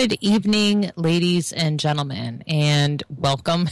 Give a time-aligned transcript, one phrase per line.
[0.00, 3.68] Good evening, ladies and gentlemen, and welcome.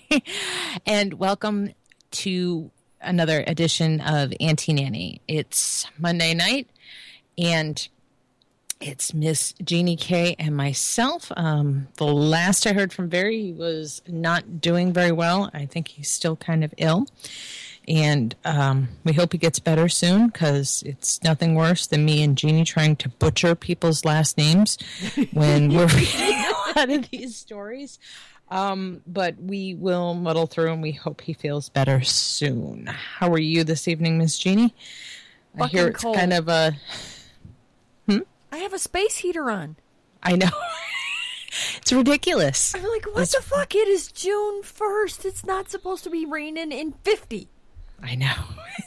[0.86, 1.74] and welcome
[2.12, 2.70] to
[3.02, 5.20] another edition of Anti-Nanny.
[5.28, 6.70] It's Monday night,
[7.36, 7.86] and
[8.80, 11.30] it's Miss Jeannie K and myself.
[11.36, 15.50] Um, the last I heard from Barry, he was not doing very well.
[15.52, 17.08] I think he's still kind of ill.
[17.88, 22.36] And um, we hope he gets better soon because it's nothing worse than me and
[22.36, 24.76] Jeannie trying to butcher people's last names
[25.32, 27.98] when we're reading a lot of these stories.
[28.48, 32.86] Um, but we will muddle through and we hope he feels better soon.
[32.86, 34.74] How are you this evening, Miss Jeannie?
[35.60, 36.16] I hear it's cold.
[36.16, 36.76] kind of a.
[38.52, 39.76] I have a space heater on.
[40.22, 40.48] I know.
[41.78, 42.74] it's ridiculous.
[42.74, 43.74] I'm like, what the fuck?
[43.74, 45.24] It is June 1st.
[45.24, 47.48] It's not supposed to be raining in 50.
[48.02, 48.32] I know.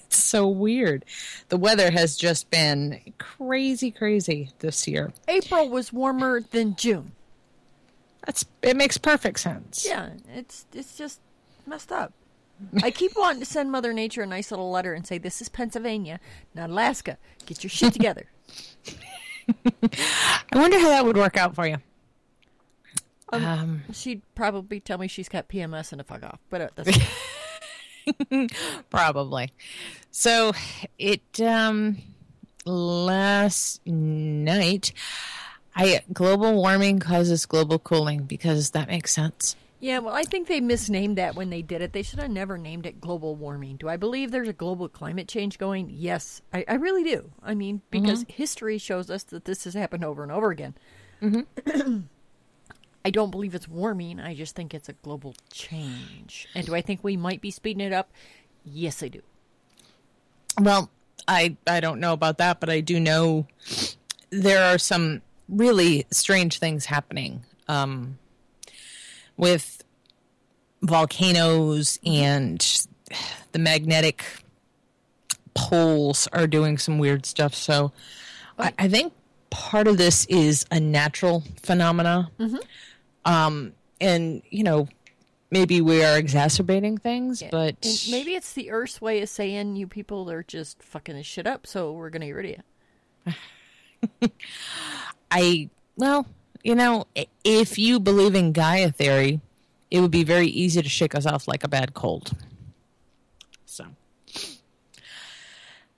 [0.05, 1.05] It's so weird.
[1.49, 5.13] The weather has just been crazy, crazy this year.
[5.27, 7.11] April was warmer than June.
[8.25, 9.85] That's it makes perfect sense.
[9.87, 11.19] Yeah, it's it's just
[11.67, 12.13] messed up.
[12.83, 15.49] I keep wanting to send Mother Nature a nice little letter and say, this is
[15.49, 16.19] Pennsylvania,
[16.55, 17.17] not Alaska.
[17.45, 18.25] Get your shit together.
[19.81, 21.77] I wonder how that would work out for you.
[23.31, 26.39] Um, She'd probably tell me she's got PMS and to fuck off.
[26.49, 26.97] But uh, that's
[28.89, 29.51] probably.
[30.11, 30.53] So
[30.97, 31.97] it um
[32.65, 34.91] last night
[35.75, 39.55] I global warming causes global cooling because that makes sense.
[39.81, 41.93] Yeah, well, I think they misnamed that when they did it.
[41.93, 43.77] They should have never named it global warming.
[43.77, 45.89] Do I believe there's a global climate change going?
[45.89, 47.31] Yes, I, I really do.
[47.41, 50.75] I mean, because history shows us that this has happened over and over again.
[53.09, 54.19] I don't believe it's warming.
[54.19, 56.47] I just think it's a global change.
[56.53, 58.11] And do I think we might be speeding it up?
[58.63, 59.23] Yes, I do.
[60.61, 60.91] Well,
[61.27, 63.47] I I don't know about that, but I do know
[64.29, 68.19] there are some really strange things happening um,
[69.37, 69.83] with
[70.83, 72.85] volcanoes and
[73.53, 74.23] the magnetic
[75.55, 77.55] poles are doing some weird stuff.
[77.55, 77.91] So
[78.59, 79.13] I, I think
[79.49, 82.29] part of this is a natural phenomena.
[83.29, 84.87] Um, and you know,
[85.51, 89.87] maybe we are exacerbating things, but And maybe it's the Earth's way of saying you
[89.87, 92.59] people are just fucking this shit up, so we're going to get rid
[93.25, 93.35] of
[94.21, 94.29] you.
[95.31, 96.25] I well,
[96.63, 97.05] you know,
[97.43, 99.41] if you believe in Gaia theory,
[99.91, 102.31] it would be very easy to shake us off like a bad cold.
[103.65, 103.85] So,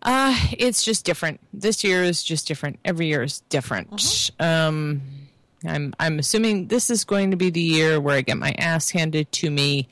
[0.02, 1.40] uh, it's just different.
[1.53, 2.79] This year is just different.
[2.84, 4.32] Every year is different.
[4.38, 5.21] Um,
[5.66, 8.90] I'm I'm assuming this is going to be the year where I get my ass
[8.90, 9.87] handed to me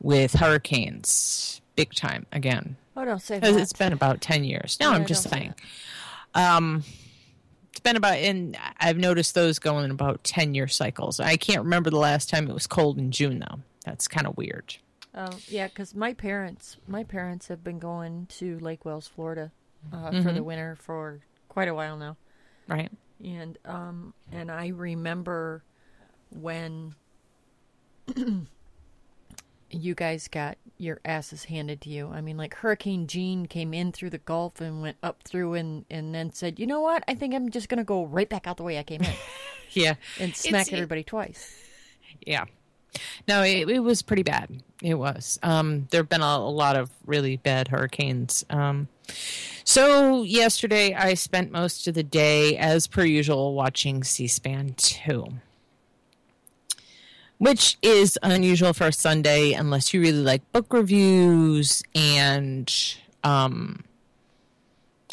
[0.00, 2.76] with hurricanes, big time again.
[2.96, 3.56] Oh, don't say that.
[3.56, 4.76] it's been about 10 years.
[4.80, 5.54] No, Yeah, I'm just don't say saying.
[6.34, 6.84] Um,
[7.70, 11.20] it's been about, and I've noticed those going in about 10 year cycles.
[11.20, 13.60] I can't remember the last time it was cold in June, though.
[13.84, 14.76] That's kind of weird.
[15.14, 19.52] Um, yeah, because my parents, my parents have been going to Lake Wales, Florida,
[19.92, 22.16] uh, for the winter for quite a while now,
[22.68, 22.90] Right?
[23.24, 25.62] And um, and I remember
[26.30, 26.94] when
[29.70, 32.08] you guys got your asses handed to you.
[32.12, 35.84] I mean, like Hurricane Jeanne came in through the Gulf and went up through, and
[35.90, 37.04] and then said, you know what?
[37.08, 39.12] I think I'm just gonna go right back out the way I came in
[39.70, 39.94] Yeah.
[40.20, 41.54] and smack It's- everybody twice.
[42.26, 42.44] Yeah.
[43.26, 44.62] No, it, it was pretty bad.
[44.82, 45.38] It was.
[45.42, 48.44] Um, there have been a, a lot of really bad hurricanes.
[48.50, 48.88] Um,
[49.64, 55.26] so yesterday, I spent most of the day, as per usual, watching C-SPAN two,
[57.38, 62.72] which is unusual for a Sunday unless you really like book reviews and
[63.24, 63.84] um,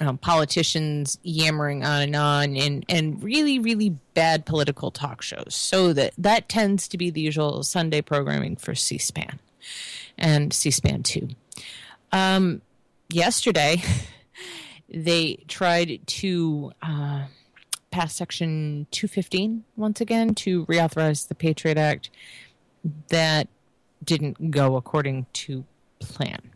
[0.01, 5.55] um, politicians yammering on and on and, and really, really bad political talk shows.
[5.55, 9.39] So that, that tends to be the usual Sunday programming for C SPAN
[10.17, 11.29] and C SPAN 2.
[12.11, 12.61] Um,
[13.09, 13.81] yesterday,
[14.89, 17.25] they tried to uh,
[17.91, 22.09] pass Section 215 once again to reauthorize the Patriot Act.
[23.09, 23.47] That
[24.03, 25.65] didn't go according to
[25.99, 26.51] plan.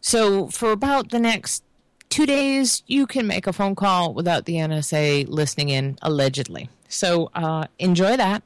[0.00, 1.64] So, for about the next
[2.08, 6.68] two days, you can make a phone call without the NSA listening in, allegedly.
[6.88, 8.42] So uh, enjoy that.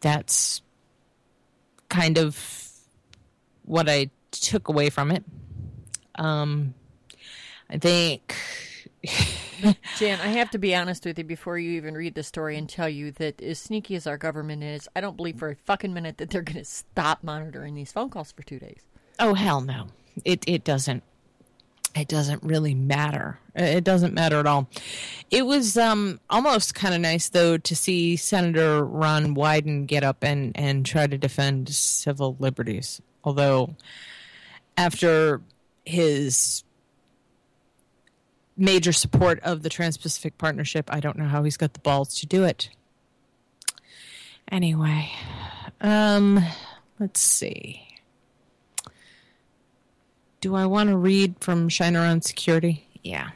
[0.00, 0.62] That's
[1.88, 2.70] kind of
[3.64, 5.24] what I took away from it.
[6.16, 6.74] Um,
[7.70, 8.34] I think.
[9.98, 12.68] Jan, I have to be honest with you before you even read the story and
[12.68, 15.94] tell you that as sneaky as our government is, I don't believe for a fucking
[15.94, 18.82] minute that they're going to stop monitoring these phone calls for two days.
[19.18, 19.86] Oh hell no!
[20.24, 21.04] It it doesn't
[21.94, 23.38] it doesn't really matter.
[23.54, 24.68] It doesn't matter at all.
[25.30, 30.24] It was um, almost kind of nice, though, to see Senator Ron Wyden get up
[30.24, 33.00] and, and try to defend civil liberties.
[33.22, 33.76] Although,
[34.76, 35.40] after
[35.84, 36.64] his
[38.56, 42.18] major support of the Trans Pacific Partnership, I don't know how he's got the balls
[42.20, 42.70] to do it.
[44.50, 45.10] Anyway,
[45.80, 46.44] um,
[46.98, 47.83] let's see
[50.44, 52.86] do I want to read from Schneier on security?
[53.02, 53.30] Yeah.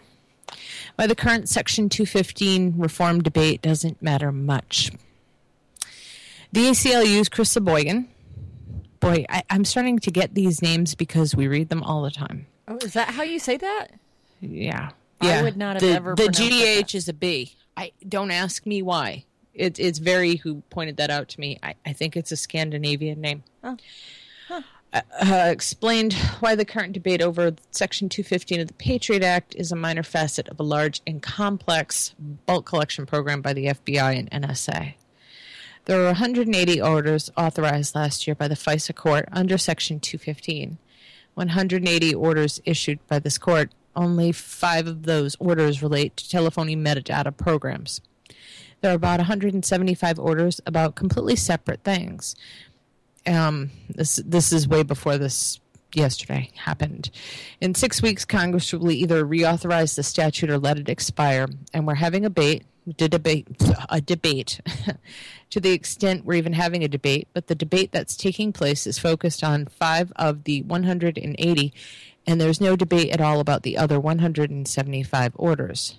[0.95, 4.93] By the current Section 215 reform debate doesn't matter much.
[6.53, 8.09] The ACLU's Chris Soghoian.
[9.01, 12.47] Boy, I, I'm starting to get these names because we read them all the time.
[12.69, 13.87] Oh, is that how you say that?
[14.43, 14.91] Yeah.
[15.23, 15.39] yeah.
[15.39, 16.95] I would not have the, ever The GDH that.
[16.95, 17.57] is a B.
[17.75, 19.25] I don't ask me why.
[19.55, 21.59] It, it's very who pointed that out to me.
[21.63, 23.45] I, I think it's a Scandinavian name.
[23.65, 23.79] Oh.
[24.93, 25.03] Uh,
[25.51, 30.03] explained why the current debate over Section 215 of the Patriot Act is a minor
[30.03, 32.15] facet of a large and complex
[32.47, 34.95] bulk collection program by the FBI and NSA.
[35.85, 40.79] There were 180 orders authorized last year by the FISA court under Section 215.
[41.35, 47.37] 180 orders issued by this court, only five of those orders relate to telephony metadata
[47.37, 48.01] programs.
[48.81, 52.37] There are about 175 orders about completely separate things.
[53.29, 55.61] Um, this this is way before this
[55.95, 57.11] yesterday happened.
[57.61, 61.95] In six weeks, Congress will either reauthorize the statute or let it expire, and we're
[61.95, 62.65] having a debate.
[62.97, 63.47] debate
[63.91, 64.61] a debate
[65.51, 68.99] to the extent we're even having a debate, but the debate that's taking place is
[68.99, 71.73] focused on five of the 180,
[72.27, 75.99] and there's no debate at all about the other 175 orders.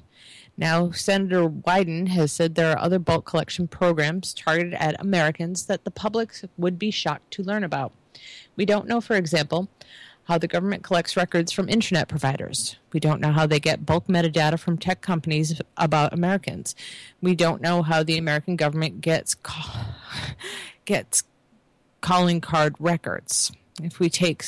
[0.59, 5.85] Now, Senator Wyden has said there are other bulk collection programs targeted at Americans that
[5.85, 7.93] the public would be shocked to learn about.
[8.57, 9.69] We don't know, for example,
[10.25, 12.75] how the government collects records from internet providers.
[12.91, 16.75] We don't know how they get bulk metadata from tech companies about Americans.
[17.21, 19.95] We don't know how the American government gets ca-
[20.83, 21.23] gets
[22.01, 23.49] calling card records.
[23.81, 24.43] If we take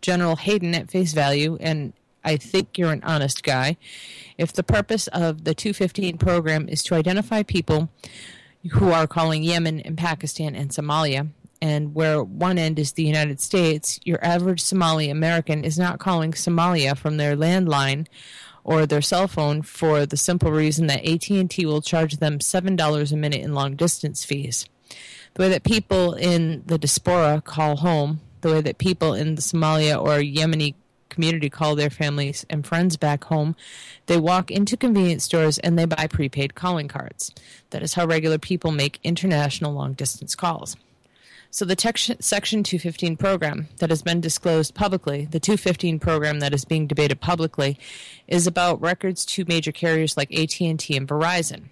[0.00, 1.92] General Hayden at face value, and
[2.26, 3.76] I think you're an honest guy,
[4.36, 7.88] if the purpose of the 215 program is to identify people
[8.72, 11.30] who are calling Yemen and Pakistan and Somalia,
[11.62, 16.32] and where one end is the United States, your average Somali American is not calling
[16.32, 18.06] Somalia from their landline
[18.64, 23.16] or their cell phone for the simple reason that AT&T will charge them $7 a
[23.16, 24.68] minute in long distance fees.
[25.34, 29.42] The way that people in the diaspora call home, the way that people in the
[29.42, 30.74] Somalia or Yemeni
[31.16, 33.56] community call their families and friends back home,
[34.04, 37.32] they walk into convenience stores and they buy prepaid calling cards.
[37.70, 40.76] That is how regular people make international long distance calls.
[41.50, 46.52] So the tech Section 215 program that has been disclosed publicly, the 215 program that
[46.52, 47.78] is being debated publicly,
[48.28, 51.70] is about records to major carriers like AT&T and Verizon.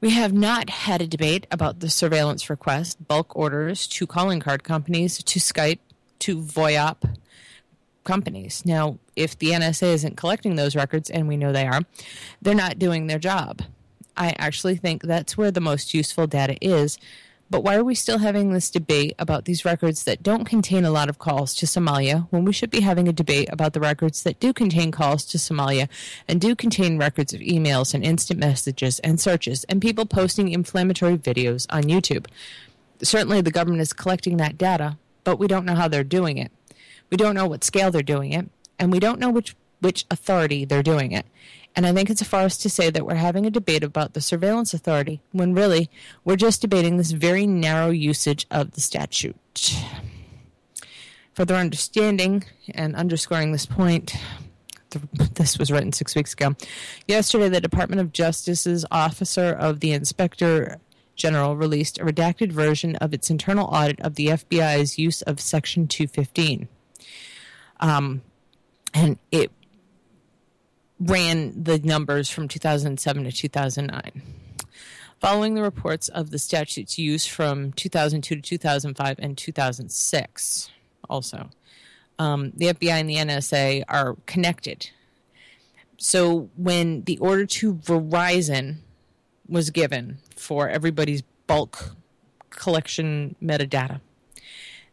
[0.00, 4.62] We have not had a debate about the surveillance request, bulk orders to calling card
[4.62, 5.80] companies, to Skype,
[6.20, 7.16] to VoIP
[8.04, 8.62] companies.
[8.64, 11.82] Now, if the NSA isn't collecting those records, and we know they are,
[12.40, 13.62] they're not doing their job.
[14.16, 16.98] I actually think that's where the most useful data is.
[17.48, 20.90] But why are we still having this debate about these records that don't contain a
[20.90, 24.22] lot of calls to Somalia when we should be having a debate about the records
[24.22, 25.88] that do contain calls to Somalia
[26.28, 31.18] and do contain records of emails and instant messages and searches and people posting inflammatory
[31.18, 32.26] videos on YouTube?
[33.02, 36.50] certainly the government is collecting that data, but we don't know how they're doing it.
[37.10, 38.48] We don't know what scale they're doing it,
[38.78, 41.26] and we don't know which which authority they're doing it.
[41.74, 44.20] And I think it's a farce to say that we're having a debate about the
[44.20, 45.88] surveillance authority when really
[46.24, 49.36] we're just debating this very narrow usage of the statute.
[51.34, 54.16] Further understanding and underscoring this point,
[54.90, 56.56] th- this was written six weeks ago.
[57.06, 60.76] Yesterday, the Department of Justice's Officer of the Inspector
[61.14, 65.86] General released a redacted version of its internal audit of the FBI's use of Section
[65.86, 66.68] 215.
[67.80, 68.22] Um,
[68.94, 69.50] and it
[71.00, 74.22] ran the numbers from 2007 to 2009.
[75.18, 80.70] Following the reports of the statute's use from 2002 to 2005 and 2006,
[81.08, 81.50] also,
[82.18, 84.90] um, the FBI and the NSA are connected.
[85.98, 88.76] So when the order to Verizon
[89.46, 91.96] was given for everybody's bulk
[92.48, 94.00] collection metadata,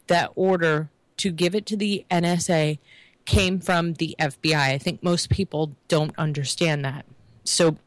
[0.07, 2.79] that order to give it to the NSA
[3.25, 4.55] came from the FBI.
[4.55, 7.05] I think most people don't understand that.
[7.43, 7.77] So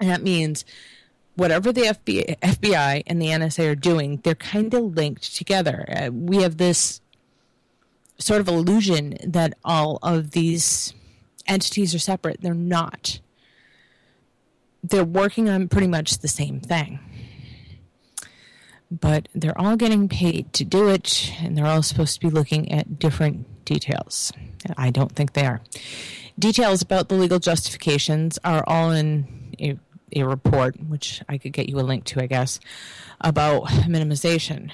[0.00, 0.64] that means
[1.36, 5.84] whatever the FBI, FBI and the NSA are doing, they're kind of linked together.
[5.88, 7.00] Uh, we have this
[8.18, 10.94] sort of illusion that all of these
[11.46, 12.40] entities are separate.
[12.40, 13.20] They're not.
[14.82, 16.98] They're working on pretty much the same thing.
[19.00, 22.70] But they're all getting paid to do it, and they're all supposed to be looking
[22.70, 24.32] at different details.
[24.76, 25.60] I don't think they are.
[26.38, 29.78] Details about the legal justifications are all in a,
[30.14, 32.60] a report, which I could get you a link to, I guess,
[33.20, 34.70] about minimization.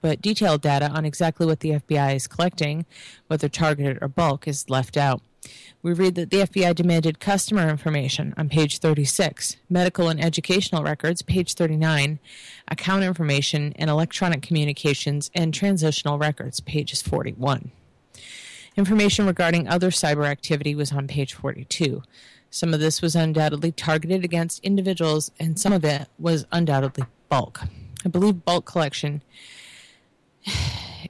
[0.00, 2.84] But detailed data on exactly what the FBI is collecting,
[3.28, 5.22] whether targeted or bulk, is left out.
[5.84, 11.20] We read that the FBI demanded customer information on page 36, medical and educational records,
[11.20, 12.20] page 39,
[12.68, 17.70] account information and electronic communications, and transitional records, pages 41.
[18.78, 22.02] Information regarding other cyber activity was on page 42.
[22.48, 27.60] Some of this was undoubtedly targeted against individuals, and some of it was undoubtedly bulk.
[28.06, 29.20] I believe bulk collection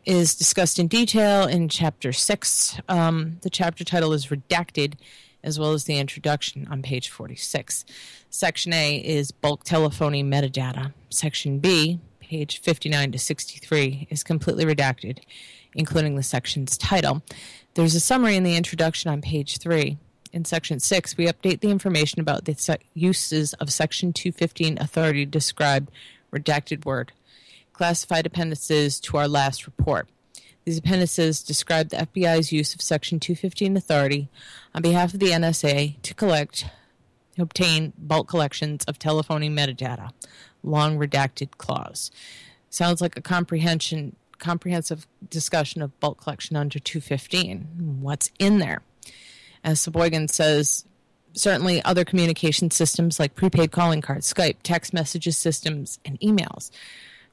[0.04, 2.80] is discussed in detail in chapter 6.
[2.88, 4.94] Um, the chapter title is Redacted,
[5.42, 7.84] as well as the introduction on page 46.
[8.30, 10.92] Section A is bulk telephony metadata.
[11.10, 15.20] Section B, page 59 to 63, is completely redacted,
[15.74, 17.22] including the section's title.
[17.74, 19.98] There's a summary in the introduction on page 3.
[20.32, 25.90] In section 6, we update the information about the uses of section 215 authority described
[26.32, 27.12] redacted word
[27.74, 30.08] classified appendices to our last report.
[30.64, 34.30] These appendices describe the FBI's use of Section 215 authority
[34.74, 36.64] on behalf of the NSA to collect,
[37.38, 40.10] obtain bulk collections of telephony metadata,
[40.62, 42.10] long redacted clause.
[42.70, 47.98] Sounds like a comprehension, comprehensive discussion of bulk collection under 215.
[48.00, 48.80] What's in there?
[49.62, 50.86] As Sheboygan says,
[51.34, 56.70] certainly other communication systems like prepaid calling cards, Skype, text messages systems, and emails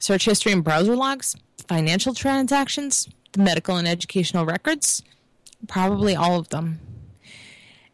[0.02, 1.36] search history and browser logs,
[1.68, 5.00] financial transactions, the medical and educational records,
[5.68, 6.80] probably all of them.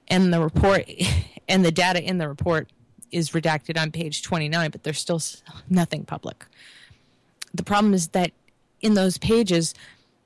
[0.09, 0.91] And the report
[1.49, 2.71] and the data in the report
[3.13, 5.21] is redacted on page 29, but there's still
[5.69, 6.47] nothing public.
[7.53, 8.33] The problem is that
[8.81, 9.75] in those pages,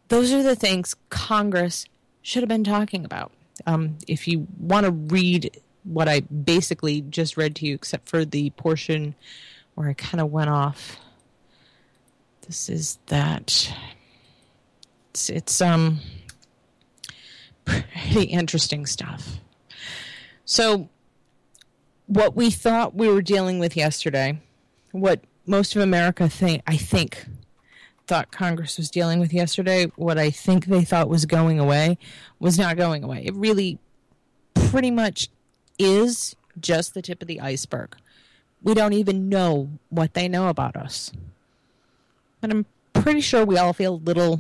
[0.07, 1.87] those are the things Congress
[2.23, 3.33] should have been talking about.
[3.67, 8.25] Um, if you want to read what I basically just read to you, except for
[8.25, 9.17] the portion
[9.75, 11.01] where I kind of went off
[12.47, 13.73] this is that.
[15.11, 16.01] It's, it's um
[17.65, 19.39] pretty interesting stuff.
[20.45, 20.89] So,
[22.07, 24.41] what we thought we were dealing with yesterday,
[24.91, 27.27] what most of America think I think
[28.07, 31.99] thought Congress was dealing with yesterday, what I think they thought was going away,
[32.41, 33.25] was not going away.
[33.25, 33.79] It really
[34.55, 35.29] pretty much
[35.79, 37.97] is just the tip of the iceberg.
[38.63, 41.13] We don't even know what they know about us.
[42.43, 44.39] But I'm pretty sure we all feel a little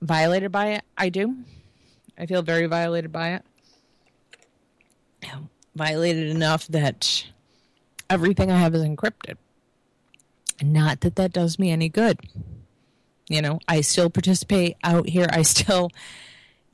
[0.00, 0.84] violated by it.
[0.96, 1.34] I do.
[2.16, 3.42] I feel very violated by it.
[5.74, 7.24] Violated enough that
[8.08, 9.36] everything I have is encrypted.
[10.62, 12.20] Not that that does me any good.
[13.28, 15.26] You know, I still participate out here.
[15.30, 15.90] I still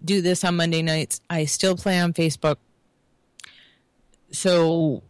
[0.04, 1.20] do this on Monday nights.
[1.30, 2.56] I still play on Facebook.
[4.32, 5.02] So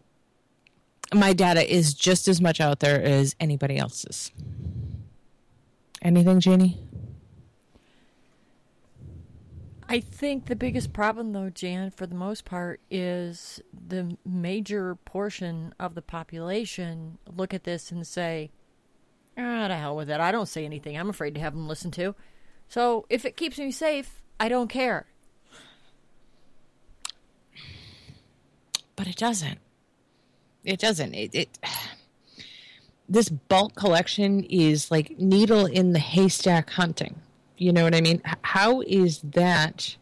[1.13, 4.31] my data is just as much out there as anybody else's.
[6.03, 6.79] Anything, Janie?
[9.89, 15.75] I think the biggest problem, though, Jan, for the most part, is the major portion
[15.79, 18.51] of the population look at this and say,
[19.37, 20.21] Ah, to hell with it.
[20.21, 20.97] I don't say anything.
[20.97, 22.15] I'm afraid to have them listen to.
[22.69, 25.07] So if it keeps me safe, I don't care.
[28.97, 29.59] but it doesn't.
[30.65, 31.15] It doesn't.
[31.15, 31.59] It, it
[33.09, 37.21] this bulk collection is like needle in the haystack hunting.
[37.59, 38.23] You know what I mean?
[38.43, 39.97] How is that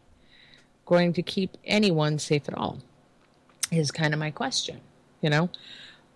[0.85, 2.79] going to keep anyone safe at all?
[3.71, 4.79] Is kind of my question.
[5.21, 5.49] You know,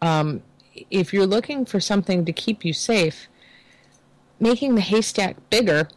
[0.02, 0.42] um,
[0.90, 3.28] if you're looking for something to keep you safe,
[4.40, 5.88] making the haystack bigger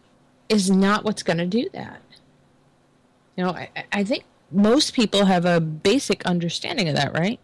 [0.48, 2.02] is not what's going to do that.
[3.36, 7.40] You know, I, I think most people have a basic understanding of that, right?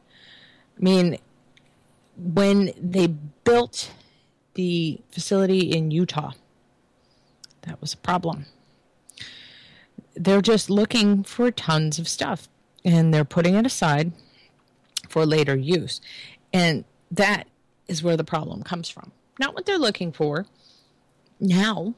[0.76, 1.18] I mean,
[2.16, 3.08] when they
[3.44, 3.90] built
[4.54, 6.32] the facility in Utah,
[7.62, 8.46] that was a problem.
[10.14, 12.48] They're just looking for tons of stuff
[12.84, 14.12] and they're putting it aside
[15.08, 16.00] for later use.
[16.52, 17.46] And that
[17.88, 19.12] is where the problem comes from.
[19.38, 20.46] Not what they're looking for
[21.40, 21.94] now,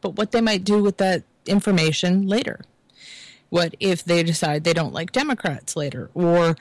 [0.00, 2.64] but what they might do with that information later.
[3.50, 6.56] What if they decide they don't like Democrats later, or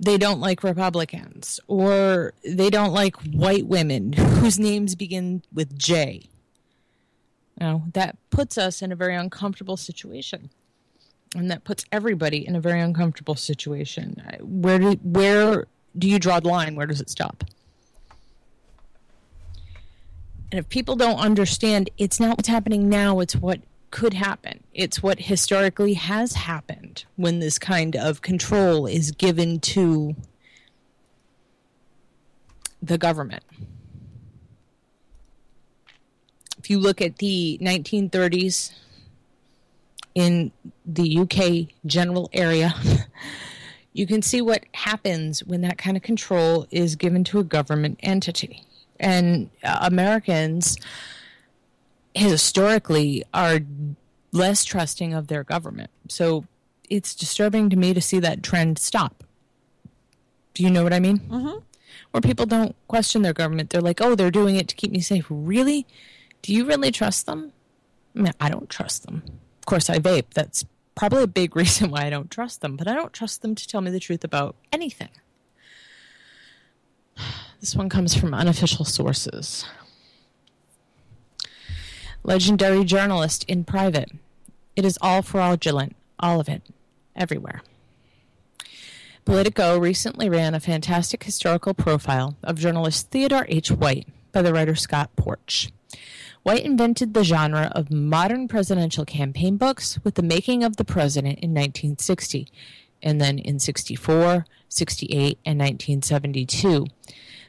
[0.00, 6.28] they don't like Republicans, or they don't like white women whose names begin with J?
[7.60, 10.50] Know, that puts us in a very uncomfortable situation.
[11.36, 14.22] And that puts everybody in a very uncomfortable situation.
[14.26, 16.76] Uh, where do where do you draw the line?
[16.76, 17.44] Where does it stop?
[20.52, 23.60] And if people don't understand, it's not what's happening now, it's what
[23.94, 24.64] could happen.
[24.74, 30.16] It's what historically has happened when this kind of control is given to
[32.82, 33.44] the government.
[36.58, 38.72] If you look at the 1930s
[40.16, 40.50] in
[40.84, 42.74] the UK general area,
[43.92, 48.00] you can see what happens when that kind of control is given to a government
[48.02, 48.64] entity.
[48.98, 50.78] And uh, Americans
[52.14, 53.60] historically are
[54.32, 55.90] less trusting of their government.
[56.08, 56.44] So
[56.88, 59.24] it's disturbing to me to see that trend stop.
[60.54, 61.18] Do you know what I mean?
[61.18, 61.58] Mm-hmm.
[62.10, 63.70] Where people don't question their government.
[63.70, 65.26] They're like, oh, they're doing it to keep me safe.
[65.28, 65.86] Really?
[66.42, 67.52] Do you really trust them?
[68.14, 69.22] I mean, I don't trust them.
[69.58, 70.32] Of course, I vape.
[70.34, 73.54] That's probably a big reason why I don't trust them, but I don't trust them
[73.54, 75.10] to tell me the truth about anything.
[77.60, 79.64] This one comes from unofficial sources.
[82.26, 84.10] Legendary journalist in private.
[84.74, 86.62] It is all fraudulent, all of it,
[87.14, 87.62] everywhere.
[89.26, 93.70] Politico recently ran a fantastic historical profile of journalist Theodore H.
[93.70, 95.70] White by the writer Scott Porch.
[96.44, 101.38] White invented the genre of modern presidential campaign books with the making of the president
[101.40, 102.48] in 1960,
[103.02, 106.86] and then in 64, 68, and 1972.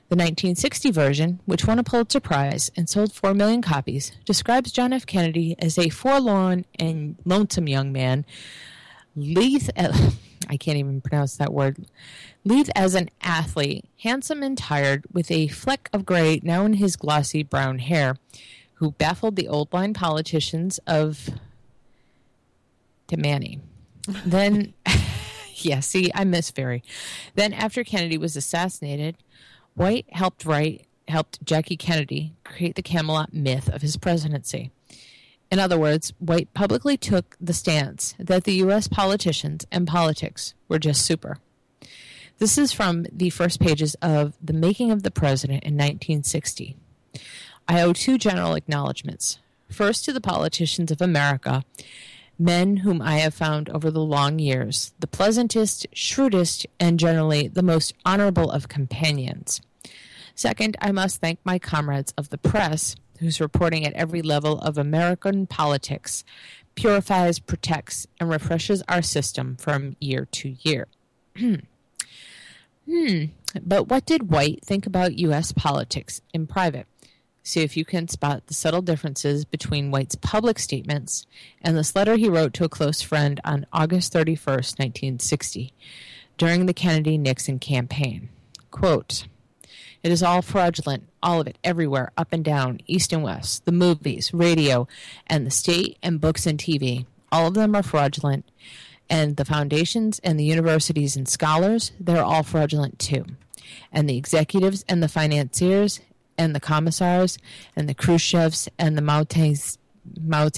[0.07, 4.93] The 1960 version, which won a Pulitzer Prize and sold 4 million copies, describes John
[4.93, 5.07] F.
[5.07, 8.23] Kennedy as a forlorn and lonesome young man,
[9.15, 11.87] lithe, I can't even pronounce that word,
[12.43, 16.95] lithe as an athlete, handsome and tired, with a fleck of gray now in his
[16.95, 18.15] glossy brown hair,
[18.75, 21.31] who baffled the old line politicians of
[23.07, 23.59] Tammany.
[24.23, 24.75] Then,
[25.55, 26.83] yeah, see, I miss Barry.
[27.33, 29.17] Then, after Kennedy was assassinated,
[29.75, 34.71] White helped write, helped Jackie Kennedy create the Camelot myth of his presidency.
[35.51, 38.87] In other words, White publicly took the stance that the U.S.
[38.87, 41.37] politicians and politics were just super.
[42.37, 46.75] This is from the first pages of The Making of the President in 1960.
[47.67, 49.39] I owe two general acknowledgments.
[49.69, 51.63] First, to the politicians of America,
[52.37, 57.63] men whom I have found over the long years the pleasantest, shrewdest, and generally the
[57.63, 59.61] most honorable of companions.
[60.35, 64.77] Second, I must thank my comrades of the press, whose reporting at every level of
[64.77, 66.25] American politics
[66.75, 70.87] purifies, protects, and refreshes our system from year to year.
[71.37, 71.55] hmm.
[73.61, 75.53] But what did White think about U.S.
[75.53, 76.87] politics in private?
[77.47, 81.27] See if you can spot the subtle differences between White's public statements
[81.61, 85.71] and this letter he wrote to a close friend on August 31st, 1960,
[86.39, 88.29] during the Kennedy Nixon campaign.
[88.71, 89.27] Quote,
[90.01, 93.71] it is all fraudulent, all of it, everywhere, up and down, east and west, the
[93.71, 94.87] movies, radio,
[95.27, 97.05] and the state and books and TV.
[97.31, 98.49] All of them are fraudulent.
[99.07, 103.23] And the foundations and the universities and scholars, they're all fraudulent too.
[103.91, 106.01] And the executives and the financiers
[106.37, 107.37] and the commissars
[107.75, 109.77] and the Khrushchevs and the Mao, Tse,
[110.21, 110.49] Mao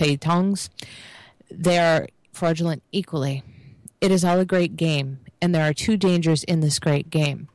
[1.49, 3.43] they are fraudulent equally.
[4.01, 7.47] It is all a great game, and there are two dangers in this great game.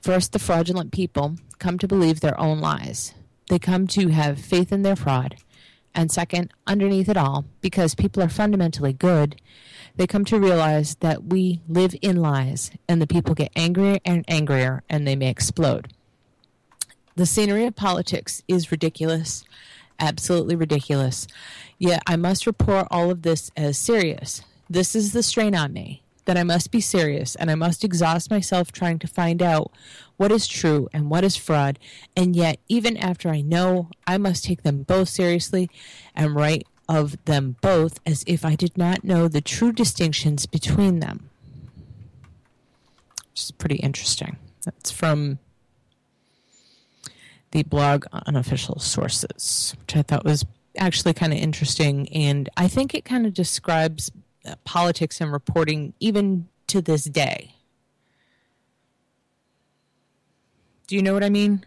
[0.00, 3.14] First, the fraudulent people come to believe their own lies.
[3.48, 5.36] they come to have faith in their fraud.
[5.92, 9.40] And second, underneath it all, because people are fundamentally good,
[9.96, 14.24] they come to realize that we live in lies and the people get angrier and
[14.28, 15.92] angrier and they may explode.
[17.16, 19.44] The scenery of politics is ridiculous,
[19.98, 21.26] absolutely ridiculous.
[21.78, 24.42] Yet I must report all of this as serious.
[24.68, 28.30] This is the strain on me that I must be serious and I must exhaust
[28.30, 29.72] myself trying to find out
[30.16, 31.78] what is true and what is fraud.
[32.16, 35.68] And yet, even after I know, I must take them both seriously
[36.14, 41.00] and write of them both as if I did not know the true distinctions between
[41.00, 41.30] them.
[43.30, 44.36] Which is pretty interesting.
[44.64, 45.38] That's from
[47.52, 50.44] the blog Unofficial Sources, which I thought was
[50.76, 52.08] actually kind of interesting.
[52.10, 54.10] And I think it kind of describes
[54.46, 57.54] uh, politics and reporting even to this day.
[60.86, 61.64] Do you know what I mean?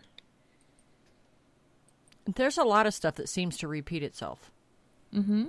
[2.35, 4.49] There's a lot of stuff that seems to repeat itself.
[5.13, 5.45] Mm-hmm.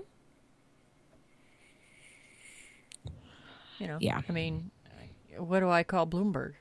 [3.78, 4.20] You know, Yeah.
[4.28, 4.70] I mean,
[5.36, 6.54] what do I call Bloomberg?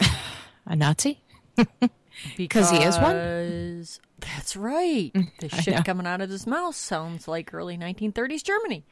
[0.66, 1.20] A Nazi?
[2.36, 3.84] Because he is one?
[4.20, 5.12] That's right.
[5.14, 8.84] Mm, the shit coming out of his mouth sounds like early 1930s Germany.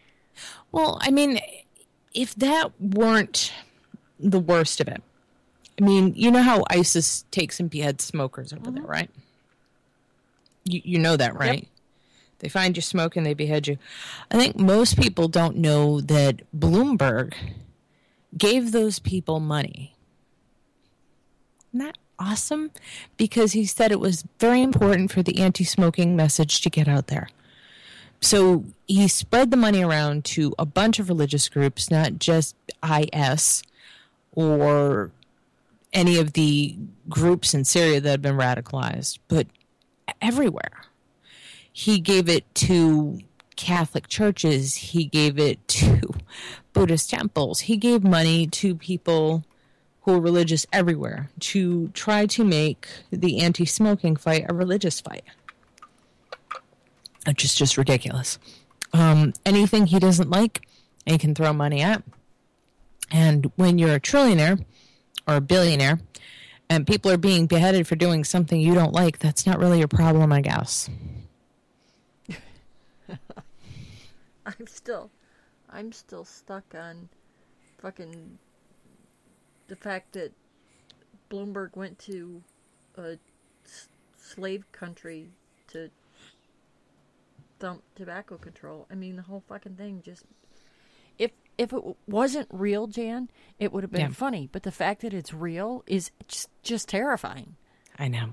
[0.72, 1.40] Well, I mean,
[2.12, 3.52] if that weren't
[4.18, 5.02] the worst of it,
[5.80, 8.90] I mean, you know how ISIS takes and beheads smokers over there, mm-hmm.
[8.90, 9.10] right?
[10.64, 11.68] You, you know that, right?
[12.38, 13.78] They find you smoking, they behead you.
[14.30, 17.34] I think most people don't know that Bloomberg
[18.36, 19.96] gave those people money.
[21.72, 22.70] That awesome?
[23.16, 27.08] Because he said it was very important for the anti smoking message to get out
[27.08, 27.28] there.
[28.20, 33.62] So he spread the money around to a bunch of religious groups, not just IS
[34.32, 35.10] or
[35.92, 36.76] any of the
[37.08, 39.46] groups in Syria that have been radicalized, but
[40.20, 40.84] everywhere.
[41.72, 43.20] He gave it to
[43.56, 46.14] Catholic churches, he gave it to
[46.72, 49.44] Buddhist temples, he gave money to people
[50.04, 55.24] who are religious everywhere to try to make the anti smoking fight a religious fight
[57.26, 58.38] which is just ridiculous.
[58.92, 60.66] Um, anything he doesn't like,
[61.06, 62.02] he can throw money at.
[63.10, 64.64] And when you're a trillionaire
[65.26, 66.00] or a billionaire,
[66.70, 69.88] and people are being beheaded for doing something you don't like, that's not really your
[69.88, 70.88] problem, I guess.
[74.46, 75.10] I'm still,
[75.70, 77.08] I'm still stuck on
[77.78, 78.38] fucking
[79.68, 80.32] the fact that
[81.30, 82.42] Bloomberg went to
[82.96, 83.18] a
[83.64, 85.28] s- slave country
[85.68, 85.90] to
[87.58, 88.86] dump tobacco control.
[88.90, 90.24] I mean, the whole fucking thing just.
[91.18, 94.08] If if it w- wasn't real, Jan, it would have been Yeah.
[94.08, 94.48] funny.
[94.50, 97.56] But the fact that it's real is just just terrifying.
[97.98, 98.32] I know.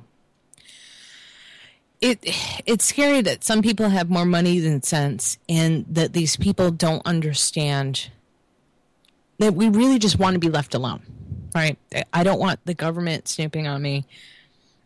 [2.02, 2.20] It
[2.66, 7.06] it's scary that some people have more money than sense and that these people don't
[7.06, 8.10] understand
[9.42, 11.02] that we really just want to be left alone.
[11.54, 11.78] Right?
[12.14, 14.06] I don't want the government snooping on me.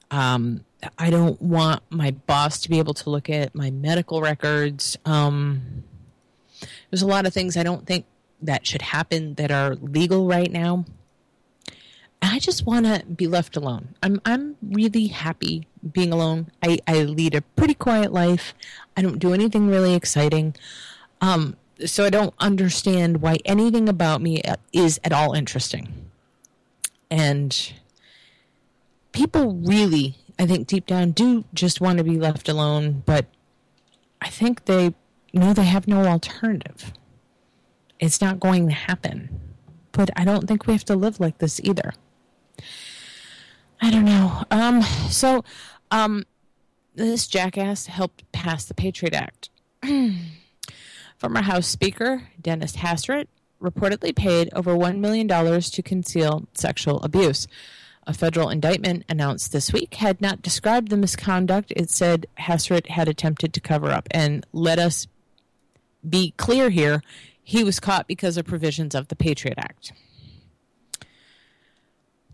[0.09, 0.65] Um
[0.97, 4.97] I don't want my boss to be able to look at my medical records.
[5.05, 5.83] Um
[6.89, 8.05] there's a lot of things I don't think
[8.41, 10.85] that should happen that are legal right now.
[12.21, 13.89] I just want to be left alone.
[14.01, 16.51] I'm I'm really happy being alone.
[16.63, 18.53] I, I lead a pretty quiet life.
[18.97, 20.55] I don't do anything really exciting.
[21.21, 26.09] Um, so I don't understand why anything about me is at all interesting.
[27.11, 27.73] And
[29.11, 33.25] people really, I think deep down, do just want to be left alone, but
[34.21, 34.93] I think they
[35.33, 36.93] know they have no alternative.
[37.99, 39.41] It's not going to happen.
[39.91, 41.93] But I don't think we have to live like this either.
[43.81, 44.43] I don't know.
[44.51, 45.43] Um, so,
[45.91, 46.25] um,
[46.95, 49.49] this jackass helped pass the Patriot Act.
[51.25, 53.25] Former House Speaker Dennis Hastert
[53.59, 57.47] reportedly paid over $1 million to conceal sexual abuse.
[58.05, 63.07] A federal indictment announced this week had not described the misconduct it said Hastert had
[63.07, 64.07] attempted to cover up.
[64.11, 65.07] And let us
[66.07, 67.01] be clear here
[67.41, 69.93] he was caught because of provisions of the Patriot Act.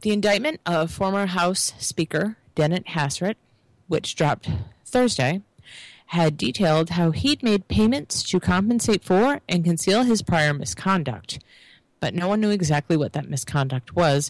[0.01, 3.35] The indictment of former House Speaker Dennis Hastert,
[3.87, 4.49] which dropped
[4.83, 5.43] Thursday,
[6.11, 11.39] had detailed how he'd made payments to compensate for and conceal his prior misconduct.
[12.01, 14.29] But no one knew exactly what that misconduct was.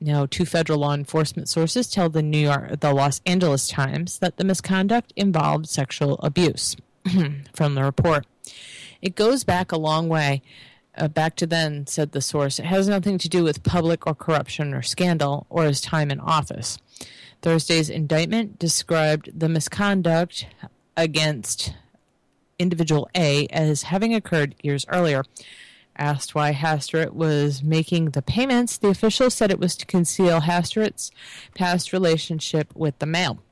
[0.00, 4.38] Now, two federal law enforcement sources tell the New York, the Los Angeles Times that
[4.38, 6.74] the misconduct involved sexual abuse.
[7.52, 8.24] From the report,
[9.02, 10.40] it goes back a long way.
[10.96, 12.58] Uh, back to then, said the source.
[12.58, 16.18] It has nothing to do with public or corruption or scandal or his time in
[16.18, 16.78] office.
[17.42, 20.46] Thursday's indictment described the misconduct
[20.96, 21.74] against
[22.58, 25.24] individual A as having occurred years earlier.
[25.96, 31.10] Asked why Hastert was making the payments, the official said it was to conceal Hastert's
[31.54, 33.42] past relationship with the male.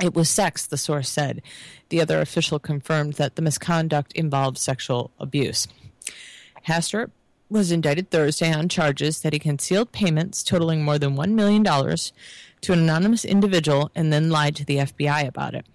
[0.00, 1.42] It was sex, the source said.
[1.88, 5.66] The other official confirmed that the misconduct involved sexual abuse.
[6.66, 7.10] Hastert
[7.50, 12.72] was indicted Thursday on charges that he concealed payments totaling more than $1 million to
[12.72, 15.66] an anonymous individual and then lied to the FBI about it.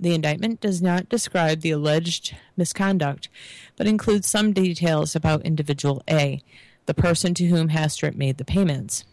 [0.00, 3.28] The indictment does not describe the alleged misconduct,
[3.76, 6.42] but includes some details about individual A,
[6.86, 9.04] the person to whom Hastert made the payments.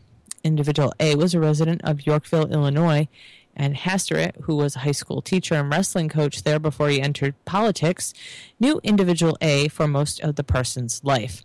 [0.46, 3.10] Individual A was a resident of Yorkville, Illinois,
[3.54, 7.36] and Hastert, who was a high school teacher and wrestling coach there before he entered
[7.44, 8.14] politics,
[8.58, 11.44] knew individual A for most of the person's life.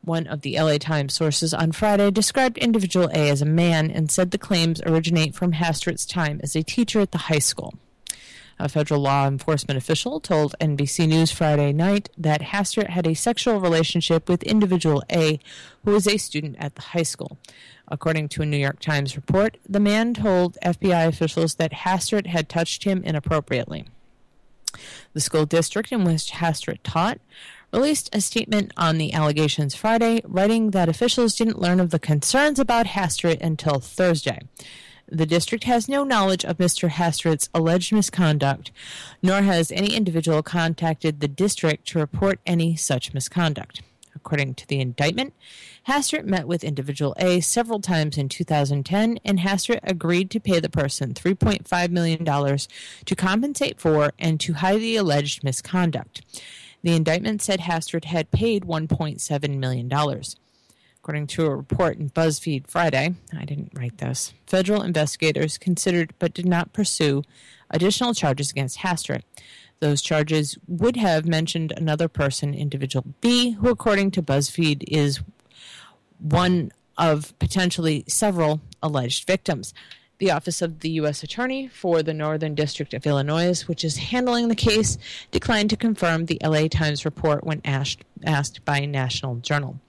[0.00, 4.10] One of the LA Times sources on Friday described individual A as a man and
[4.10, 7.74] said the claims originate from Hastert's time as a teacher at the high school.
[8.58, 13.60] A federal law enforcement official told NBC News Friday night that Hastert had a sexual
[13.60, 15.40] relationship with individual A,
[15.84, 17.38] who was a student at the high school.
[17.88, 22.48] According to a New York Times report, the man told FBI officials that Hastert had
[22.48, 23.86] touched him inappropriately.
[25.12, 27.20] The school district in which Hastert taught
[27.72, 32.58] released a statement on the allegations Friday, writing that officials didn't learn of the concerns
[32.58, 34.40] about Hastert until Thursday.
[35.06, 36.88] The district has no knowledge of Mr.
[36.88, 38.72] Hastert's alleged misconduct,
[39.22, 43.82] nor has any individual contacted the district to report any such misconduct.
[44.16, 45.34] According to the indictment,
[45.86, 50.70] Hastert met with individual A several times in 2010, and Hastert agreed to pay the
[50.70, 56.22] person $3.5 million to compensate for and to hide the alleged misconduct.
[56.82, 59.90] The indictment said Hastert had paid $1.7 million.
[61.04, 66.32] According to a report in BuzzFeed Friday, I didn't write this, federal investigators considered but
[66.32, 67.24] did not pursue
[67.68, 69.20] additional charges against Hastert.
[69.80, 75.20] Those charges would have mentioned another person, individual B, who, according to BuzzFeed, is
[76.20, 79.74] one of potentially several alleged victims.
[80.16, 81.22] The Office of the U.S.
[81.22, 84.96] Attorney for the Northern District of Illinois, which is handling the case,
[85.30, 89.80] declined to confirm the LA Times report when asked, asked by National Journal.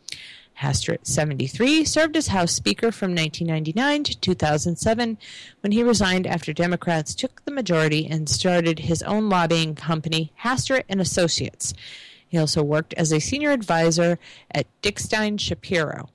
[0.62, 5.18] Hastert, 73, served as House Speaker from 1999 to 2007
[5.62, 10.84] when he resigned after Democrats took the majority and started his own lobbying company, Hastert
[10.88, 11.74] and Associates.
[12.28, 14.18] He also worked as a senior advisor
[14.52, 16.10] at Dickstein Shapiro,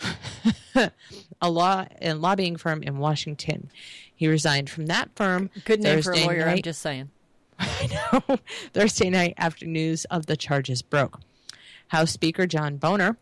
[1.40, 3.70] a law and lobbying firm in Washington.
[4.14, 5.50] He resigned from that firm.
[5.64, 7.10] Good name for a Thursday lawyer, I'm just saying.
[7.58, 8.38] I know.
[8.72, 11.20] Thursday night after news of the charges broke.
[11.88, 13.16] House Speaker John Boner,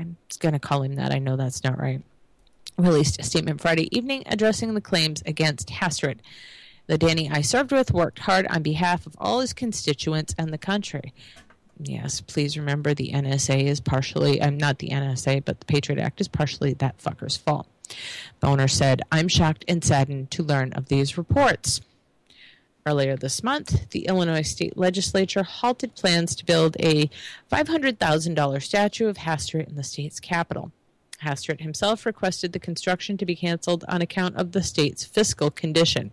[0.00, 2.02] I'm going to call him that, I know that's not right,
[2.78, 6.18] released a statement Friday evening addressing the claims against Hastert.
[6.86, 10.58] The Denny I served with worked hard on behalf of all his constituents and the
[10.58, 11.12] country.
[11.78, 16.20] Yes, please remember the NSA is partially, I'm not the NSA, but the Patriot Act
[16.20, 17.66] is partially that fucker's fault.
[18.40, 21.80] Boner said, I'm shocked and saddened to learn of these reports.
[22.86, 27.10] Earlier this month, the Illinois state legislature halted plans to build a
[27.52, 30.72] $500,000 statue of Hastert in the state's capital.
[31.22, 36.10] Hastert himself requested the construction to be canceled on account of the state's fiscal condition.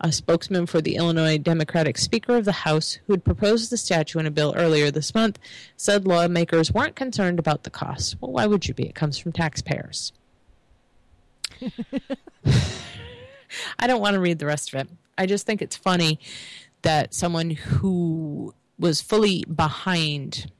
[0.00, 4.18] A spokesman for the Illinois Democratic Speaker of the House, who had proposed the statue
[4.18, 5.38] in a bill earlier this month,
[5.76, 8.16] said lawmakers weren't concerned about the cost.
[8.20, 8.88] Well, why would you be?
[8.88, 10.12] It comes from taxpayers.
[13.78, 14.88] I don't want to read the rest of it.
[15.18, 16.18] I just think it's funny
[16.82, 20.50] that someone who was fully behind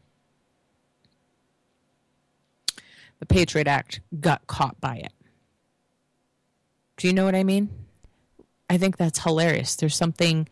[3.18, 5.12] the Patriot Act got caught by it.
[6.96, 7.70] Do you know what I mean?
[8.70, 9.76] I think that's hilarious.
[9.76, 10.48] There's something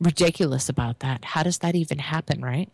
[0.00, 1.24] ridiculous about that.
[1.24, 2.70] How does that even happen, right?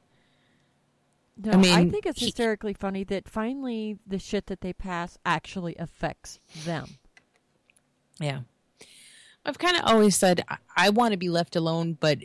[1.36, 4.72] No, I mean, I, think it's he- hysterically funny that finally the shit that they
[4.72, 6.86] pass actually affects them.
[8.20, 8.40] Yeah.
[9.44, 12.18] I've kind of always said I, I want to be left alone, but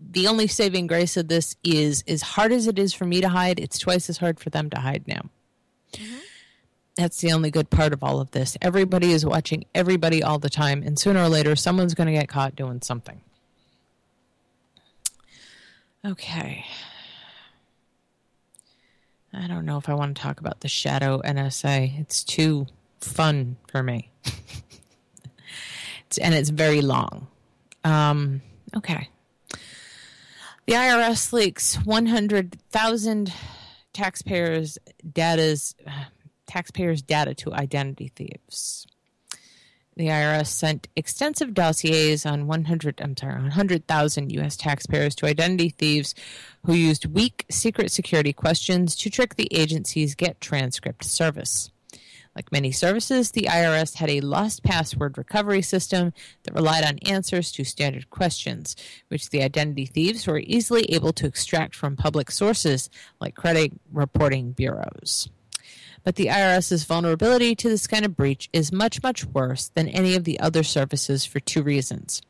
[0.00, 3.28] the only saving grace of this is as hard as it is for me to
[3.28, 5.30] hide, it's twice as hard for them to hide now.
[5.92, 6.18] Mm-hmm.
[6.96, 8.56] That's the only good part of all of this.
[8.62, 12.28] Everybody is watching everybody all the time, and sooner or later, someone's going to get
[12.28, 13.20] caught doing something.
[16.04, 16.64] Okay.
[19.32, 21.98] I don't know if I want to talk about the shadow NSA.
[21.98, 22.66] It's too
[23.00, 24.10] fun for me.
[26.18, 27.26] And it's very long.
[27.84, 28.42] Um,
[28.76, 29.08] okay.
[30.66, 33.32] The IRS leaks 100,000
[33.92, 34.78] taxpayers'
[35.12, 35.74] data's
[36.46, 38.86] taxpayers' data to identity thieves.
[39.96, 44.56] The IRS sent extensive dossiers on 100, I'm sorry, 100,000 U.S.
[44.56, 46.14] taxpayers to identity thieves
[46.64, 51.70] who used weak secret security questions to trick the agency's Get Transcript service.
[52.36, 57.52] Like many services, the IRS had a lost password recovery system that relied on answers
[57.52, 58.74] to standard questions,
[59.08, 64.52] which the identity thieves were easily able to extract from public sources like credit reporting
[64.52, 65.28] bureaus.
[66.02, 70.14] But the IRS's vulnerability to this kind of breach is much, much worse than any
[70.14, 72.20] of the other services for two reasons.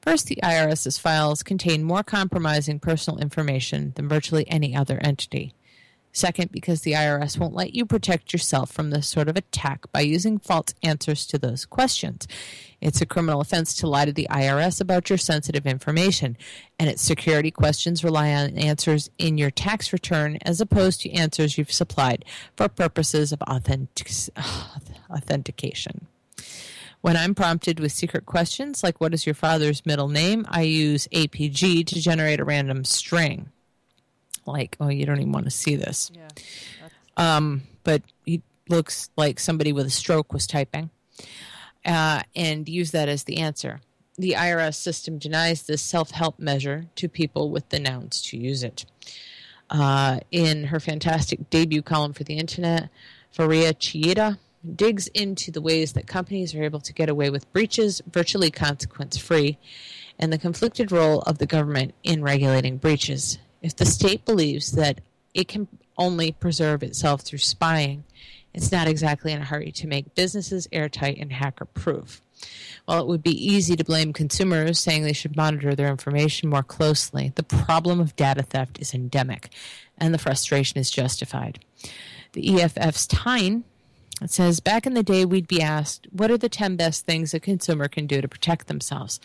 [0.00, 5.52] First, the IRS's files contain more compromising personal information than virtually any other entity.
[6.12, 10.00] Second, because the IRS won't let you protect yourself from this sort of attack by
[10.00, 12.26] using false answers to those questions.
[12.80, 16.36] It's a criminal offense to lie to the IRS about your sensitive information,
[16.78, 21.56] and its security questions rely on answers in your tax return as opposed to answers
[21.56, 22.24] you've supplied
[22.56, 24.30] for purposes of authentic-
[25.10, 26.08] authentication.
[27.02, 31.08] When I'm prompted with secret questions like what is your father's middle name, I use
[31.12, 33.50] APG to generate a random string
[34.46, 36.10] like, oh, you don't even want to see this.
[36.14, 36.28] Yeah.
[37.16, 40.90] Um, but he looks like somebody with a stroke was typing,
[41.84, 43.80] uh, and use that as the answer.
[44.16, 48.62] The IRS system denies this self help measure to people with the nouns to use
[48.62, 48.84] it.
[49.70, 52.90] Uh, in her fantastic debut column for the internet,
[53.30, 54.38] Faria Chieda
[54.76, 59.16] digs into the ways that companies are able to get away with breaches virtually consequence
[59.16, 59.58] free
[60.18, 63.38] and the conflicted role of the government in regulating breaches.
[63.62, 65.00] If the state believes that
[65.34, 68.04] it can only preserve itself through spying,
[68.52, 72.20] it's not exactly in a hurry to make businesses airtight and hacker proof.
[72.86, 76.62] While it would be easy to blame consumers saying they should monitor their information more
[76.62, 79.50] closely, the problem of data theft is endemic,
[79.98, 81.60] and the frustration is justified.
[82.32, 83.64] The EFF's Tyne
[84.26, 87.40] says, Back in the day, we'd be asked, What are the 10 best things a
[87.40, 89.20] consumer can do to protect themselves?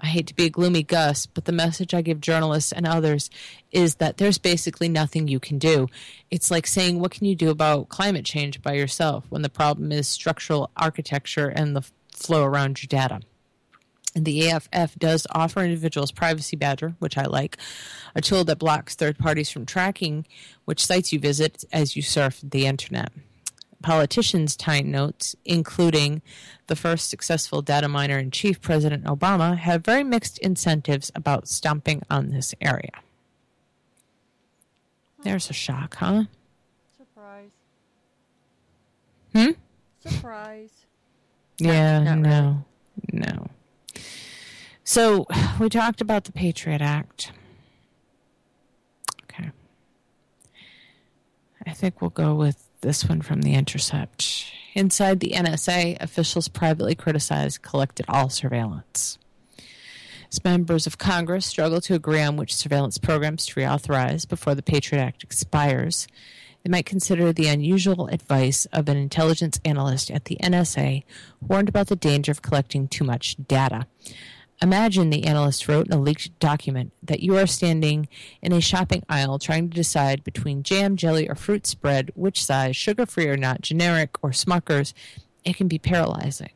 [0.00, 3.30] I hate to be a gloomy Gus, but the message I give journalists and others
[3.72, 5.88] is that there's basically nothing you can do.
[6.30, 9.90] It's like saying, what can you do about climate change by yourself when the problem
[9.90, 11.82] is structural architecture and the
[12.12, 13.20] flow around your data?
[14.14, 17.58] And the EFF does offer individuals Privacy Badger, which I like,
[18.14, 20.26] a tool that blocks third parties from tracking
[20.64, 23.10] which sites you visit as you surf the internet
[23.82, 26.22] politicians' Tyne notes, including
[26.66, 32.02] the first successful data miner in chief, President Obama, have very mixed incentives about stomping
[32.10, 32.90] on this area.
[35.22, 36.24] There's a shock, huh?
[36.96, 37.50] Surprise.
[39.34, 39.50] Hmm?
[40.00, 40.70] Surprise.
[41.58, 42.64] Yeah, not no,
[43.12, 43.48] no.
[44.84, 45.26] So
[45.58, 47.32] we talked about the Patriot Act.
[49.24, 49.50] Okay.
[51.66, 54.52] I think we'll go with this one from The Intercept.
[54.74, 59.18] Inside the NSA, officials privately criticized collected all surveillance.
[60.30, 64.62] As members of Congress struggle to agree on which surveillance programs to reauthorize before the
[64.62, 66.06] Patriot Act expires,
[66.62, 71.02] they might consider the unusual advice of an intelligence analyst at the NSA
[71.40, 73.86] warned about the danger of collecting too much data.
[74.60, 78.08] Imagine, the analyst wrote in a leaked document, that you are standing
[78.42, 82.76] in a shopping aisle trying to decide between jam, jelly, or fruit spread, which size,
[82.76, 84.94] sugar free or not, generic or Smucker's.
[85.44, 86.50] It can be paralyzing.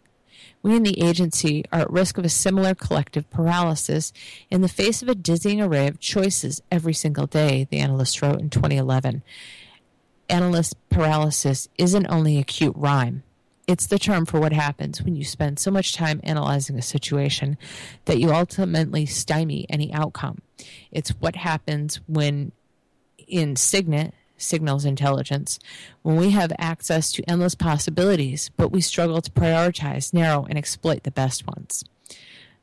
[0.62, 4.12] We in the agency are at risk of a similar collective paralysis
[4.50, 8.40] in the face of a dizzying array of choices every single day, the analyst wrote
[8.40, 9.22] in 2011.
[10.28, 13.22] Analyst paralysis isn't only a cute rhyme.
[13.72, 17.56] It's the term for what happens when you spend so much time analyzing a situation
[18.04, 20.42] that you ultimately stymie any outcome.
[20.90, 22.52] It's what happens when,
[23.26, 25.58] in SIGINT, signals intelligence,
[26.02, 31.04] when we have access to endless possibilities, but we struggle to prioritize, narrow, and exploit
[31.04, 31.82] the best ones.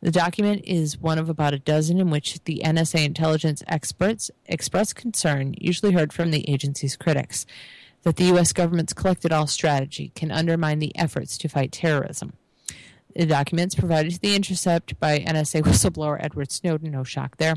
[0.02, 4.94] The document is one of about a dozen in which the NSA intelligence experts express
[4.94, 7.48] concern, usually heard from the agency's critics,
[8.04, 8.54] that the U.S.
[8.54, 12.34] government's collected all strategy can undermine the efforts to fight terrorism.
[13.16, 17.56] The documents provided to The Intercept by NSA whistleblower Edward Snowden, no shock there,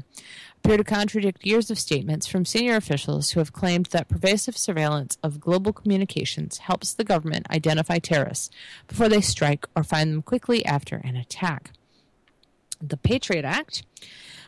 [0.57, 5.19] appear to contradict years of statements from senior officials who have claimed that pervasive surveillance
[5.23, 8.49] of global communications helps the government identify terrorists
[8.89, 11.73] before they strike or find them quickly after an attack.
[12.81, 13.85] The Patriot Act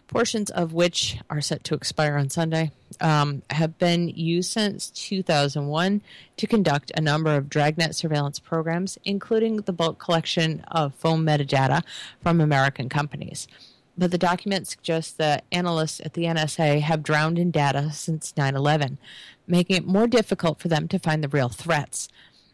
[0.07, 6.01] portions of which are set to expire on Sunday, um, have been used since 2001
[6.37, 11.83] to conduct a number of dragnet surveillance programs, including the bulk collection of phone metadata
[12.23, 13.49] from American companies.
[13.97, 18.57] But the document suggests that analysts at the NSA have drowned in data since 9
[18.57, 18.99] 11,
[19.47, 22.09] making it more difficult for them to find the real threats.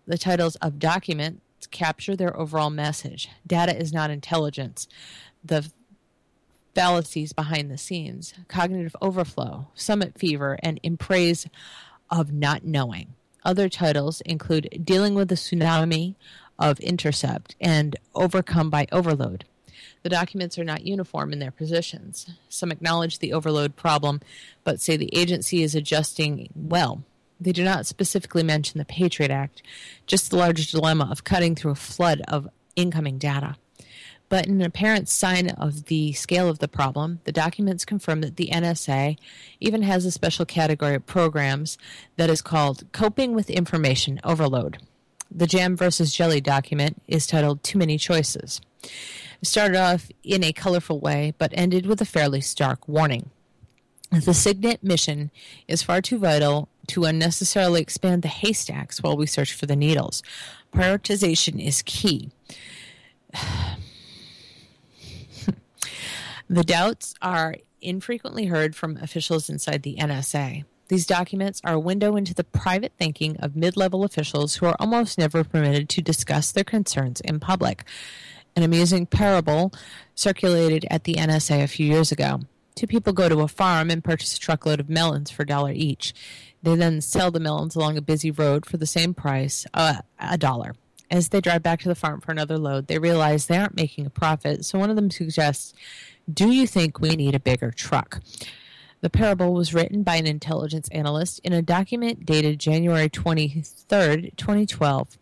[0.07, 1.41] The titles of documents
[1.71, 3.29] capture their overall message.
[3.47, 4.89] Data is not intelligence.
[5.43, 5.71] The
[6.75, 11.47] fallacies behind the scenes, cognitive overflow, summit fever, and in praise
[12.11, 13.15] of not knowing.
[13.45, 16.15] Other titles include Dealing with the Tsunami
[16.59, 19.45] of Intercept and Overcome by Overload.
[20.03, 22.31] The documents are not uniform in their positions.
[22.49, 24.21] Some acknowledge the overload problem,
[24.65, 27.03] but say the agency is adjusting well.
[27.41, 29.63] They do not specifically mention the Patriot Act,
[30.07, 33.57] just the larger dilemma of cutting through a flood of incoming data.
[34.31, 38.37] But in an apparent sign of the scale of the problem, the documents confirm that
[38.37, 39.19] the NSA
[39.59, 41.77] even has a special category of programs
[42.17, 44.79] that is called Coping with Information Overload.
[45.33, 48.61] The Jam versus Jelly document is titled Too Many Choices.
[48.85, 53.31] It started off in a colorful way, but ended with a fairly stark warning.
[54.13, 55.33] The SIGINT mission
[55.67, 60.23] is far too vital to unnecessarily expand the haystacks while we search for the needles.
[60.73, 62.31] Prioritization is key.
[66.51, 70.65] the doubts are infrequently heard from officials inside the NSA.
[70.89, 74.75] These documents are a window into the private thinking of mid level officials who are
[74.81, 77.85] almost never permitted to discuss their concerns in public.
[78.57, 79.73] An amusing parable
[80.17, 82.41] circulated at the NSA a few years ago.
[82.75, 85.71] Two people go to a farm and purchase a truckload of melons for a dollar
[85.71, 86.13] each.
[86.65, 90.37] They then sell the melons along a busy road for the same price, uh, a
[90.37, 90.75] dollar.
[91.11, 94.07] As they drive back to the farm for another load, they realize they aren't making
[94.07, 95.75] a profit, so one of them suggests,
[96.33, 98.21] Do you think we need a bigger truck?
[99.01, 105.19] The parable was written by an intelligence analyst in a document dated January 23rd, 2012,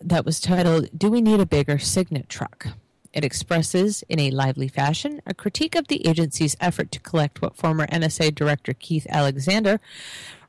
[0.00, 2.68] that was titled, Do We Need a Bigger SIGINT Truck?
[3.12, 7.56] It expresses, in a lively fashion, a critique of the agency's effort to collect what
[7.56, 9.80] former NSA Director Keith Alexander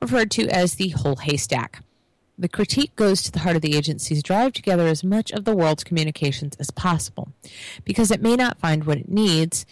[0.01, 1.84] referred to as the whole haystack.
[2.38, 5.45] The critique goes to the heart of the agency's drive to gather as much of
[5.45, 7.31] the world's communications as possible,
[7.84, 9.65] because it may not find what it needs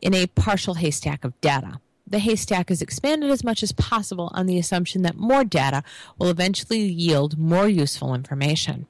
[0.00, 1.80] in a partial haystack of data.
[2.06, 5.82] The haystack is expanded as much as possible on the assumption that more data
[6.18, 8.86] will eventually yield more useful information.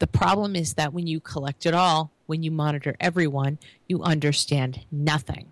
[0.00, 4.80] The problem is that when you collect it all, when you monitor everyone, you understand
[4.90, 5.46] nothing.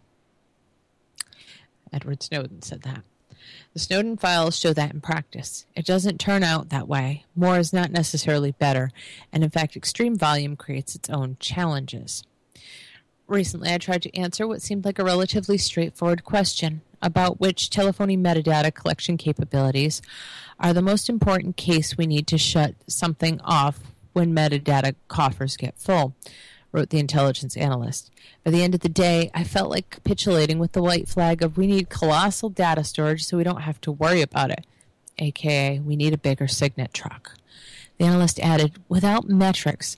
[1.92, 3.02] Edward Snowden said that.
[3.72, 5.66] The Snowden files show that in practice.
[5.74, 7.24] It doesn't turn out that way.
[7.34, 8.90] More is not necessarily better,
[9.32, 12.24] and in fact, extreme volume creates its own challenges.
[13.26, 18.16] Recently, I tried to answer what seemed like a relatively straightforward question about which telephony
[18.16, 20.02] metadata collection capabilities
[20.58, 23.80] are the most important case we need to shut something off
[24.12, 26.14] when metadata coffers get full
[26.74, 28.10] wrote the intelligence analyst.
[28.42, 31.56] By the end of the day, I felt like capitulating with the white flag of
[31.56, 34.66] we need colossal data storage so we don't have to worry about it,
[35.18, 37.36] aka we need a bigger SIGINT truck.
[37.96, 39.96] The analyst added, without metrics,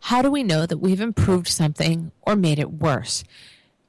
[0.00, 3.22] how do we know that we've improved something or made it worse?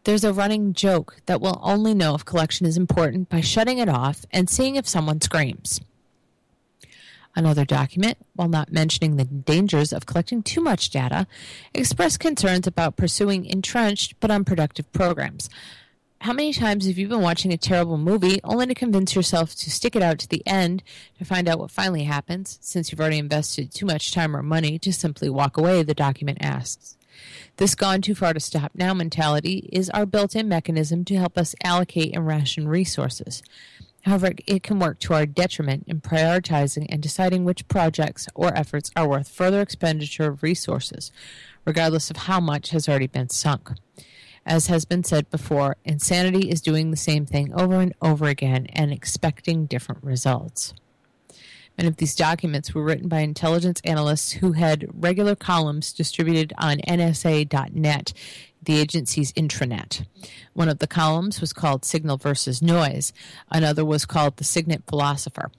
[0.04, 3.90] There's a running joke that we'll only know if collection is important by shutting it
[3.90, 5.82] off and seeing if someone screams.
[7.40, 11.26] Another document, while not mentioning the dangers of collecting too much data,
[11.74, 15.50] expressed concerns about pursuing entrenched but unproductive programs.
[16.20, 19.72] How many times have you been watching a terrible movie only to convince yourself to
[19.72, 20.84] stick it out to the end
[21.18, 24.78] to find out what finally happens, since you've already invested too much time or money
[24.78, 25.82] to simply walk away?
[25.82, 26.98] The document asks.
[27.56, 31.38] This gone too far to stop now mentality is our built in mechanism to help
[31.38, 33.42] us allocate and ration resources.
[34.10, 38.89] However, it can work to our detriment in prioritizing and deciding which projects or efforts
[38.95, 41.12] are worth further expenditure of resources,
[41.64, 43.70] regardless of how much has already been sunk.
[44.47, 48.66] As has been said before, insanity is doing the same thing over and over again
[48.74, 50.74] and expecting different results.
[51.78, 56.80] Many of these documents were written by intelligence analysts who had regular columns distributed on
[56.80, 58.14] NSANet
[58.70, 60.05] the agency's intranet.
[60.53, 63.13] One of the columns was called Signal versus Noise,
[63.49, 65.49] another was called The SIGINT Philosopher.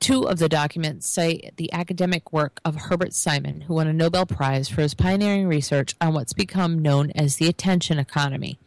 [0.00, 4.24] Two of the documents cite the academic work of Herbert Simon, who won a Nobel
[4.24, 8.58] Prize for his pioneering research on what's become known as the attention economy.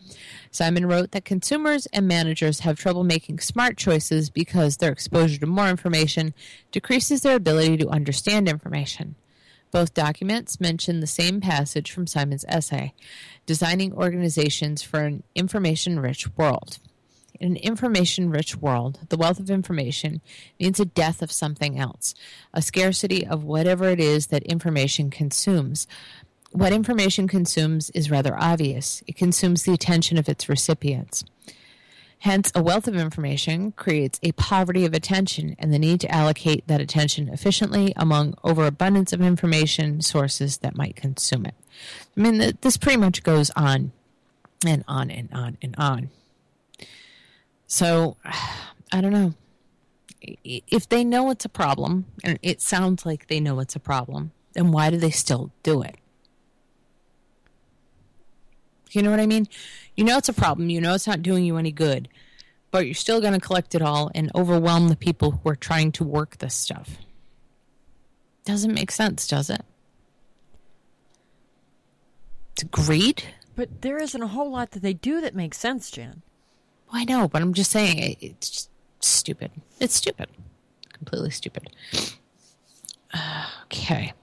[0.52, 5.48] Simon wrote that consumers and managers have trouble making smart choices because their exposure to
[5.48, 6.36] more information
[6.72, 9.16] decreases their ability to understand information.
[9.72, 12.94] Both documents mention the same passage from Simon's essay,
[13.50, 16.78] Designing Organizations for an Information Rich World.
[17.40, 20.22] In an information rich world, the wealth of information
[20.60, 22.14] means a death of something else,
[22.54, 25.88] a scarcity of whatever it is that information consumes.
[26.52, 31.24] What information consumes is rather obvious it consumes the attention of its recipients.
[32.20, 36.68] Hence, a wealth of information creates a poverty of attention and the need to allocate
[36.68, 41.56] that attention efficiently among overabundance of information sources that might consume it.
[42.16, 43.92] I mean, this pretty much goes on
[44.66, 46.10] and on and on and on.
[47.68, 48.18] So,
[48.92, 49.34] I don't know.
[50.44, 54.32] If they know it's a problem, and it sounds like they know it's a problem,
[54.54, 55.96] then why do they still do it?
[58.92, 59.48] You know what I mean?
[59.96, 60.70] You know it's a problem.
[60.70, 62.10] You know it's not doing you any good,
[62.72, 65.92] but you're still going to collect it all and overwhelm the people who are trying
[65.94, 66.98] to work this stuff.
[68.46, 69.62] Doesn't make sense, does it?
[72.64, 73.24] Greed.
[73.56, 76.22] But there isn't a whole lot that they do that makes sense, Jan.
[76.92, 78.70] Well, I know, but I'm just saying it, it's just
[79.02, 79.52] stupid.
[79.80, 80.30] It's stupid.
[80.94, 81.70] Completely stupid.
[83.66, 84.14] Okay.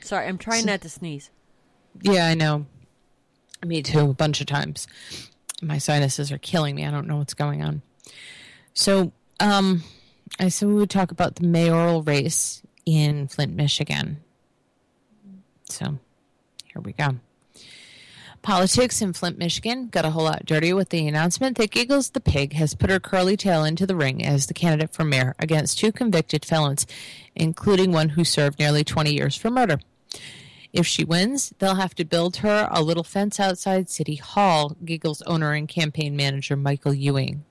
[0.00, 1.30] Sorry, I'm trying not to sneeze.
[2.00, 2.66] Yeah, I know.
[3.64, 4.86] Me too, a bunch of times.
[5.62, 6.84] My sinuses are killing me.
[6.86, 7.82] I don't know what's going on.
[8.72, 9.82] So, um,
[10.38, 14.22] I said we would talk about the mayoral race in Flint, Michigan.
[15.68, 15.98] So,
[16.72, 17.16] here we go.
[18.46, 22.20] Politics in Flint, Michigan got a whole lot dirtier with the announcement that Giggles the
[22.20, 25.80] pig has put her curly tail into the ring as the candidate for mayor against
[25.80, 26.86] two convicted felons,
[27.34, 29.80] including one who served nearly 20 years for murder.
[30.72, 35.22] If she wins, they'll have to build her a little fence outside City Hall, Giggles
[35.22, 37.44] owner and campaign manager Michael Ewing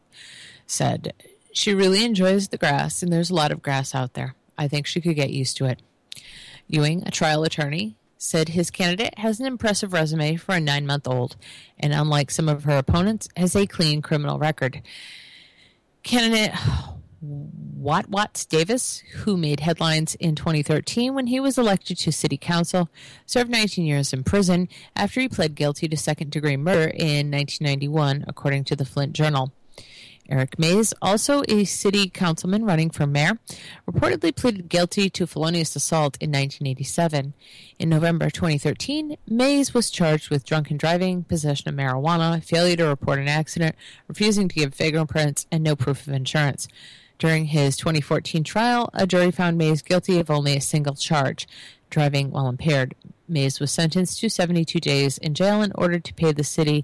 [0.66, 1.12] said.
[1.52, 4.36] She really enjoys the grass, and there's a lot of grass out there.
[4.58, 5.82] I think she could get used to it.
[6.70, 11.08] Ewing, a trial attorney, said his candidate has an impressive resume for a nine month
[11.08, 11.36] old,
[11.80, 14.82] and unlike some of her opponents, has a clean criminal record.
[16.04, 16.52] Candidate
[17.24, 22.90] Wantwaz Davis, who made headlines in 2013 when he was elected to city council,
[23.26, 28.26] served 19 years in prison after he pled guilty to second degree murder in 1991,
[28.28, 29.52] according to the Flint Journal.
[30.28, 33.38] Eric Mays, also a city councilman running for mayor,
[33.88, 37.34] reportedly pleaded guilty to felonious assault in 1987.
[37.78, 43.20] In November 2013, Mays was charged with drunken driving, possession of marijuana, failure to report
[43.20, 43.76] an accident,
[44.08, 46.68] refusing to give fingerprints, and no proof of insurance.
[47.20, 51.48] During his 2014 trial, a jury found Mays guilty of only a single charge,
[51.90, 52.96] driving while impaired.
[53.28, 56.84] Mays was sentenced to 72 days in jail and ordered to pay the city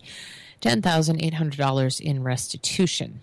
[0.61, 3.21] $10,800 in restitution.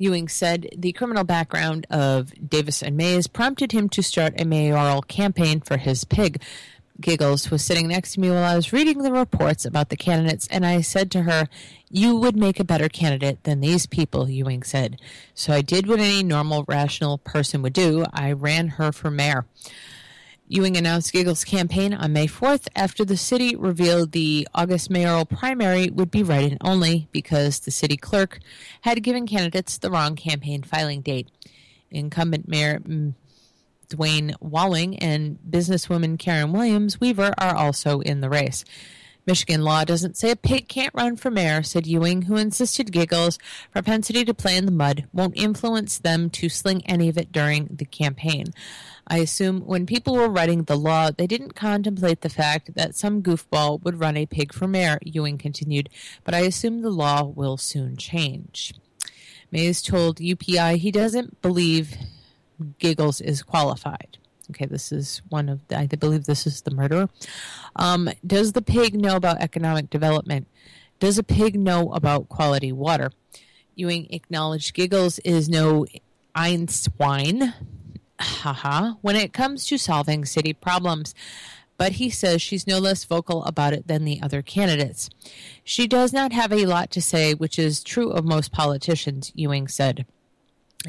[0.00, 5.02] Ewing said the criminal background of Davis and Mays prompted him to start a mayoral
[5.02, 6.42] campaign for his pig.
[6.98, 10.48] Giggles was sitting next to me while I was reading the reports about the candidates,
[10.50, 11.48] and I said to her,
[11.90, 14.98] You would make a better candidate than these people, Ewing said.
[15.34, 18.06] So I did what any normal, rational person would do.
[18.10, 19.44] I ran her for mayor.
[20.52, 25.90] Ewing announced Giggles' campaign on May 4th after the city revealed the August mayoral primary
[25.90, 28.40] would be write in only because the city clerk
[28.80, 31.28] had given candidates the wrong campaign filing date.
[31.92, 32.80] Incumbent Mayor
[33.90, 38.64] Dayne Walling and businesswoman Karen Williams Weaver are also in the race.
[39.26, 43.38] Michigan law doesn't say a pig can't run for mayor, said Ewing, who insisted Giggles'
[43.70, 47.68] propensity to play in the mud won't influence them to sling any of it during
[47.70, 48.46] the campaign.
[49.10, 53.22] I assume when people were writing the law, they didn't contemplate the fact that some
[53.22, 55.88] goofball would run a pig for mayor, Ewing continued,
[56.22, 58.72] but I assume the law will soon change.
[59.50, 61.96] Mays told UPI he doesn't believe
[62.78, 64.18] Giggles is qualified.
[64.50, 67.08] Okay, this is one of the, I believe this is the murderer.
[67.74, 70.46] Um, does the pig know about economic development?
[71.00, 73.10] Does a pig know about quality water?
[73.74, 75.86] Ewing acknowledged Giggles is no
[76.34, 77.54] Einstein,
[78.20, 81.14] haha, when it comes to solving city problems,
[81.76, 85.08] but he says she's no less vocal about it than the other candidates.
[85.64, 89.66] She does not have a lot to say, which is true of most politicians, Ewing
[89.66, 90.04] said.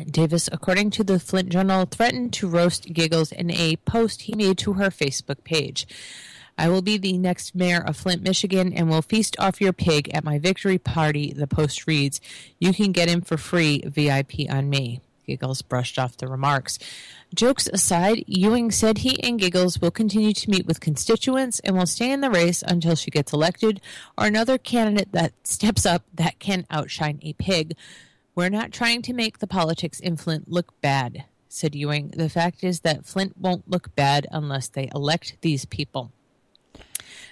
[0.09, 4.57] Davis, according to the Flint Journal, threatened to roast Giggles in a post he made
[4.59, 5.87] to her Facebook page.
[6.57, 10.13] I will be the next mayor of Flint, Michigan, and will feast off your pig
[10.13, 12.21] at my victory party, the post reads.
[12.59, 15.01] You can get him for free, VIP on me.
[15.31, 16.77] Giggles brushed off the remarks.
[17.33, 21.85] Jokes aside, Ewing said he and Giggles will continue to meet with constituents and will
[21.85, 23.79] stay in the race until she gets elected
[24.17, 27.77] or another candidate that steps up that can outshine a pig.
[28.35, 32.09] We're not trying to make the politics in Flint look bad, said Ewing.
[32.09, 36.11] The fact is that Flint won't look bad unless they elect these people.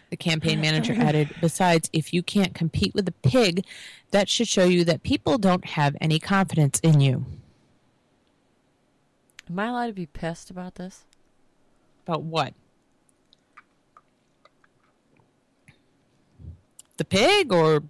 [0.10, 3.66] The campaign manager added, Besides, if you can't compete with a pig,
[4.12, 7.26] that should show you that people don't have any confidence in you.
[9.50, 11.06] Am I allowed to be pissed about this?
[12.06, 12.54] About what?
[16.98, 17.84] The pig or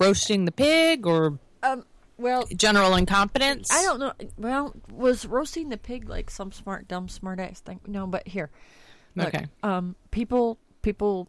[0.00, 1.84] roasting the pig or Um,
[2.16, 3.70] well, general incompetence?
[3.70, 4.12] I don't know.
[4.36, 7.80] Well, was roasting the pig like some smart, dumb, smart ass thing?
[7.86, 8.50] No, but here,
[9.14, 9.46] look, Okay.
[9.62, 11.28] Um, people, people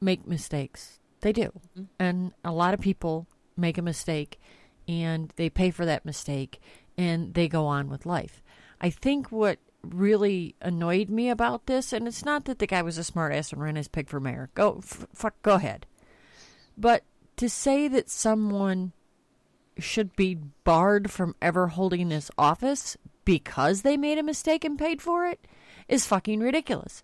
[0.00, 0.98] make mistakes.
[1.20, 1.52] They do,
[1.98, 4.40] and a lot of people make a mistake,
[4.88, 6.60] and they pay for that mistake,
[7.00, 8.42] and they go on with life.
[8.78, 12.98] I think what really annoyed me about this, and it's not that the guy was
[12.98, 14.50] a smart ass and ran his pig for mayor.
[14.54, 15.86] Go, fuck, go ahead.
[16.76, 17.04] But
[17.36, 18.92] to say that someone
[19.78, 25.00] should be barred from ever holding this office because they made a mistake and paid
[25.00, 25.40] for it
[25.88, 27.02] is fucking ridiculous.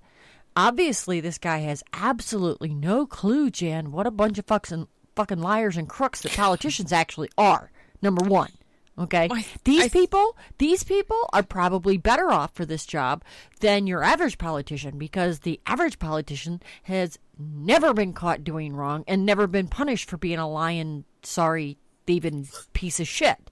[0.55, 5.79] Obviously, this guy has absolutely no clue, Jan, what a bunch of fucking, fucking liars
[5.79, 7.71] and crooks that politicians actually are.
[8.03, 8.51] Number one.
[8.99, 9.29] Okay?
[9.31, 13.23] I- these I- people, these people are probably better off for this job
[13.61, 19.27] than your average politician because the average politician has never been caught doing wrong and
[19.27, 21.77] never been punished for being a lying, sorry,
[22.07, 23.51] thieving piece of shit.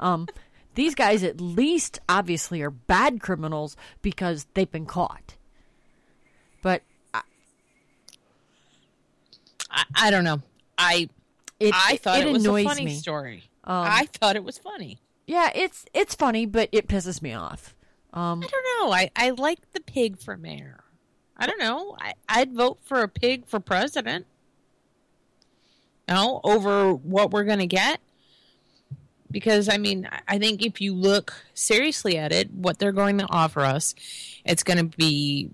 [0.00, 0.26] Um,
[0.74, 5.36] these guys at least obviously are bad criminals because they've been caught.
[6.62, 6.82] But
[7.12, 7.22] I,
[9.94, 10.42] I don't know.
[10.78, 11.08] I
[11.58, 12.94] it, I thought it, was a funny me.
[12.94, 13.44] story.
[13.66, 14.98] Um, I thought it was funny.
[15.26, 17.74] Yeah, it's it's funny, but it pisses me off.
[18.12, 18.92] Um, I don't know.
[18.94, 20.84] I, I like the pig for mayor.
[21.36, 21.96] I don't know.
[22.00, 24.26] I, I'd vote for a pig for president.
[26.08, 28.00] No, over what we're going to get.
[29.30, 33.18] Because, I mean, I- I think if you look seriously at it, what they're going
[33.18, 33.94] to offer us,
[34.44, 35.50] it's going to be,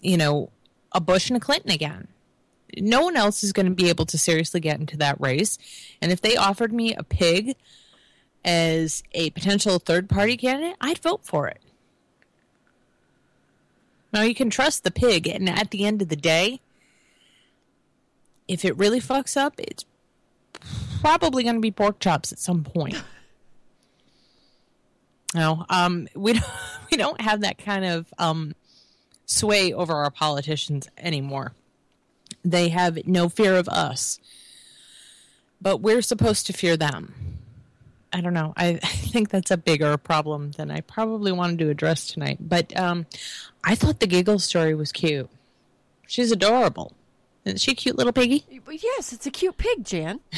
[0.00, 0.50] you know,
[0.92, 2.06] a Bush and a Clinton again.
[2.78, 5.58] No one else is going to be able to seriously get into that race.
[6.00, 7.56] And if they offered me a pig
[8.44, 11.60] as a potential third party candidate, I'd vote for it.
[14.12, 16.60] Now you can trust the pig, and at the end of the day,
[18.48, 19.84] if it really fucks up, it's
[21.00, 22.96] probably going to be pork chops at some point.
[25.34, 26.52] no, um, we don't
[26.90, 28.54] we don't have that kind of um,
[29.26, 31.52] sway over our politicians anymore.
[32.44, 34.18] They have no fear of us,
[35.60, 37.14] but we're supposed to fear them.
[38.12, 38.54] I don't know.
[38.56, 42.38] I, I think that's a bigger problem than I probably wanted to address tonight.
[42.40, 43.06] But um,
[43.62, 45.28] I thought the giggle story was cute.
[46.06, 46.92] She's adorable.
[47.44, 48.44] Isn't she a cute little piggy?
[48.68, 50.20] yes, it's a cute pig, Jan.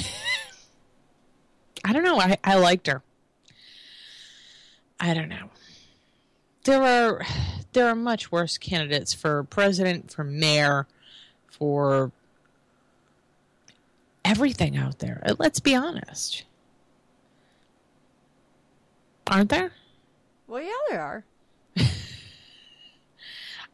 [1.84, 2.20] I don't know.
[2.20, 3.03] I, I liked her.
[5.00, 5.50] I don't know.
[6.64, 7.22] There are
[7.72, 10.86] there are much worse candidates for president, for mayor,
[11.63, 12.11] for
[14.25, 15.23] everything out there.
[15.25, 16.43] Uh, Let's be honest.
[19.29, 19.71] Aren't there?
[20.49, 21.25] Well, yeah, there are.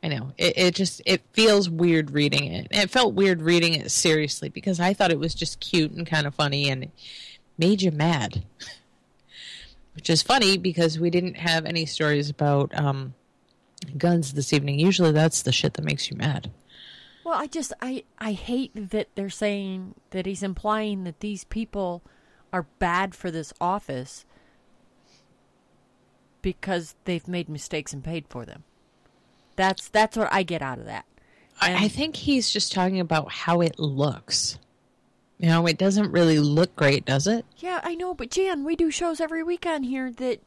[0.03, 0.33] I know.
[0.37, 2.69] It, it just it feels weird reading it.
[2.71, 6.27] It felt weird reading it seriously because I thought it was just cute and kind
[6.27, 6.91] of funny and
[7.57, 8.45] made you mad.
[9.95, 13.15] Which is funny because we didn't have any stories about um,
[13.97, 14.79] guns this evening.
[14.79, 16.51] Usually that's the shit that makes you mad.
[17.29, 22.03] Well, I just I I hate that they're saying that he's implying that these people
[22.55, 24.25] are bad for this office
[26.41, 28.65] because they've made mistakes and paid for them.
[29.57, 31.05] That's that's what I get out of that.
[31.61, 34.59] I, I think he's just talking about how it looks.
[35.37, 37.45] You know, it doesn't really look great, does it?
[37.59, 40.41] Yeah, I know, but Jan, we do shows every week on here that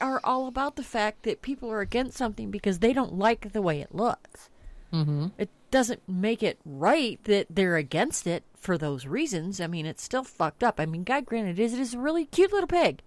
[0.00, 3.60] are all about the fact that people are against something because they don't like the
[3.60, 4.50] way it looks.
[4.92, 5.26] Mm-hmm.
[5.36, 9.60] It doesn't make it right that they're against it for those reasons.
[9.60, 10.80] I mean, it's still fucked up.
[10.80, 13.02] I mean, God granted, it is, it is a really cute little pig.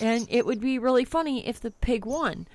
[0.00, 2.48] And it would be really funny if the pig won.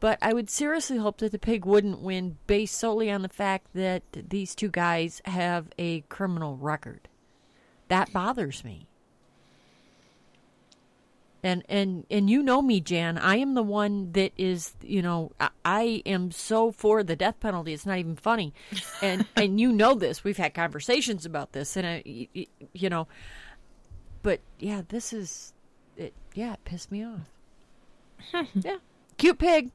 [0.00, 3.66] But I would seriously hope that the pig wouldn't win based solely on the fact
[3.74, 7.08] that these two guys have a criminal record.
[7.88, 8.86] That bothers me.
[11.42, 13.16] And and and you know me, Jan.
[13.16, 17.38] I am the one that is, you know, I, I am so for the death
[17.38, 17.72] penalty.
[17.72, 18.52] It's not even funny,
[19.02, 20.24] and and you know this.
[20.24, 23.06] We've had conversations about this, and uh, I, you know,
[24.22, 25.52] but yeah, this is,
[25.96, 26.12] it.
[26.34, 27.30] Yeah, it pissed me off.
[28.54, 28.78] yeah,
[29.16, 29.70] cute pig,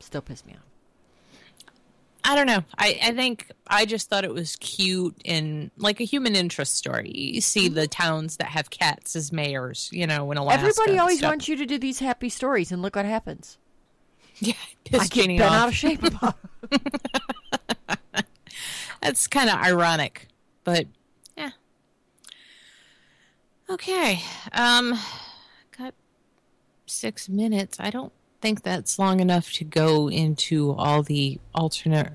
[0.00, 0.69] still pissed me off.
[2.24, 2.62] I don't know.
[2.76, 7.10] I, I think I just thought it was cute and like a human interest story.
[7.10, 10.60] You see the towns that have cats as mayors, you know, in Alaska.
[10.60, 11.30] Everybody always stuff.
[11.30, 13.58] wants you to do these happy stories, and look what happens.
[14.38, 14.54] Yeah,
[14.92, 15.52] I get bent off.
[15.52, 16.36] out of shape about.
[19.02, 20.28] That's kind of ironic,
[20.64, 20.86] but
[21.36, 21.50] yeah.
[23.70, 24.22] Okay.
[24.52, 24.98] Um,
[25.76, 25.94] got
[26.86, 27.78] six minutes.
[27.80, 32.12] I don't think that's long enough to go into all the alternate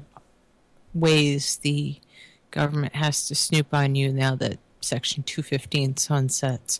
[0.93, 1.97] ways the
[2.51, 6.79] government has to snoop on you now that Section 215 sunsets.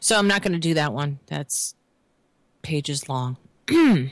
[0.00, 1.18] So I'm not going to do that one.
[1.26, 1.74] That's
[2.62, 3.36] pages long.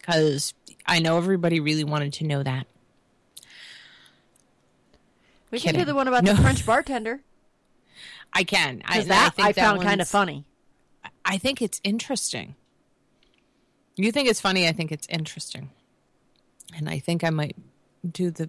[0.00, 0.54] Because
[0.86, 2.66] I know everybody really wanted to know that.
[5.50, 6.32] We can do the one about No.
[6.32, 7.20] the French bartender
[8.32, 8.82] I can.
[8.86, 10.46] I, because and I that think I, that found kind of funny.
[11.26, 12.54] I think it's interesting.
[13.98, 14.68] You think it's funny.
[14.68, 15.70] I think it's interesting.
[16.76, 17.56] And I think I might
[18.08, 18.48] do the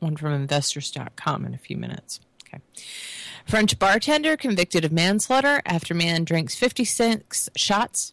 [0.00, 2.20] one from investors.com in a few minutes.
[2.46, 2.62] Okay.
[3.46, 8.12] French bartender convicted of manslaughter after man drinks 56 shots,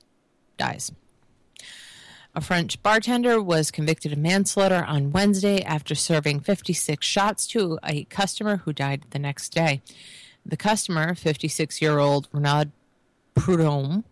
[0.58, 0.92] dies.
[2.36, 8.04] A French bartender was convicted of manslaughter on Wednesday after serving 56 shots to a
[8.06, 9.82] customer who died the next day.
[10.46, 12.72] The customer, 56 year old Renaud
[13.34, 14.04] Prudhomme,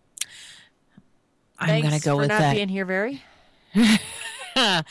[1.58, 2.54] I'm Thanks going to go for with not that.
[2.54, 3.22] being here, very.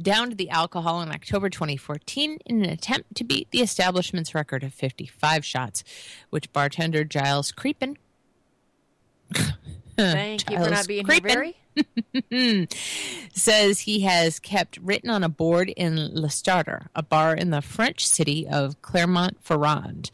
[0.00, 4.72] downed the alcohol in October 2014 in an attempt to beat the establishment's record of
[4.72, 5.82] 55 shots,
[6.30, 7.96] which bartender Giles Creepin
[9.96, 11.54] Thank you for not being Creepin here,
[12.30, 12.68] very.
[13.34, 17.62] says he has kept written on a board in Le Starter, a bar in the
[17.62, 20.10] French city of Clermont-Ferrand.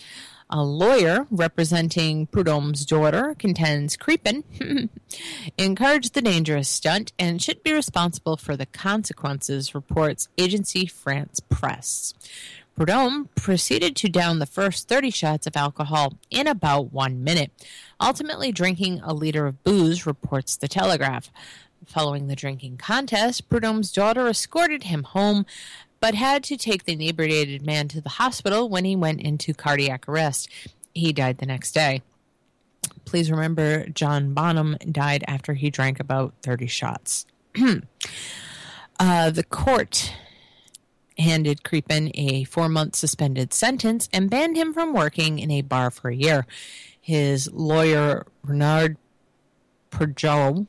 [0.51, 4.45] A lawyer representing Prudhomme's daughter contends Creepin
[5.59, 12.13] encouraged the dangerous stunt and should be responsible for the consequences, reports Agency France Press.
[12.77, 17.51] Prudhomme proceeded to down the first 30 shots of alcohol in about one minute,
[18.01, 21.31] ultimately drinking a liter of booze, reports the Telegraph.
[21.87, 25.47] Following the drinking contest, Prudhomme's daughter escorted him home,
[26.05, 30.07] but had to take the inebriated man to the hospital when he went into cardiac
[30.07, 30.51] arrest.
[30.93, 32.03] He died the next day.
[33.07, 37.25] Please remember, John Bonham died after he drank about 30 shots.
[39.01, 40.13] uh, the court
[41.17, 45.91] handed Creepin a four month suspended sentence and banned him from working in a bar
[45.91, 46.45] for a year.
[47.01, 48.99] His lawyer, Renard
[49.91, 50.67] Perjol,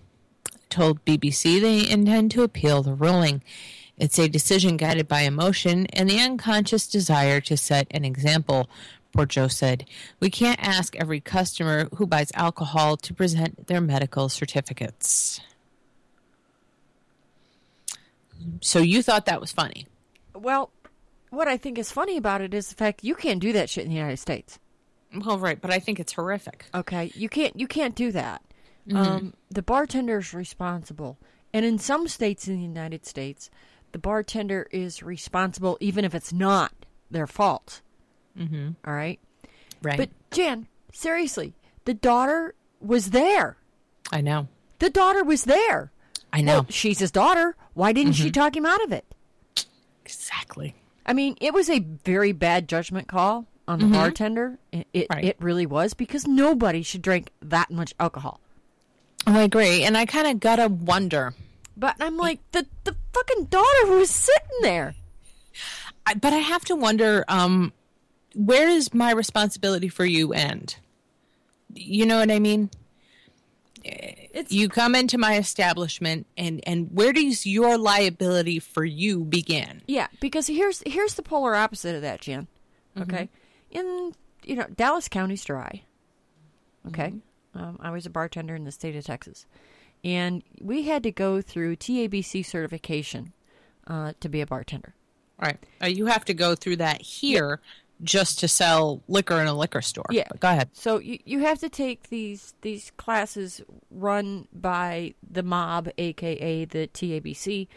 [0.70, 3.44] told BBC they intend to appeal the ruling.
[3.98, 8.70] It's a decision guided by emotion and the unconscious desire to set an example,
[9.16, 9.86] Porjo said.
[10.20, 15.40] We can't ask every customer who buys alcohol to present their medical certificates.
[18.62, 19.88] So you thought that was funny?
[20.34, 20.72] Well,
[21.30, 23.86] what I think is funny about it is the fact you can't do that shit
[23.86, 24.60] in the United States.
[25.26, 26.66] Well, right, but I think it's horrific.
[26.74, 28.42] Okay, you can't you can't do that.
[28.88, 28.98] Mm-hmm.
[28.98, 31.18] Um, the bartender is responsible,
[31.54, 33.50] and in some states in the United States,
[33.96, 36.74] the bartender is responsible even if it's not
[37.10, 37.80] their fault.
[38.38, 38.72] Mm-hmm.
[38.86, 39.22] All right,
[39.82, 39.98] Right.
[39.98, 41.54] but Jan, seriously,
[41.86, 43.56] the daughter was there.
[44.12, 44.50] I know.
[44.80, 45.94] The daughter was there.
[46.34, 46.54] I know.
[46.56, 47.56] Well, she's his daughter.
[47.74, 48.24] Why didn't Mm-hmm.
[48.26, 49.06] she talk him out of it?
[50.04, 50.76] exactly.
[51.06, 54.60] I mean, it was a very bad judgment call on the bartender.
[54.74, 55.14] It it, Mm-hmm.
[55.14, 55.24] Right.
[55.26, 58.42] it really was because nobody should drink that much alcohol.
[59.26, 59.84] Oh, I agree.
[59.84, 61.34] And I kind of got to wonder.
[61.78, 64.96] But I'm like, the the fucking daughter was sitting there.
[66.06, 67.74] I, but I have to wonder um,
[68.34, 70.78] where does my responsibility for you end?
[71.74, 72.70] You know what I mean?
[73.84, 79.82] It's You come into my establishment, and, and where does your liability for you begin?
[79.88, 82.48] yeah, because here's here's the polar opposite of that, Jan.
[82.98, 83.02] Mm-hmm.
[83.14, 83.30] Okay,
[83.72, 84.14] in
[84.44, 85.84] you know Dallas County's dry.
[86.88, 87.14] Okay,
[87.56, 87.60] Mm-hmm.
[87.64, 89.46] um, I was a bartender in the state of Texas,
[90.06, 93.34] and we had to go through TABC certification
[93.88, 94.94] uh, to be a bartender.
[95.42, 95.58] Right.
[95.84, 97.60] Uh, you have to go through that here
[98.04, 100.06] just to sell liquor in a liquor store.
[100.12, 100.28] Yeah.
[100.30, 100.70] But go ahead.
[100.74, 106.88] So you you have to take these these classes run by the mob, aka the
[106.88, 107.68] TABC,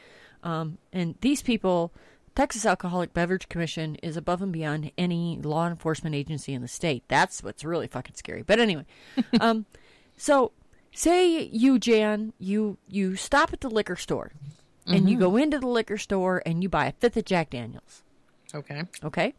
[0.45, 1.93] um, and these people.
[2.35, 7.03] Texas Alcoholic Beverage Commission is above and beyond any law enforcement agency in the state.
[7.09, 8.43] That's what's really fucking scary.
[8.43, 8.87] But anyway,
[9.41, 9.67] um,
[10.17, 10.53] so
[10.99, 14.33] say you Jan, you you stop at the liquor store,
[14.87, 15.25] and you mm-hmm.
[15.25, 18.03] go into the liquor store and you buy a fifth of Jack Daniels.
[18.55, 18.83] Okay.
[19.05, 19.35] Okay.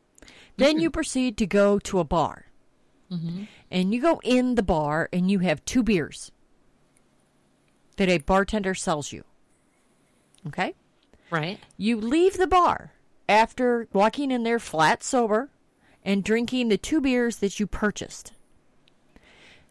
[0.57, 2.45] Then you proceed to go to a bar.
[3.12, 3.45] Mm-hmm.
[3.72, 6.32] And you go in the bar and you have two beers
[7.97, 9.24] that a bartender sells you.
[10.47, 10.76] Okay?
[11.32, 11.60] Right.
[11.78, 12.93] You leave the bar
[13.28, 15.49] after walking in there flat sober
[16.03, 18.34] and drinking the two beers that you purchased.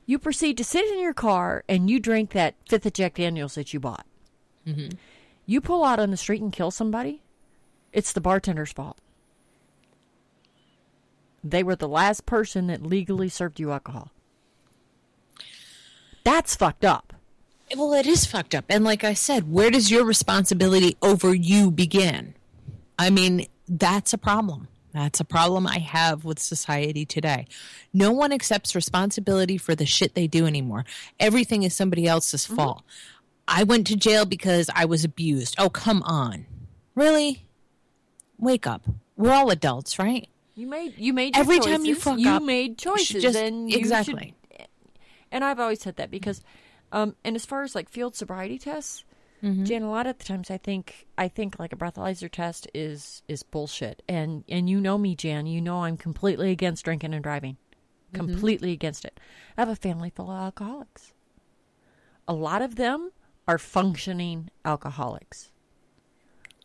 [0.08, 3.56] You proceed to sit in your car and you drink that fifth of Jack Daniels
[3.56, 4.06] that you bought.
[4.66, 4.96] Mm-hmm.
[5.44, 7.20] You pull out on the street and kill somebody,
[7.92, 8.96] it's the bartender's fault.
[11.44, 14.10] They were the last person that legally served you alcohol.
[16.24, 17.12] That's fucked up.
[17.76, 18.64] Well, it is fucked up.
[18.70, 22.34] And like I said, where does your responsibility over you begin?
[22.98, 24.68] I mean, that's a problem.
[24.98, 27.46] That's a problem I have with society today.
[27.94, 30.84] No one accepts responsibility for the shit they do anymore.
[31.20, 32.82] Everything is somebody else's fault.
[33.46, 35.54] I went to jail because I was abused.
[35.56, 36.46] Oh, come on.
[36.96, 37.44] Really?
[38.38, 38.82] Wake up.
[39.16, 40.28] We're all adults, right?
[40.56, 42.02] You made you made Every time you choices.
[42.04, 44.34] fuck you up, made choices, just- and you exactly.
[44.50, 44.66] should-
[45.30, 46.42] and I've always said that because,
[46.90, 49.04] um, and as far as like field sobriety tests,
[49.42, 49.64] Mm-hmm.
[49.64, 53.22] Jan, a lot of the times I think I think like a breathalyzer test is
[53.28, 57.22] is bullshit, and and you know me, Jan, you know I'm completely against drinking and
[57.22, 57.56] driving,
[58.12, 58.26] Mm-hmm.
[58.26, 59.20] completely against it.
[59.56, 61.12] I have a family full of alcoholics.
[62.26, 63.12] A lot of them
[63.46, 65.50] are functioning alcoholics.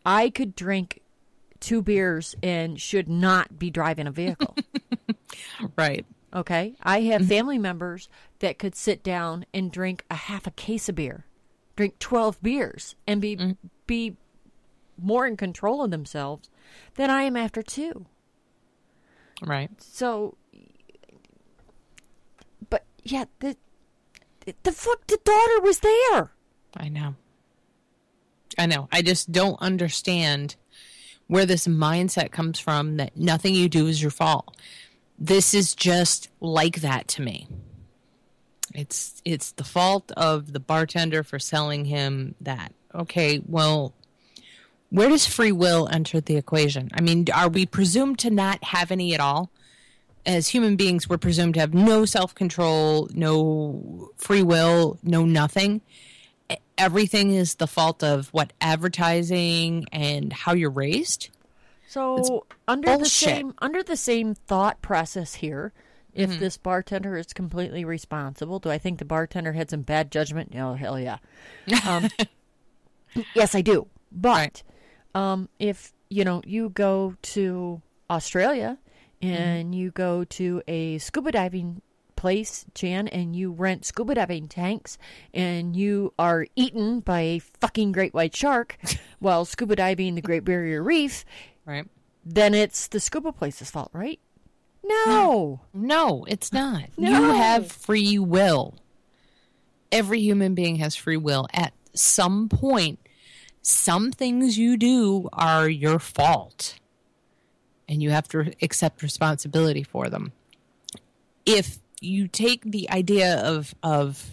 [0.06, 1.00] I could drink
[1.60, 4.56] two beers and should not be driving a vehicle.
[5.76, 6.04] Right.
[6.32, 6.74] Okay.
[6.82, 8.08] I have family members
[8.38, 11.24] that could sit down and drink a half a case of beer,
[11.76, 13.56] drink 12 beers, and be, mm.
[13.86, 14.16] be
[15.00, 16.48] more in control of themselves
[16.94, 18.06] than I am after two.
[19.42, 19.70] Right.
[19.78, 20.36] So,
[22.70, 23.56] but yeah, the,
[24.62, 26.32] the fuck, the daughter was there.
[26.76, 27.16] I know.
[28.58, 28.88] I know.
[28.92, 30.56] I just don't understand
[31.26, 34.56] where this mindset comes from that nothing you do is your fault.
[35.18, 37.48] This is just like that to me.
[38.74, 42.72] It's it's the fault of the bartender for selling him that.
[42.94, 43.92] Okay, well,
[44.90, 46.90] where does free will enter the equation?
[46.92, 49.50] I mean, are we presumed to not have any at all?
[50.26, 55.80] As human beings, we're presumed to have no self control, no free will, no nothing
[56.78, 61.30] everything is the fault of what advertising and how you're raised.
[61.86, 65.72] So under the same under the same thought process here,
[66.14, 66.38] if Mm-hmm.
[66.38, 70.54] this bartender is completely responsible, do I think the bartender had some bad judgment?
[70.56, 71.18] Oh hell yeah.
[71.82, 72.12] Um,
[73.34, 73.86] yes, I do.
[74.12, 74.62] But
[75.14, 78.78] um, if you know you go to Australia
[79.22, 79.74] and Mm-hmm.
[79.74, 81.80] you go to a scuba diving
[82.16, 84.98] place, Jan, and you rent scuba diving tanks,
[85.32, 88.76] and you are eaten by a fucking great white shark
[89.18, 91.24] while scuba diving the Great Barrier Reef,
[91.66, 91.86] Right?
[92.24, 94.20] then it's the scuba place's fault, right?
[94.84, 95.60] No.
[95.72, 96.84] No, it's not.
[96.96, 98.74] You have free will.
[99.90, 101.46] Every human being has free will.
[101.52, 102.98] At some point,
[103.62, 106.78] some things you do are your fault.
[107.88, 110.32] And you have to accept responsibility for them.
[111.46, 114.32] If you take the idea of of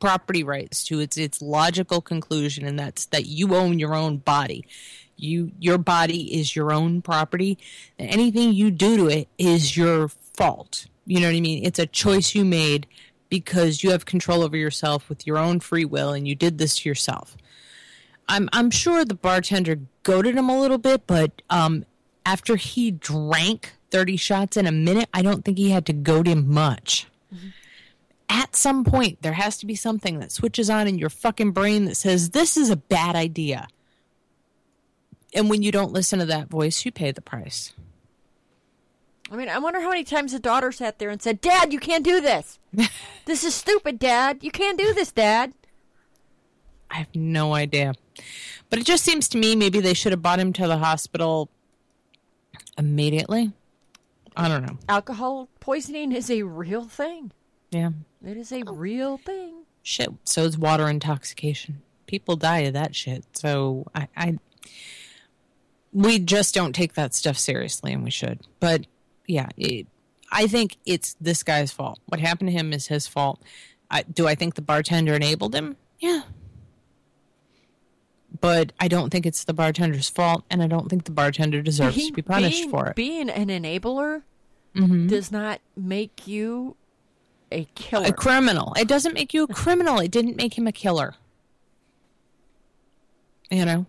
[0.00, 4.66] property rights to its its logical conclusion and that's that you own your own body
[5.16, 7.58] you your body is your own property.
[7.98, 10.86] And anything you do to it is your fault.
[11.06, 11.64] You know what i mean?
[11.64, 12.86] It's a choice you made
[13.28, 16.76] because you have control over yourself with your own free will and you did this
[16.76, 17.36] to yourself.
[18.28, 21.84] I'm i'm sure the bartender goaded him a little bit but um
[22.26, 26.26] after he drank 30 shots in a minute i don't think he had to goad
[26.26, 27.06] him much.
[28.30, 31.84] At some point there has to be something that switches on in your fucking brain
[31.84, 33.68] that says this is a bad idea
[35.34, 37.72] and when you don't listen to that voice you pay the price
[39.32, 41.80] I mean, I wonder how many times the daughter sat there and said, Dad, you
[41.80, 42.58] can't do this.
[43.24, 44.44] this is stupid, Dad.
[44.44, 45.54] You can't do this, Dad.
[46.90, 47.94] i have no idea
[48.68, 51.48] but it just seems to me maybe they should have brought him to the hospital
[52.78, 53.52] immediately
[54.36, 57.32] i don't know Alcohol poisoning is a real thing.
[57.70, 57.90] yeah
[58.24, 59.64] It is a real thing.
[59.82, 64.38] shit so is water intoxication people die of that shit so i, I
[65.94, 68.86] we just don't take that stuff seriously and we should but
[69.26, 69.86] yeah it,
[70.30, 73.40] i think it's this guy's fault what happened to him is his fault
[73.90, 76.22] I, do i think the bartender enabled him yeah
[78.40, 82.06] but i don't think it's the bartender's fault and i don't think the bartender deserves
[82.06, 84.22] to be punished being, for it Being an enabler
[84.74, 85.06] mm-hmm.
[85.06, 86.76] does not make you
[87.52, 88.06] a killer.
[88.06, 88.74] a criminal.
[88.76, 89.98] It doesn't make you a criminal.
[90.00, 91.14] It didn't make him a killer.
[93.50, 93.86] You know?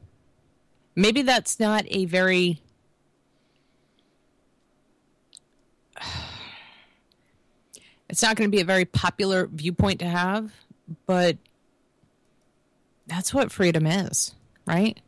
[0.95, 2.61] Maybe that's not a very
[8.07, 10.53] It's not going to be a very popular viewpoint to have,
[11.05, 11.37] but
[13.07, 14.33] that's what freedom is,
[14.65, 14.99] right?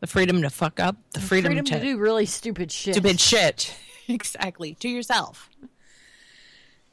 [0.00, 2.94] The freedom to fuck up, the freedom, freedom to, do really stupid shit.
[2.94, 3.76] stupid shit.
[4.08, 4.74] exactly.
[4.74, 5.50] To yourself.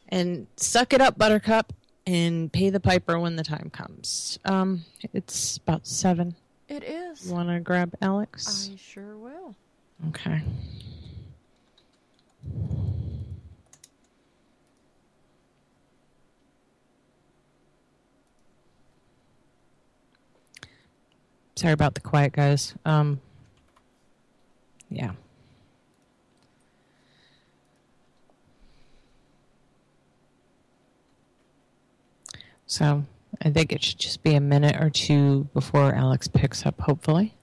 [0.10, 1.74] And suck it up, Buttercup,
[2.08, 4.40] and pay the piper when the time comes.
[4.46, 4.84] Um,
[5.14, 6.36] it's about seven.
[6.68, 7.28] It is.
[7.28, 8.70] You want to grab Alex?
[8.74, 9.56] I sure will.
[10.10, 10.42] Okay.
[21.56, 22.74] Sorry about the quiet, guys.
[22.84, 23.22] Um,
[24.90, 25.12] yeah.
[32.68, 33.06] So
[33.42, 37.36] I think it should just be a minute or two before Alex picks up, hopefully.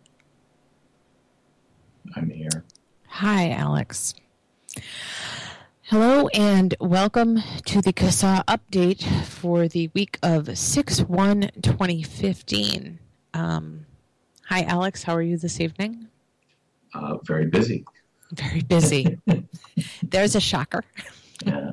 [2.17, 2.65] I'm here.
[3.09, 4.15] Hi, Alex.
[5.83, 12.99] Hello and welcome to the CASAA update for the week of 6 1 2015.
[13.35, 13.87] Um,
[14.47, 15.03] hi, Alex.
[15.03, 16.09] How are you this evening?
[16.95, 17.85] Uh, very busy.
[18.33, 19.19] Very busy.
[20.03, 20.85] There's a shocker.
[21.45, 21.73] Yeah.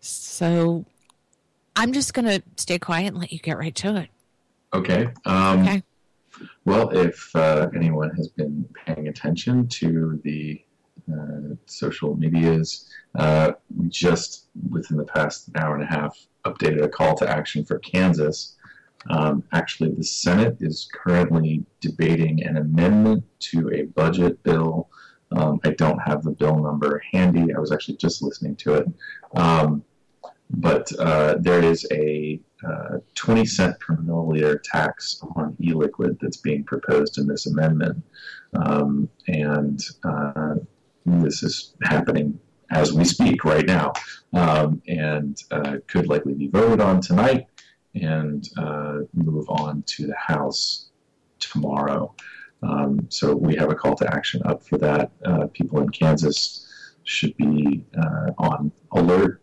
[0.00, 0.84] So
[1.76, 4.08] I'm just going to stay quiet and let you get right to it.
[4.74, 5.08] Okay.
[5.24, 5.82] Um, Okay.
[6.64, 10.62] Well, if uh, anyone has been paying attention to the
[11.12, 16.88] uh, social medias, uh, we just within the past hour and a half updated a
[16.88, 18.56] call to action for Kansas.
[19.10, 24.88] Um, actually, the Senate is currently debating an amendment to a budget bill.
[25.32, 27.52] Um, I don't have the bill number handy.
[27.54, 28.86] I was actually just listening to it.
[29.34, 29.84] Um,
[30.52, 36.62] but uh, there is a uh, 20 cent per milliliter tax on e-liquid that's being
[36.64, 38.02] proposed in this amendment,
[38.54, 40.54] um, and uh,
[41.06, 42.38] this is happening
[42.70, 43.92] as we speak right now,
[44.34, 47.46] um, and uh, could likely be voted on tonight
[47.94, 50.90] and uh, move on to the House
[51.38, 52.14] tomorrow.
[52.62, 55.10] Um, so we have a call to action up for that.
[55.24, 56.66] Uh, people in Kansas
[57.04, 57.84] should be
[58.38, 59.41] on alert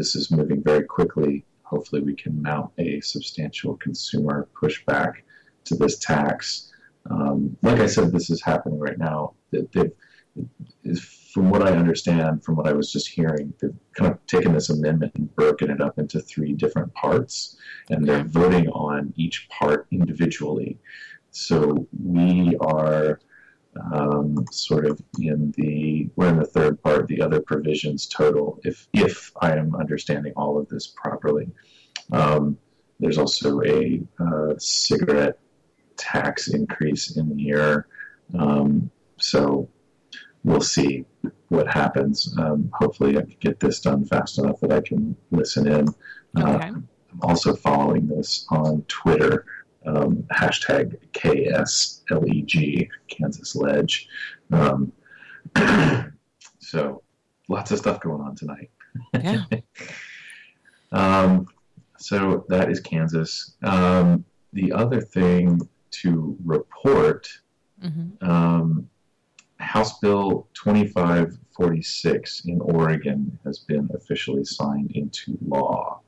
[0.00, 1.44] this is moving very quickly.
[1.62, 5.12] Hopefully, we can mount a substantial consumer pushback
[5.66, 6.72] to this tax.
[7.10, 9.34] Um, like I said, this is happening right now.
[9.50, 11.00] They- They've,
[11.34, 14.70] from what I understand, from what I was just hearing, they've kind of taken this
[14.70, 17.56] amendment and broken it up into three different parts,
[17.90, 20.78] and they're voting on each part individually.
[21.30, 23.20] So we are
[23.92, 28.60] um, sort of in the we're in the third part, the other provisions total.
[28.64, 31.48] If if I am understanding all of this properly,
[32.12, 32.58] um,
[32.98, 35.38] there's also a uh, cigarette
[35.96, 37.86] tax increase in here.
[38.38, 39.68] Um, so
[40.44, 41.04] we'll see
[41.48, 42.34] what happens.
[42.38, 45.88] Um, hopefully, I can get this done fast enough that I can listen in.
[46.36, 46.68] Uh, Okay.
[47.12, 49.44] I'm also following this on Twitter
[49.86, 54.08] um, hashtag KSLEG, Kansas Ledge.
[54.52, 54.92] Um,
[56.58, 57.02] so
[57.48, 58.70] lots of stuff going on tonight.
[59.14, 59.44] Yeah.
[60.92, 61.46] Um,
[61.98, 63.54] so that is Kansas.
[63.62, 65.60] Um, the other thing
[66.02, 67.28] to report
[67.80, 68.90] hmm um,
[69.60, 76.00] House Bill 2546 in Oregon has been officially signed into law.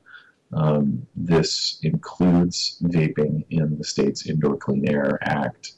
[0.55, 5.73] Um, this includes vaping in the state's Indoor Clean Air Act.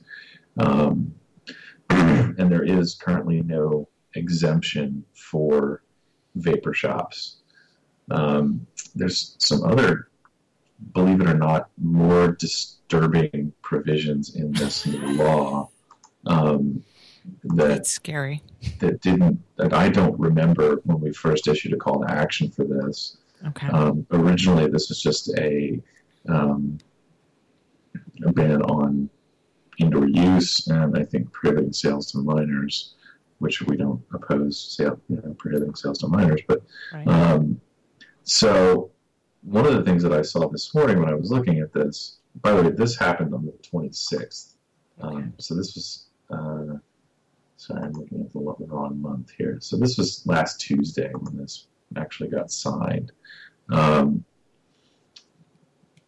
[0.57, 1.13] Um,
[1.89, 5.83] and there is currently no exemption for
[6.35, 7.37] vapor shops.
[8.11, 10.09] Um, there's some other,
[10.93, 15.69] believe it or not, more disturbing provisions in this new law
[16.27, 16.83] um,
[17.43, 18.43] that That's scary.
[18.79, 22.65] that didn't that I don't remember when we first issued a call to action for
[22.65, 23.17] this.
[23.47, 23.67] Okay.
[23.67, 25.79] Um, originally, this was just a,
[26.27, 26.77] um,
[28.25, 29.09] a ban on
[29.77, 32.95] indoor use and I think prohibiting sales to minors,
[33.39, 36.41] which we don't oppose sale, you know, prohibiting sales to minors.
[36.47, 36.61] But
[36.93, 37.07] right.
[37.07, 37.59] um,
[38.23, 38.91] so
[39.41, 42.17] one of the things that I saw this morning when I was looking at this,
[42.41, 44.55] by the way, this happened on the 26th.
[45.01, 46.77] Um, so this was, uh,
[47.57, 49.57] sorry, I'm looking at the wrong month here.
[49.59, 51.67] So this was last Tuesday when this
[51.97, 53.11] actually got signed.
[53.69, 54.23] Um,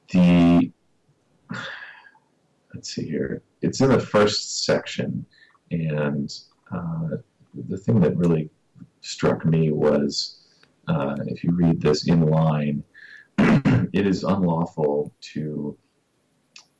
[0.09, 0.71] the,
[2.73, 5.25] let's see here, it's in the first section,
[5.71, 6.31] and
[6.71, 7.17] uh,
[7.67, 8.49] the thing that really
[9.01, 10.37] struck me was
[10.87, 12.83] uh, if you read this in line,
[13.37, 15.77] it is unlawful to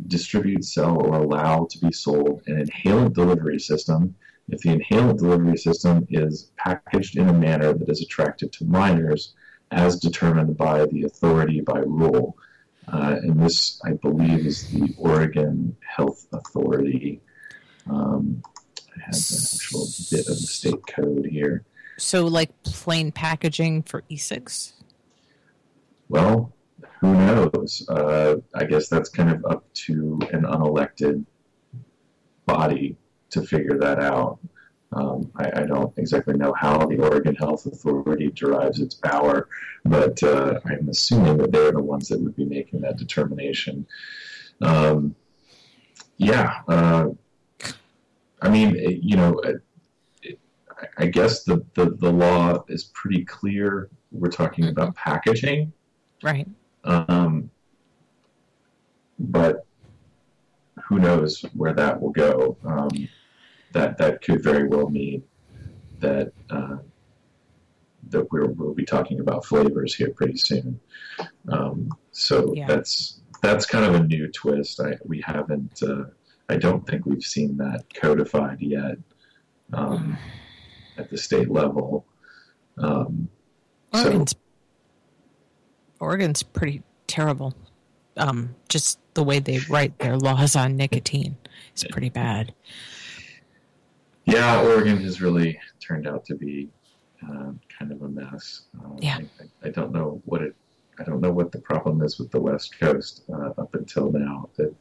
[0.07, 4.15] distribute, sell, or allow to be sold an inhalant delivery system
[4.49, 9.33] if the inhalant delivery system is packaged in a manner that is attractive to minors
[9.71, 12.37] as determined by the authority by rule.
[12.87, 17.21] Uh, and this, I believe, is the Oregon Health Authority.
[17.89, 18.41] Um,
[18.95, 21.65] I have the actual bit of the state code here.
[21.97, 24.73] So, like plain packaging for e-cigs?
[26.07, 26.53] Well,
[27.01, 27.85] who knows?
[27.89, 31.25] Uh, I guess that's kind of up to an unelected
[32.45, 32.95] body
[33.32, 34.39] to figure that out.
[34.93, 39.49] Um, I, I don't exactly know how the Oregon Health Authority derives its power,
[39.84, 43.86] but uh, I'm assuming that they're the ones that would be making that determination.
[44.61, 45.13] Um,
[46.17, 47.09] yeah, uh,
[48.41, 49.57] I mean, it- you know, it,
[50.23, 50.39] it,
[50.97, 53.89] I- guess the, the, the law is pretty clear.
[54.13, 55.73] We're talking about packaging.
[56.23, 56.47] Right.
[56.86, 57.51] Um,
[59.19, 59.65] but
[60.88, 62.57] who knows where that will go?
[62.65, 62.89] Um,
[63.74, 65.24] that that could very well mean
[65.99, 66.78] that uh,
[68.09, 70.80] that we're, we'll be talking about flavors here pretty soon.
[71.49, 72.68] Um, so Yeah.
[72.68, 74.80] that's that's kind of a new twist.
[74.80, 75.82] I we haven't.
[75.84, 76.05] Uh,
[76.49, 78.97] I don't think we've seen that codified yet
[79.74, 80.18] um,
[80.97, 82.05] at the state level.
[82.78, 83.28] Um,
[83.93, 84.36] so Oregon's,
[85.99, 87.53] Oregon's pretty terrible.
[88.15, 91.38] Um, just the way they write their laws on nicotine
[91.76, 92.53] is pretty bad.
[94.28, 96.69] Yeah, Oregon has really turned out to be
[97.23, 98.63] uh, kind of a mess.
[98.78, 99.19] Uh, Yeah.
[99.39, 100.55] I, I don't know what it.
[100.99, 104.49] I don't know what the problem is with the West Coast uh, up until now.
[104.57, 104.75] They've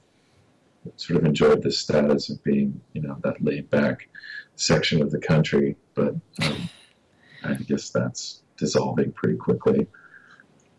[0.96, 4.08] sort of enjoyed the status of being, you know, that laid back
[4.56, 6.70] section of the country, but um,
[7.44, 9.86] I guess that's dissolving pretty quickly.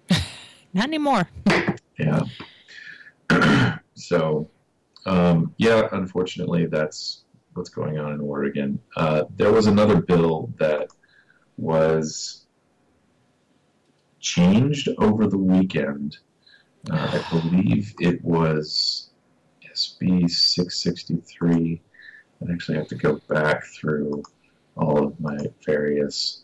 [0.74, 1.30] Not anymore.
[2.00, 2.24] Yeah.
[3.94, 4.50] so,
[5.06, 7.26] um, yeah, unfortunately, that's
[7.58, 8.80] what's going on in Oregon.
[8.96, 10.90] Uh, there was another bill that
[11.58, 12.46] was
[14.20, 16.18] changed over the weekend.
[16.90, 19.10] Uh, I believe it was
[19.74, 21.82] SB 663.
[22.48, 24.24] I actually have to go back through
[24.76, 26.44] all of my various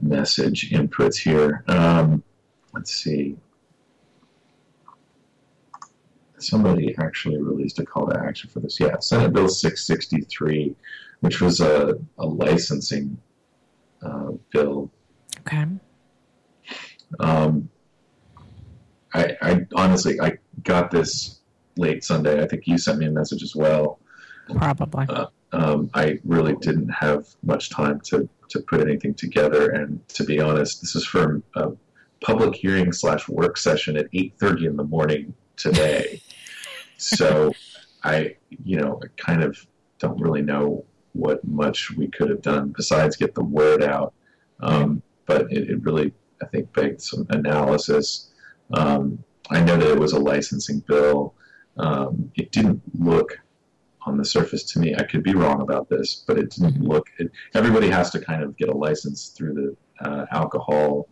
[0.00, 1.64] message inputs here.
[1.66, 2.22] Um,
[2.72, 3.36] let's see
[6.46, 8.78] somebody actually released a call to action for this.
[8.80, 10.74] Yeah, Senate Bill 663,
[11.20, 13.18] which was a, a licensing
[14.02, 14.90] uh, bill.
[15.40, 15.66] Okay.
[17.20, 17.68] Um,
[19.14, 21.40] I, I honestly, I got this
[21.76, 22.42] late Sunday.
[22.42, 23.98] I think you sent me a message as well.
[24.54, 25.06] Probably.
[25.52, 29.70] Um, I really didn't have much time to, to put anything together.
[29.70, 31.72] And to be honest, this is for a
[32.20, 36.20] public hearing slash work session at 8.30 in the morning today.
[36.96, 37.52] so
[38.02, 39.58] I, you know, I kind of
[39.98, 44.12] don't really know what much we could have done besides get the word out.
[44.60, 48.30] Um, but it, it really, I think, begged some analysis.
[48.72, 51.34] Um, I know that it was a licensing bill.
[51.78, 53.38] Um, it didn't look
[54.02, 54.94] on the surface to me.
[54.94, 57.08] I could be wrong about this, but it didn't look.
[57.18, 61.08] It, everybody has to kind of get a license through the uh, alcohol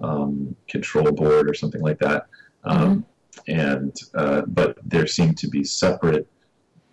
[0.00, 2.26] um, control board or something like that.
[2.64, 3.04] Um,
[3.46, 6.26] And uh, but there seem to be separate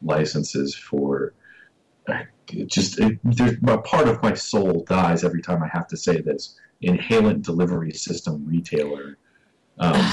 [0.02, 1.34] licenses for.
[2.50, 3.18] It just it,
[3.68, 6.60] a part of my soul dies every time I have to say this.
[6.84, 9.18] Inhalant delivery system retailer,
[9.80, 9.96] um,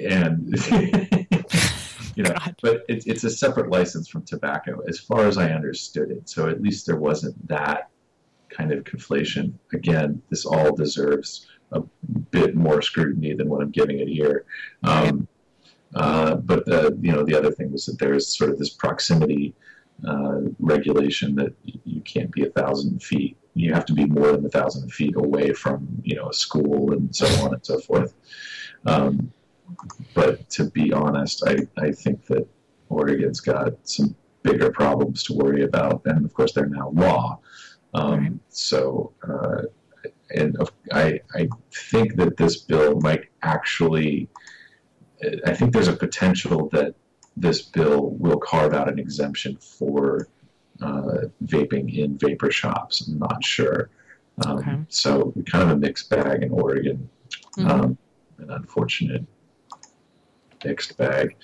[0.00, 0.54] and
[2.16, 2.56] you know, God.
[2.60, 6.28] but it's it's a separate license from tobacco, as far as I understood it.
[6.28, 7.90] So at least there wasn't that
[8.48, 9.52] kind of conflation.
[9.72, 11.80] Again, this all deserves a
[12.30, 14.44] bit more scrutiny than what I'm giving it here.
[14.82, 15.28] Um,
[15.94, 19.54] uh, but you know the other thing was that there is sort of this proximity
[20.06, 23.36] uh, regulation that you can't be a thousand feet.
[23.54, 26.92] You have to be more than a thousand feet away from you know a school
[26.92, 28.14] and so on and so forth.
[28.86, 29.32] Um,
[30.14, 32.46] but to be honest, I, I think that
[32.88, 37.40] Oregon's got some bigger problems to worry about, and of course they're now law.
[37.94, 38.32] Um, Right.
[38.50, 39.62] So, uh,
[40.30, 40.56] and
[40.92, 41.48] I I
[41.90, 44.28] think that this bill might actually.
[45.44, 46.94] I think there's a potential that
[47.36, 50.28] this bill will carve out an exemption for
[50.80, 53.08] uh, vaping in vapor shops.
[53.08, 53.90] I'm not sure.
[54.46, 54.76] Um, Okay.
[54.88, 57.08] So kind of a mixed bag in Oregon.
[57.56, 57.68] Mhm.
[57.68, 57.98] Um,
[58.38, 59.24] an unfortunate
[60.64, 61.36] mixed bag.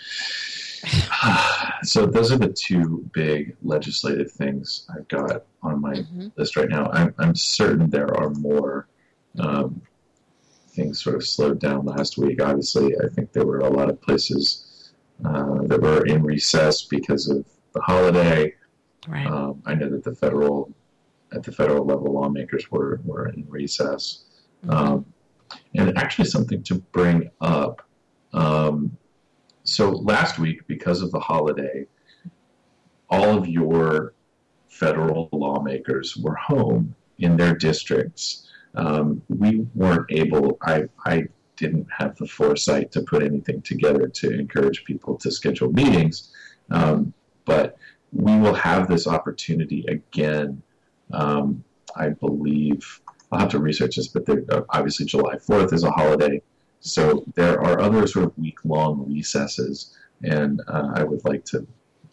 [1.82, 6.32] so those are the two big legislative things I've got on my Mhm.
[6.36, 6.90] list right now.
[6.93, 8.89] I'm, I'm certain there are more.
[9.39, 9.82] Um,
[10.69, 12.43] things sort of slowed down last week.
[12.43, 14.93] Obviously, I think there were a lot of places
[15.24, 18.52] uh, that were in recess because of the holiday.
[19.06, 19.27] Right.
[19.27, 20.73] Um, I know that the federal,
[21.32, 24.24] at the federal level, lawmakers were, were in recess.
[24.69, 25.06] Um,
[25.74, 27.86] and actually, something to bring up.
[28.32, 28.97] Um,
[29.64, 31.86] so last week, because of the holiday,
[33.08, 34.14] all of your
[34.68, 38.48] federal lawmakers were home in their districts.
[38.74, 40.58] Um, we weren't able.
[40.62, 45.72] I I didn't have the foresight to put anything together to encourage people to schedule
[45.72, 46.32] meetings,
[46.70, 47.14] um,
[47.44, 47.78] but
[48.12, 50.62] we will have this opportunity again.
[51.12, 51.64] Um,
[51.96, 53.00] I believe
[53.30, 54.24] I'll have to research this, but
[54.70, 56.42] obviously July 4th is a holiday,
[56.85, 61.66] so there are other sort of week-long recesses, and uh, I would like to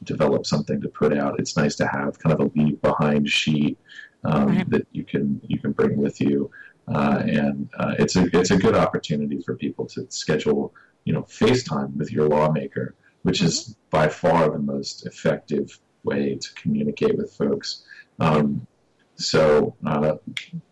[0.03, 1.39] develop something to put out.
[1.39, 3.77] It's nice to have kind of a leave-behind sheet
[4.23, 4.69] um, Right.
[4.69, 6.49] that you can you can bring with you,
[6.87, 10.73] uh, and uh, it's a it's a good opportunity for people to schedule
[11.03, 16.53] you know, FaceTime with your lawmaker, which is by far the most effective way to
[16.55, 17.83] communicate with folks.
[18.19, 18.67] Um,
[19.15, 20.15] so uh,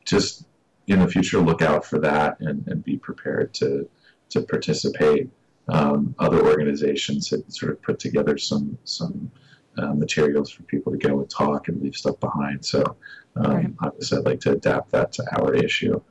[0.05, 0.45] just
[0.89, 3.87] in the future, look out for that and, and be prepared to
[4.29, 5.29] to participate.
[5.67, 9.31] Um, other organizations have sort of put together some some
[9.77, 12.65] uh, materials for people to go and talk and leave stuff behind.
[12.65, 12.97] So
[13.35, 13.73] um, Right.
[13.81, 16.01] obviously, I'd like to adapt that to our issue.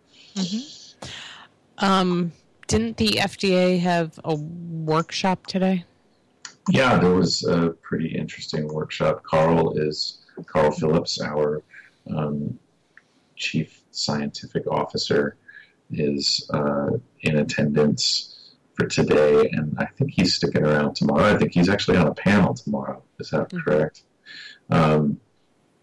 [1.78, 2.32] Um,
[2.66, 5.84] didn't the FDA have a workshop today?
[6.70, 9.22] Yeah, there was a pretty interesting workshop.
[9.22, 11.62] Carl is Carl Phillips, our
[12.14, 12.58] um,
[13.36, 15.36] chief scientific officer,
[15.90, 16.90] is uh,
[17.22, 21.34] in attendance for today, and I think he's sticking around tomorrow.
[21.34, 23.02] I think he's actually on a panel tomorrow.
[23.18, 23.64] Is that Mhm.
[23.64, 24.02] correct?
[24.70, 25.20] Um,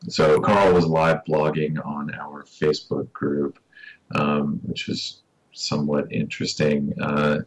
[0.07, 3.57] so Carl was live blogging on our Facebook group,
[4.13, 6.93] um, which was somewhat interesting.
[7.01, 7.39] Uh,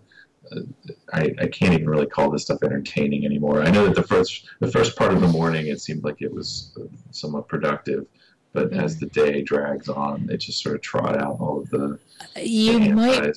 [1.13, 3.63] I, I can't even really call this stuff entertaining anymore.
[3.63, 6.33] I know that the first the first part of the morning it seemed like it
[6.33, 6.77] was
[7.11, 8.07] somewhat productive,
[8.53, 11.99] but as the day drags on, they just sort of trot out all of the
[12.37, 13.37] You the might,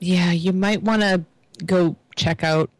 [0.00, 1.24] yeah, you might want to
[1.64, 2.70] go check out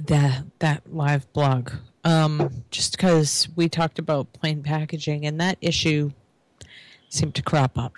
[0.00, 1.70] that that live blog.
[2.04, 6.10] Um, just because we talked about plain packaging and that issue
[7.08, 7.96] seemed to crop up.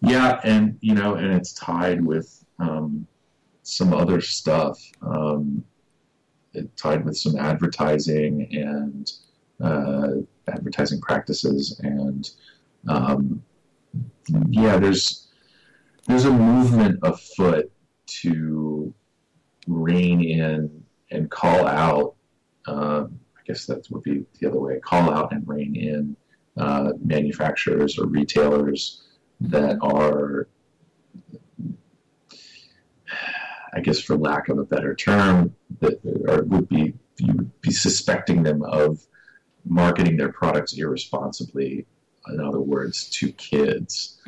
[0.00, 3.06] Yeah, and you know, and it's tied with um,
[3.62, 4.78] some other stuff.
[5.02, 5.64] Um,
[6.52, 9.12] it tied with some advertising and
[9.60, 12.30] uh, advertising practices, and
[12.88, 13.42] um,
[14.50, 15.28] yeah, there's
[16.06, 17.70] there's a movement afoot
[18.06, 18.92] to
[19.66, 22.14] rein in and call out.
[22.66, 23.06] Uh,
[23.36, 26.16] I guess that would be the other way: call out and rein in
[26.56, 29.02] uh, manufacturers or retailers
[29.40, 30.48] that are,
[33.74, 37.70] I guess, for lack of a better term, that or would be you would be
[37.70, 39.06] suspecting them of
[39.64, 41.86] marketing their products irresponsibly.
[42.28, 44.18] In other words, to kids.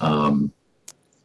[0.00, 0.52] Um,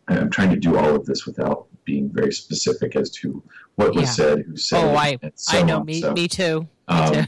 [0.08, 3.44] and I'm trying to do all of this without being very specific as to
[3.76, 4.10] what was Yeah.
[4.10, 5.86] said, who said Oh, it, I so I know, on.
[5.86, 6.68] me So- me too.
[6.88, 7.24] um, too.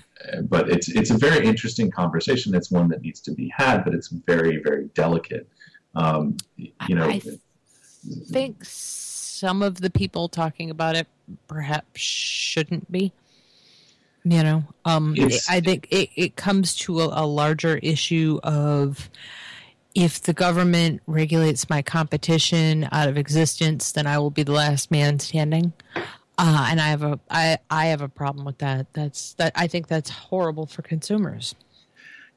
[0.50, 2.54] but it's it's a very interesting conversation.
[2.56, 5.48] It's one that needs to be had, but it's very very delicate.
[5.96, 7.22] Um, you know, I
[8.32, 11.08] think some of the people talking about it
[11.48, 13.12] perhaps shouldn't be.
[14.26, 19.10] You know, um, It's- I think it, it comes to a, a larger issue of
[19.96, 24.90] if the government regulates my competition out of existence, then I will be the last
[24.92, 25.74] man standing.
[26.38, 28.88] Uh, and I have a I, I have a problem with that.
[28.94, 31.54] That's that I think that's horrible for consumers.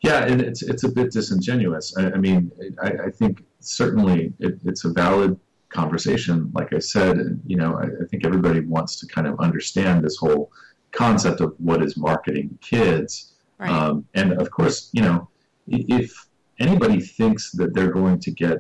[0.03, 1.97] yeah, and it's it's a bit disingenuous.
[1.97, 2.51] I, I mean,
[2.83, 5.39] I, I think certainly it, it's a valid
[5.71, 6.51] conversation.
[6.53, 10.17] Like I said, you know, I, I think everybody wants to kind of understand this
[10.17, 10.51] whole
[10.97, 13.33] concept of what is marketing kids.
[13.61, 15.29] Um, and of course, you know,
[15.67, 16.27] if
[16.59, 18.59] anybody thinks that they're going to get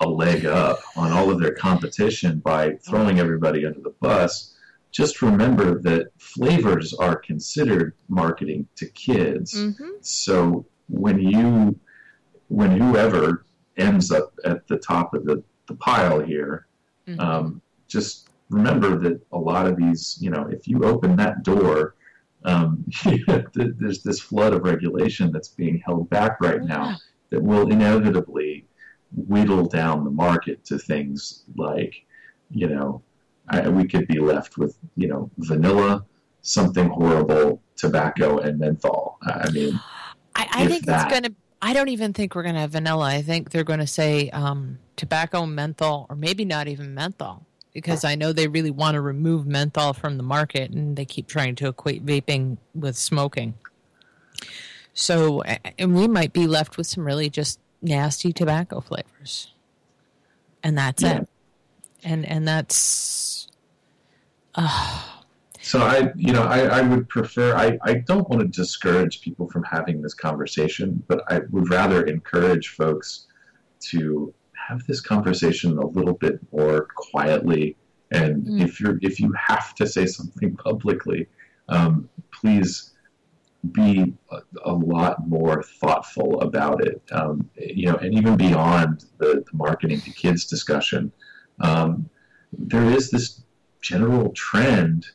[0.00, 4.56] a leg up on all of their competition by throwing everybody under the bus,
[4.90, 9.54] just remember that flavors are considered marketing to kids.
[9.54, 9.90] mm-hmm.
[10.00, 11.78] So when you,
[12.48, 13.44] when whoever
[13.76, 16.66] ends up at the top of the, the pile here,
[17.06, 17.20] Mhm.
[17.20, 21.94] um, just remember that a lot of these, you know, if you open that door,
[22.44, 22.84] um,
[23.54, 26.96] there's this flood of regulation that's being held back right now
[27.30, 28.66] that will inevitably
[29.14, 31.94] whittle down the market to things like,
[32.50, 33.02] you know,
[33.48, 36.04] I, we could be left with, you know, vanilla,
[36.42, 39.18] something horrible, tobacco, and menthol.
[39.22, 39.80] I mean,
[40.36, 41.04] I, I think that.
[41.04, 41.34] it's going to.
[41.62, 43.04] I don't even think we're going to have vanilla.
[43.04, 48.04] I think they're going to say um, tobacco, menthol, or maybe not even menthol, because
[48.04, 51.54] I know they really want to remove menthol from the market, and they keep trying
[51.56, 53.54] to equate vaping with smoking.
[54.92, 59.52] So, and we might be left with some really just nasty tobacco flavors,
[60.62, 61.20] and that's Yeah.
[61.20, 61.28] it.
[62.02, 63.48] And and that's
[65.62, 67.54] So I, you know, I, I would prefer.
[67.54, 72.02] I, I don't want to discourage people from having this conversation, but I would rather
[72.06, 73.26] encourage folks
[73.90, 74.34] to
[74.70, 77.76] have this conversation a little bit more quietly.
[78.12, 78.60] And Mm.
[78.62, 81.26] if you're if you have to say something publicly,
[81.68, 82.92] um, please
[83.72, 87.02] be a, a lot more thoughtful about it.
[87.12, 91.12] Um, you know, and even beyond the, the marketing to kids discussion,
[91.60, 92.08] um,
[92.72, 93.42] there is this
[93.82, 95.06] general trend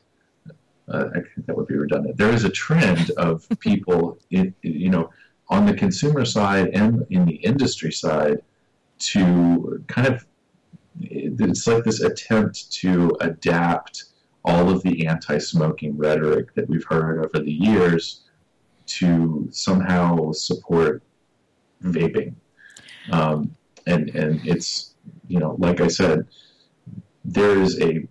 [0.88, 2.16] uh, I think that would be redundant.
[2.16, 5.10] There is a trend of people, in, you know,
[5.48, 8.38] on the consumer side and in the industry side,
[8.98, 10.26] to kind of
[11.00, 14.04] it's like this attempt to adapt
[14.44, 18.22] all of the anti-smoking rhetoric that we've heard over the years
[18.86, 21.02] to somehow support
[21.82, 22.34] vaping.
[23.12, 23.54] Um,
[23.86, 24.94] and and it's
[25.28, 26.26] you know like I said,
[27.24, 28.06] there is a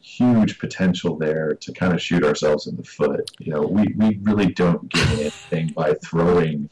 [0.00, 3.30] huge potential there to kind of shoot ourselves in the foot.
[3.38, 6.70] You know, we, we really don't gain anything by throwing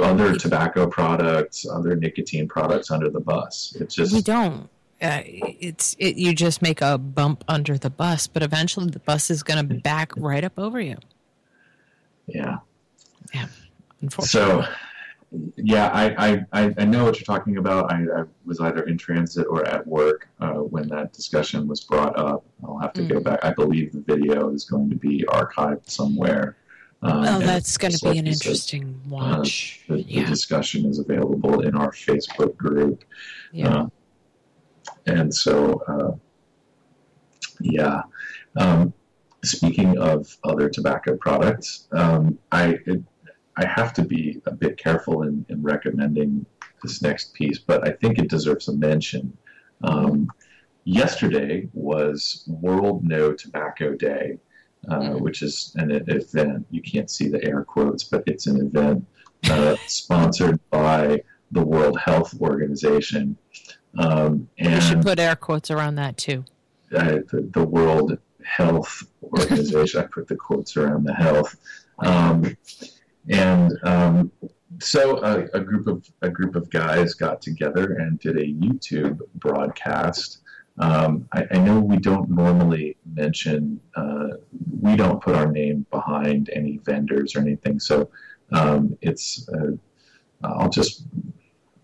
[0.00, 3.76] other tobacco products, other nicotine products under the bus.
[3.80, 4.68] It's just We don't.
[5.02, 6.16] Uh, it's it.
[6.16, 9.74] You just make a bump under the bus, but eventually the bus is going to
[9.76, 10.96] back right up over you.
[12.26, 12.58] yeah.
[14.02, 14.64] Unfortunately.
[14.64, 14.68] So,
[15.56, 17.92] yeah, I, I, I know what you're talking about.
[17.92, 22.18] I, I was either in transit or at work uh, when that discussion was brought
[22.18, 22.44] up.
[22.64, 23.24] I'll have to go Mm.
[23.24, 23.40] back.
[23.44, 26.56] I believe the video is going to be archived somewhere.
[27.02, 29.80] Um, well, that's going to be an you said, interesting watch.
[29.88, 33.04] the, the yeah, discussion is available in our Facebook group.
[33.52, 33.68] yeah.
[33.68, 33.86] Uh,
[35.06, 36.16] and so, uh,
[37.60, 38.02] yeah.
[38.56, 38.92] Um,
[39.44, 43.02] speaking of other tobacco products, um, I it,
[43.56, 46.46] I have to be a bit careful in, in recommending
[46.82, 49.36] this next piece, but I think it deserves a mention.
[49.82, 50.28] Um,
[50.84, 54.38] yesterday was World No Tobacco Day,
[54.88, 55.20] uh, Mhm.
[55.20, 56.66] which is an event.
[56.70, 59.06] You can't see the air quotes, but it's an event
[59.50, 63.36] uh, sponsored by the World Health Organization.
[63.98, 66.44] Um, You should put air quotes around that too.
[66.94, 70.00] uh, the, the World Health Organization.
[70.00, 71.56] I put the quotes around the health,
[71.98, 72.56] um,
[73.28, 74.32] and um,
[74.80, 79.20] so a, a group of a group of guys got together and did a YouTube
[79.34, 80.38] broadcast.
[80.80, 84.28] Um, I, I know we don't normally mention, uh,
[84.80, 88.10] we don't put our name behind any vendors or anything, so
[88.52, 89.48] um, it's.
[89.48, 89.72] Uh,
[90.42, 91.04] I'll just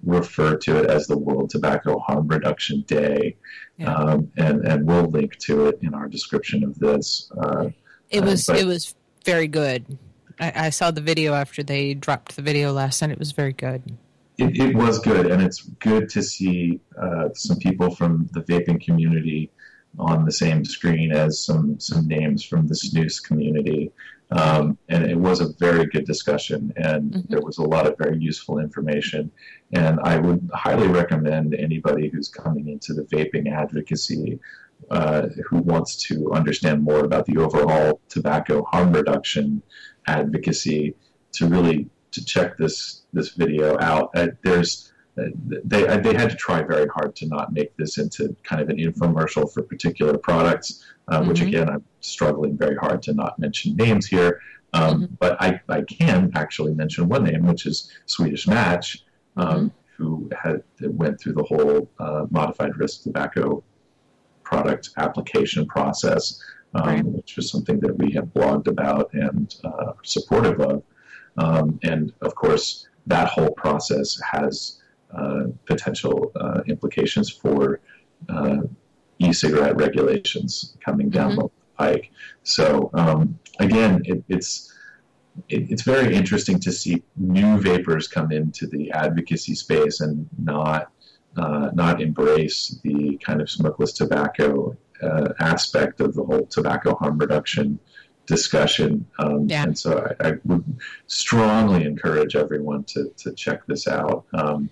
[0.03, 3.37] refer to it as the World Tobacco Harm Reduction Day
[3.77, 3.93] Yeah.
[3.93, 7.31] um, and and we'll link to it in our description of this.
[7.39, 7.69] Uh,
[8.11, 8.95] It Uh, was but- it was
[9.27, 9.99] very good.
[10.41, 13.11] I, I saw the video after they dropped the video last night.
[13.11, 13.83] It was very good.
[14.39, 18.85] It, it was good, and it's good to see uh, some people from the vaping
[18.85, 19.51] community
[19.99, 23.91] on the same screen as some some names from the snus community.
[24.31, 27.29] Um, and it was a very good discussion, and Mhm.
[27.29, 29.31] there was a lot of very useful information.
[29.73, 34.39] And I would highly recommend anybody who's coming into the vaping advocacy
[34.91, 39.63] uh, who wants to understand more about the overall tobacco harm reduction
[40.07, 40.95] advocacy
[41.33, 44.11] to really to check this this video out.
[44.17, 45.25] Uh, there's uh,
[45.73, 48.79] they they had to try very hard to not make this into kind of an
[48.87, 50.69] infomercial for particular products,
[51.09, 51.49] uh, which Mhm.
[51.49, 54.33] again I'm struggling very hard to not mention names here.
[54.73, 55.49] Um, But I,
[55.79, 57.77] I can actually mention one name, which is
[58.07, 58.87] Swedish Match,
[59.43, 60.09] um, who
[60.43, 60.59] had
[61.03, 63.63] went through the whole uh, modified risk tobacco
[64.43, 66.25] product application process,
[66.75, 67.05] um, Right.
[67.05, 70.83] which is something that we have blogged about and uh, are supportive of.
[71.39, 74.81] Um, and of course, that whole process has
[75.15, 77.81] uh, potential uh, implications for
[78.29, 78.59] uh,
[79.19, 81.49] e-cigarette regulations coming down the
[81.79, 82.11] pike.
[82.43, 84.73] So um, again, it, it's
[85.49, 90.91] it, it's very interesting to see new vapors come into the advocacy space and not
[91.37, 97.19] uh, not embrace the kind of smokeless tobacco uh, aspect of the whole tobacco harm
[97.19, 97.79] reduction
[98.27, 99.07] discussion.
[99.19, 99.63] Um, Yeah.
[99.65, 100.65] And so I, I would
[101.07, 104.69] strongly encourage everyone to, to check this out um,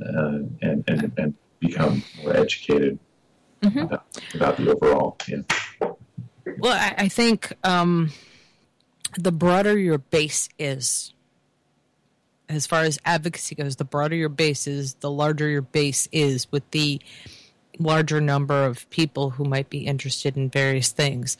[0.00, 2.98] uh, and, and, and become more educated
[3.62, 3.84] Mhm.
[3.86, 5.16] about, about the overall.
[5.26, 5.38] Yeah.
[6.58, 8.12] Well, I, I think um,
[9.18, 11.12] the broader your base is,
[12.48, 16.50] as far as advocacy goes, the broader your base is, the larger your base is
[16.52, 17.00] with the
[17.80, 21.36] larger number of people who might be interested in various things,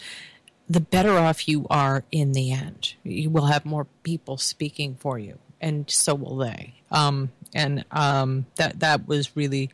[0.69, 2.95] the better off you are in the end.
[3.03, 6.75] You will have more people speaking for you, and so will they.
[6.91, 9.71] Um, and um, that that was really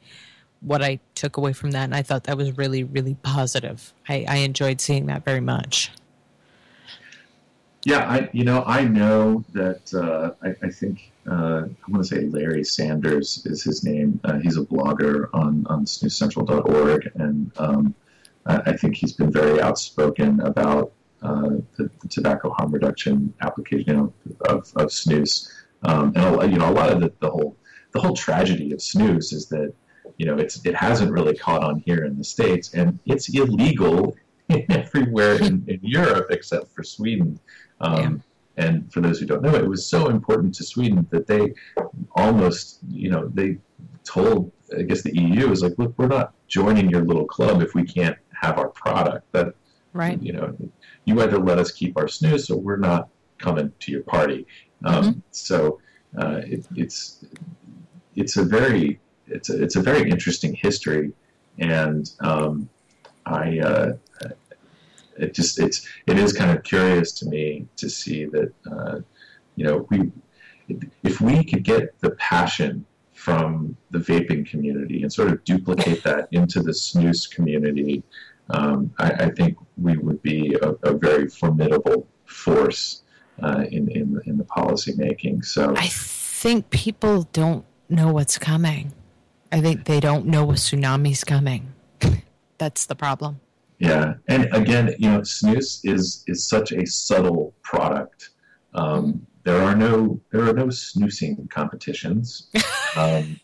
[0.60, 3.92] what I took away from that, and I thought that was really, really positive.
[4.08, 5.90] I, I enjoyed seeing that very much.
[7.84, 12.04] Yeah, I you know I know that uh, I, I think uh, I want to
[12.04, 14.20] say Larry Sanders is his name.
[14.24, 17.94] Uh, he's a blogger on on snuscentral.org, and um,
[18.46, 20.92] I, I think he's been very outspoken about
[21.22, 24.12] uh, the, the tobacco harm reduction application you know,
[24.48, 25.48] of of snus.
[25.82, 27.56] Um, and a, lot- you know a lot of the, the whole
[27.92, 29.72] the whole tragedy of snus is that
[30.18, 34.14] you know it's it hasn't really caught on here in the states, and it's illegal
[34.70, 37.38] everywhere in, in Europe except for Sweden.
[37.80, 38.22] Um,
[38.56, 41.54] And for those who don't know, it was so important to Sweden that they
[42.14, 43.58] almost, you know, they
[44.04, 47.74] told, I guess the EU is like, look, we're not joining your little club if
[47.74, 49.30] we can't have our product.
[49.32, 49.54] That
[49.92, 50.20] Right.
[50.20, 50.56] you know,
[51.04, 53.08] you either let us keep our snus or we're not
[53.38, 54.46] coming to your party.
[54.84, 55.80] Um, So
[56.18, 57.24] uh, it, it's
[58.16, 61.12] it's a very it's a, it's a very interesting history,
[61.58, 62.68] and um,
[63.24, 63.92] I uh,
[65.16, 69.00] it just it's it is kind of curious to me to see that uh,
[69.56, 70.10] you know we
[71.02, 72.84] if we could get the passion
[73.24, 78.02] from the vaping community and sort of duplicate that into the snus community,
[78.50, 83.00] um, I, I think we would be a, a very formidable force
[83.42, 85.42] uh, in, in in the policy making.
[85.42, 88.92] So I think people don't know what's coming.
[89.50, 91.72] I think they don't know a tsunami's coming.
[92.58, 93.40] That's the problem.
[93.78, 98.30] yeah, and again, you know, snus is is such a subtle product.
[98.74, 102.50] Um, there are no there are no snoozing competitions.
[102.96, 103.38] um,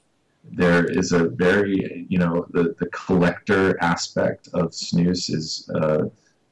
[0.44, 6.06] there is a very you know the the collector aspect of snus is uh,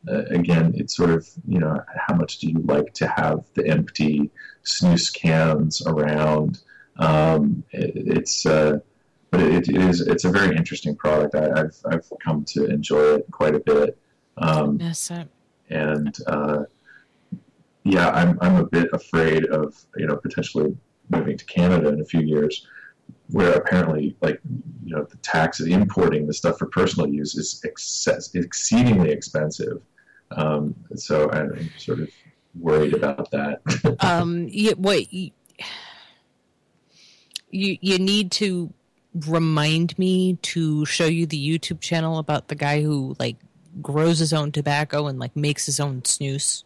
[0.09, 3.67] uh, again it's sort of you know how much do you like to have the
[3.67, 4.31] empty
[4.65, 6.61] snus cans around?
[6.99, 8.81] Um, it, it's uh,
[9.31, 11.35] but it, it is it's a very interesting product.
[11.35, 13.99] I, I've I've come to enjoy it quite a bit.
[14.37, 15.11] Um, Yes,
[15.71, 16.65] and uh,
[17.89, 20.77] yeah, I'm I'm a bit afraid of you know potentially
[21.11, 22.67] moving to Canada in a few years,
[23.31, 24.41] where apparently like
[24.85, 29.81] you know the tax of importing the stuff for personal use is excess, exceedingly expensive.
[30.31, 32.11] Um, so I'm sort of
[32.59, 33.61] worried about that.
[34.01, 35.31] um, you, wait, you,
[37.51, 38.73] you you need to
[39.27, 43.37] remind me to show you the YouTube channel about the guy who like
[43.81, 46.65] grows his own tobacco and like makes his own snus,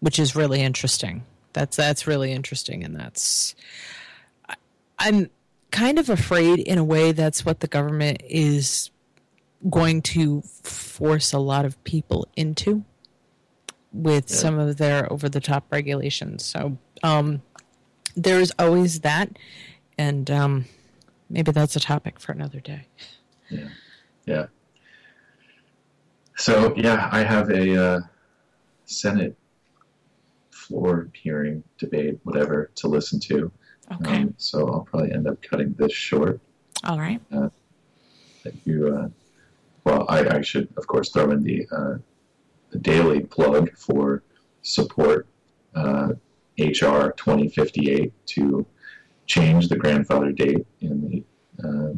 [0.00, 1.24] which is really interesting.
[1.52, 3.54] That's that's really interesting, and that's
[4.48, 4.54] I,
[4.98, 5.30] I'm
[5.70, 8.90] kind of afraid in a way that's what the government is
[9.68, 12.84] going to force a lot of people into
[13.92, 14.36] with Yeah.
[14.36, 16.44] some of their over the top regulations.
[16.44, 17.42] So um,
[18.16, 19.36] there's always that,
[19.98, 20.64] and um,
[21.28, 22.86] maybe that's a topic for another day.
[23.50, 23.68] yeah,
[24.26, 24.46] yeah.
[26.36, 28.00] So yeah, I have a uh,
[28.86, 29.36] Senate
[30.70, 33.50] floor hearing, debate, whatever, to listen to.
[33.92, 34.22] Okay.
[34.22, 36.40] Um, so I'll probably end up cutting this short.
[36.84, 37.20] All right.
[37.30, 39.08] that you, uh,
[39.84, 41.94] well, I, I should, of course, throw in the, uh,
[42.70, 44.22] the daily plug for
[44.62, 45.26] support
[45.74, 46.12] uh,
[46.58, 48.66] HR 2058 to
[49.26, 51.24] change the grandfather date in the
[51.66, 51.92] uh,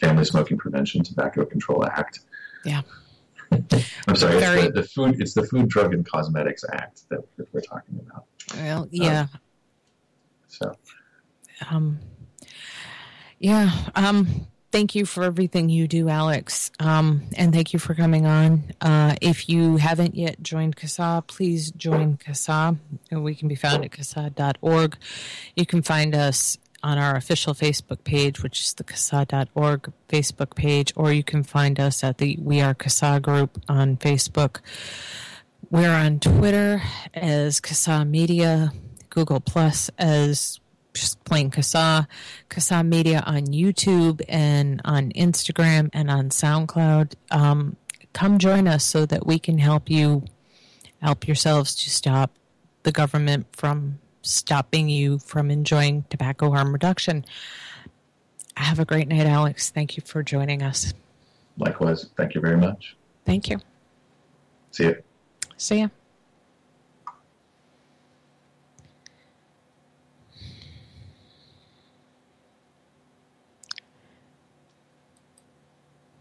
[0.00, 2.20] Family Smoking Prevention Tobacco Control Act.
[2.64, 2.82] Yeah.
[3.52, 5.20] I'm sorry, Very- it's the, the food.
[5.20, 8.24] It's the Food, Drug, and Cosmetics Act that, that we're talking about.
[8.56, 9.26] Well, yeah.
[10.48, 10.74] So,
[11.70, 11.98] Um,
[13.38, 13.70] yeah.
[13.94, 16.70] Um, thank you for everything you do, Alex.
[16.80, 18.64] Um, and thank you for coming on.
[18.80, 22.78] Uh, if you haven't yet joined CASAA, please join CASAA.
[23.10, 24.96] We can be found at CASAA.org.
[25.56, 30.92] You can find us on our official Facebook page, which is the CASAA.org Facebook page,
[30.94, 34.60] or you can find us at the We Are CASAA group on Facebook.
[35.70, 36.82] We're on Twitter
[37.14, 38.70] as CASAA Media,
[39.08, 40.60] Google Plus as
[40.92, 42.06] just plain CASAA,
[42.50, 47.14] CASAA Media on YouTube and on Instagram and on SoundCloud.
[47.30, 47.76] Um,
[48.12, 50.24] come join us so that we can help you
[51.00, 52.30] help yourselves to stop
[52.82, 57.24] the government from stopping you from enjoying tobacco harm reduction.
[58.56, 59.70] Have a great night, Alex.
[59.70, 60.94] Thank you for joining us.
[61.58, 62.96] likewise, thank you very much.
[63.24, 63.60] Thank you.
[64.70, 65.02] See you.
[65.56, 65.88] See ya.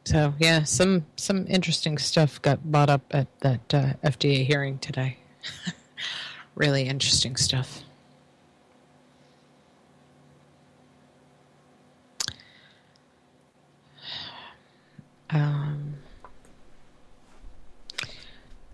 [0.05, 5.17] So yeah, some some interesting stuff got brought up at that uh, FDA hearing today.
[6.55, 7.83] really interesting stuff.
[15.33, 15.95] Um,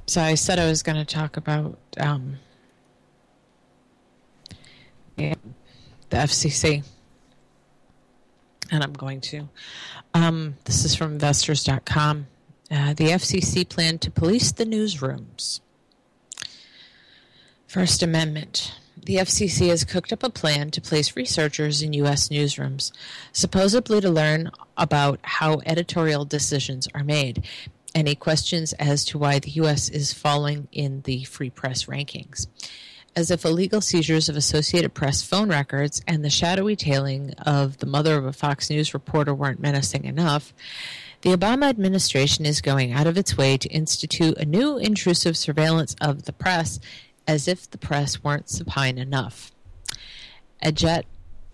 [0.05, 2.37] so I said I was going to talk about um,
[5.15, 5.35] the
[6.11, 6.83] FCC,
[8.71, 9.47] and I'm going to.
[10.13, 12.27] Um, this is from investors.com.
[12.71, 15.61] Uh, the FCC planned to police the newsrooms.
[17.67, 18.75] First Amendment.
[19.05, 22.29] The FCC has cooked up a plan to place researchers in U.S.
[22.29, 22.91] newsrooms,
[23.31, 27.45] supposedly to learn about how editorial decisions are made.
[27.95, 29.89] Any questions as to why the U.S.
[29.89, 32.47] is falling in the free press rankings.
[33.15, 37.87] As if illegal seizures of Associated Press phone records and the shadowy tailing of the
[37.87, 40.53] mother of a Fox News reporter weren't menacing enough,
[41.21, 45.95] the Obama administration is going out of its way to institute a new intrusive surveillance
[45.99, 46.79] of the press
[47.29, 49.51] as if the press weren't supine enough.
[50.65, 51.03] Ajit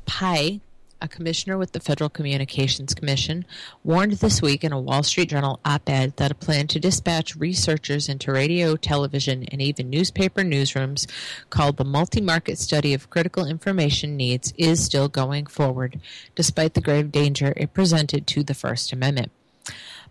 [0.06, 0.61] Pai,
[1.02, 3.45] a commissioner with the Federal Communications Commission,
[3.84, 7.35] warned this week in a Wall Street Journal op ed that a plan to dispatch
[7.35, 11.11] researchers into radio, television, and even newspaper newsrooms
[11.49, 15.99] called the Multi Market Study of Critical Information Needs is still going forward,
[16.35, 19.34] despite the grave danger it presented to the First Amendment.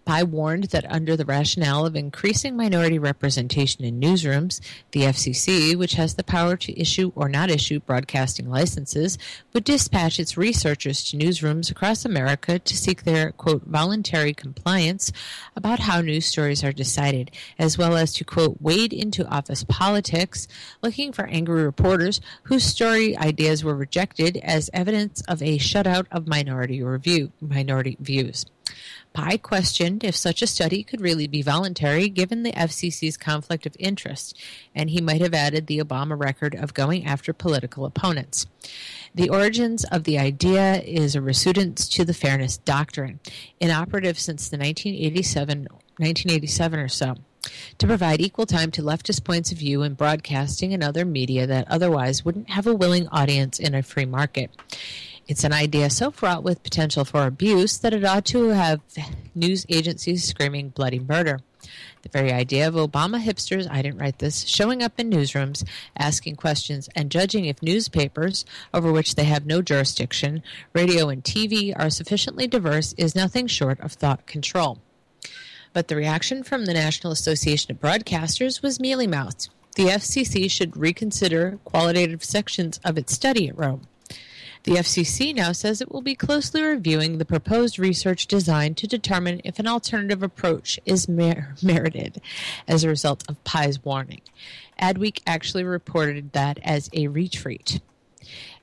[0.05, 4.60] Pai warned that under the rationale of increasing minority representation in newsrooms,
[4.93, 9.16] the FCC, which has the power to issue or not issue broadcasting licenses,
[9.52, 15.10] would dispatch its researchers to newsrooms across America to seek their, quote, voluntary compliance
[15.56, 20.47] about how news stories are decided, as well as to, quote, wade into office politics,
[20.82, 26.28] looking for angry reporters whose story ideas were rejected as evidence of a shutout of
[26.28, 28.44] minority review, minority views.
[29.12, 33.76] Pai questioned if such a study could really be voluntary given the FCC's conflict of
[33.78, 34.36] interest,
[34.74, 38.46] and he might have added the Obama record of going after political opponents.
[39.14, 43.20] The origins of the idea is a resurgence to the fairness doctrine,
[43.60, 45.68] inoperative since the 1987,
[45.98, 47.14] 1987 or so
[47.78, 51.70] to provide equal time to leftist points of view in broadcasting and other media that
[51.70, 54.50] otherwise wouldn't have a willing audience in a free market.
[55.26, 58.80] It's an idea so fraught with potential for abuse that it ought to have
[59.34, 61.40] news agencies screaming bloody murder.
[62.02, 66.36] The very idea of Obama hipsters, I didn't write this, showing up in newsrooms, asking
[66.36, 68.44] questions, and judging if newspapers,
[68.74, 70.42] over which they have no jurisdiction,
[70.74, 74.78] radio and TV, are sufficiently diverse is nothing short of thought control.
[75.72, 79.48] But the reaction from the National Association of Broadcasters was mealy mouthed.
[79.76, 83.88] The FCC should reconsider qualitative sections of its study at Rome.
[84.64, 89.42] The FCC now says it will be closely reviewing the proposed research design to determine
[89.44, 92.22] if an alternative approach is mer- merited
[92.66, 94.22] as a result of Pai's warning.
[94.80, 97.80] Adweek actually reported that as a retreat.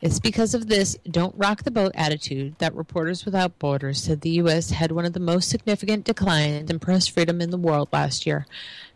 [0.01, 4.31] It's because of this don't rock the boat attitude that Reporters Without Borders said the
[4.31, 4.71] U.S.
[4.71, 8.47] had one of the most significant declines in press freedom in the world last year,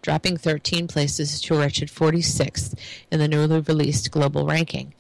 [0.02, 2.74] dropping 13 places to a wretched 46th
[3.12, 4.96] in the newly released global ranking.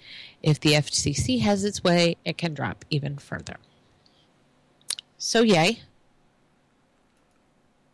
[0.45, 3.55] If the FCC has its way, it can drop even further.
[5.17, 5.79] So, yay.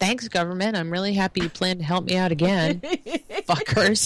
[0.01, 0.75] Thanks, government.
[0.75, 2.81] I'm really happy you plan to help me out again.
[3.47, 4.05] Fuckers.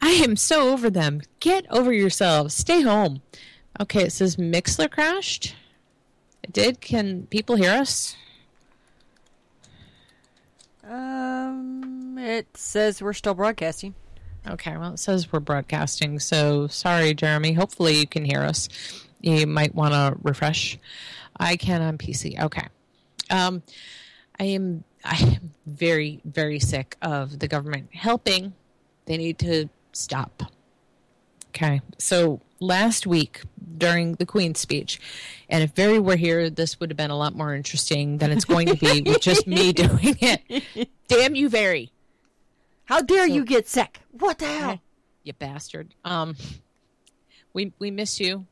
[0.00, 1.22] I am so over them.
[1.40, 2.54] Get over yourselves.
[2.54, 3.20] Stay home.
[3.80, 5.56] Okay, it says Mixlr crashed.
[6.44, 6.80] It did.
[6.80, 8.14] Can people hear us?
[10.88, 13.96] Um, it says we're still broadcasting.
[14.48, 17.52] Okay, well, it says we're broadcasting, so sorry, Jeremy.
[17.52, 18.68] Hopefully, you can hear us.
[19.20, 20.78] You might want to refresh.
[21.36, 22.40] I can on PC.
[22.42, 22.66] Okay.
[23.30, 23.62] Um,
[24.38, 28.54] I am I am very very sick of the government helping.
[29.06, 30.42] They need to stop.
[31.48, 31.80] Okay.
[31.98, 33.42] So last week
[33.76, 35.00] during the Queen's speech,
[35.48, 38.44] and if Barry were here, this would have been a lot more interesting than it's
[38.44, 40.88] going to be with just me doing it.
[41.08, 41.92] Damn you, Barry.
[42.90, 44.00] How dare So- you get sick?
[44.10, 44.80] What the hell?
[45.22, 45.94] You bastard.
[46.04, 46.34] Um,
[47.54, 48.46] we we miss you.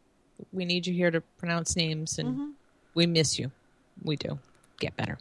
[0.53, 2.55] We need you here to pronounce names, and
[2.95, 3.51] we miss you.
[4.03, 4.39] We do.
[4.79, 5.19] Get better.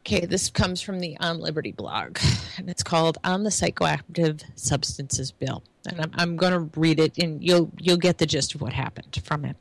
[0.00, 2.18] Okay, this comes from the On Liberty blog,
[2.58, 7.16] and it's called "On the Psychoactive Substances Bill." And I'm, I'm going to read it,
[7.18, 9.56] and you'll you'll get the gist of what happened from it.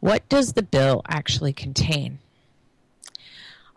[0.00, 2.18] What does the bill actually contain?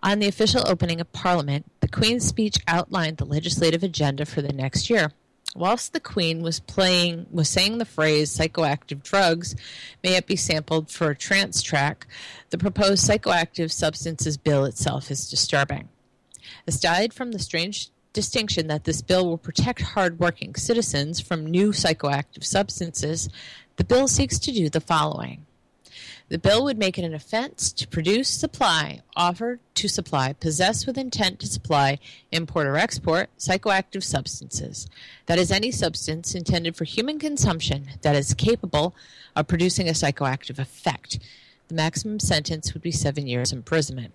[0.06, 4.54] On the official opening of Parliament, the Queen's speech outlined the legislative agenda for the
[4.54, 5.12] next year.
[5.56, 9.56] Whilst the Queen was playing was saying the phrase psychoactive drugs
[10.04, 12.06] may it be sampled for a trance track,
[12.52, 15.90] the proposed psychoactive substances bill itself is disturbing.
[16.68, 22.44] Aside from the strange distinction that this bill will protect hardworking citizens from new psychoactive
[22.44, 23.28] substances,
[23.78, 25.48] the bill seeks to do the following.
[26.28, 30.98] The bill would make it an offense to produce, supply, offer to supply, possess with
[30.98, 32.00] intent to supply,
[32.32, 34.90] import or export psychoactive substances.
[35.28, 38.96] That is, any substance intended for human consumption that is capable
[39.36, 41.20] of producing a psychoactive effect.
[41.68, 44.12] The maximum sentence would be seven years imprisonment.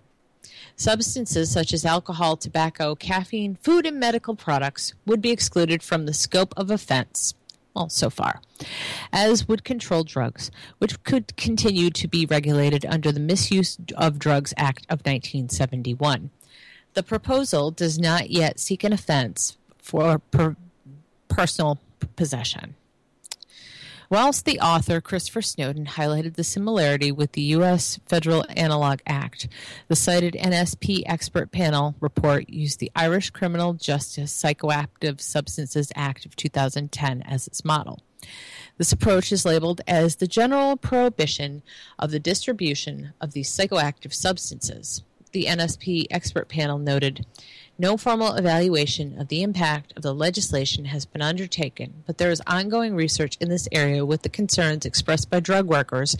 [0.75, 6.13] Substances such as alcohol, tobacco, caffeine, food, and medical products would be excluded from the
[6.13, 7.35] scope of offense.
[7.73, 8.41] Well, so far,
[9.13, 14.53] as would controlled drugs, which could continue to be regulated under the Misuse of Drugs
[14.57, 16.31] Act of 1971.
[16.93, 20.57] The proposal does not yet seek an offense for per-
[21.29, 21.79] personal
[22.17, 22.75] possession.
[24.11, 27.97] Whilst the author, Christopher Snowdon, highlighted the similarity with the U.S.
[28.07, 29.47] Federal Analog Act,
[29.87, 36.35] the cited NSP expert panel report used the Irish Criminal Justice Psychoactive Substances Act of
[36.35, 38.01] 2010 as its model.
[38.77, 41.63] This approach is labeled as the general prohibition
[41.97, 45.03] of the distribution of these psychoactive substances.
[45.31, 47.25] The NSP expert panel noted
[47.81, 52.39] no formal evaluation of the impact of the legislation has been undertaken, but there is
[52.45, 56.15] ongoing research in this area with the concerns expressed by drug workers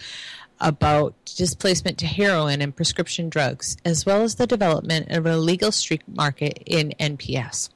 [0.59, 5.71] about displacement to heroin and prescription drugs, as well as the development of an illegal
[5.71, 7.69] street market in NPS.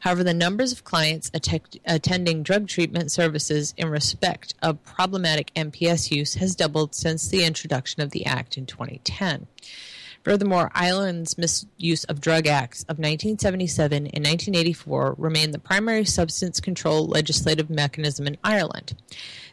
[0.00, 6.10] However, the numbers of clients att- attending drug treatment services in respect of problematic NPS
[6.10, 9.48] use has doubled since the introduction of the Act in 2010.
[10.24, 17.06] Furthermore, Ireland's misuse of drug acts of 1977 and 1984 remain the primary substance control
[17.06, 18.94] legislative mechanism in Ireland.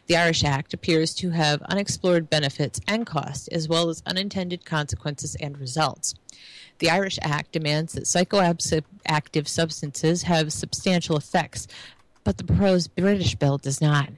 [0.06, 5.36] The Irish Act appears to have unexplored benefits and costs, as well as unintended consequences
[5.40, 6.14] and results.
[6.78, 11.66] The Irish Act demands that psychoactive substances have substantial effects,
[12.22, 14.10] but the proposed British bill does not.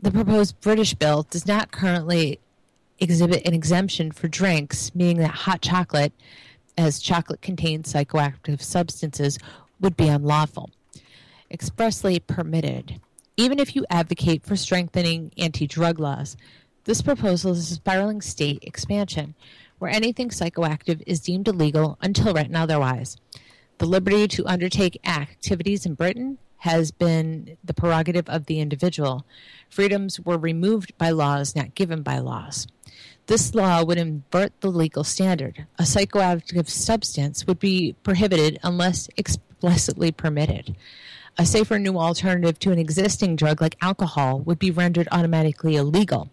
[0.00, 2.38] The proposed British bill does not currently
[2.98, 6.12] exhibit an exemption for drinks, meaning that hot chocolate,
[6.78, 9.38] as chocolate contains psychoactive substances,
[9.80, 10.70] would be unlawful.
[11.50, 13.00] Expressly permitted.
[13.36, 16.36] Even if you advocate for strengthening anti drug laws,
[16.84, 19.34] this proposal is a spiraling state expansion
[19.78, 23.16] where anything psychoactive is deemed illegal until written otherwise.
[23.78, 29.26] The liberty to undertake activities in Britain has been the prerogative of the individual.
[29.68, 32.66] Freedoms were removed by laws not given by laws.
[33.26, 35.66] This law would invert the legal standard.
[35.78, 40.76] A psychoactive substance would be prohibited unless explicitly permitted.
[41.36, 46.30] A safer new alternative to an existing drug like alcohol would be rendered automatically illegal.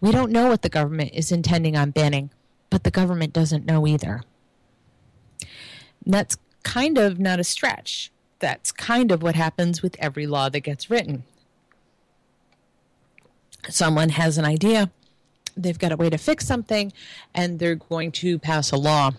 [0.00, 2.30] We don't know what the government is intending on banning,
[2.70, 4.22] but the government doesn't know either.
[6.04, 8.10] That's kind of not a stretch.
[8.40, 11.24] That's kind of what happens with every law that gets written.
[13.68, 14.90] Someone has an idea,
[15.56, 16.92] they've got a way to fix something,
[17.34, 19.12] and they're going to pass a law.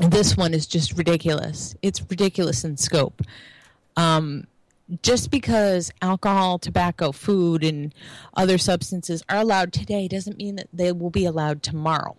[0.00, 1.74] This one is just ridiculous.
[1.82, 3.22] It's ridiculous in scope.
[3.96, 4.46] Um,
[5.02, 7.94] just because alcohol, tobacco, food, and
[8.36, 12.16] other substances are allowed today doesn't mean that they will be allowed tomorrow.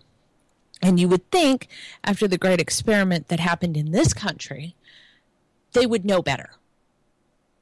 [0.82, 1.68] And you would think,
[2.04, 4.74] after the great experiment that happened in this country,
[5.72, 6.50] they would know better.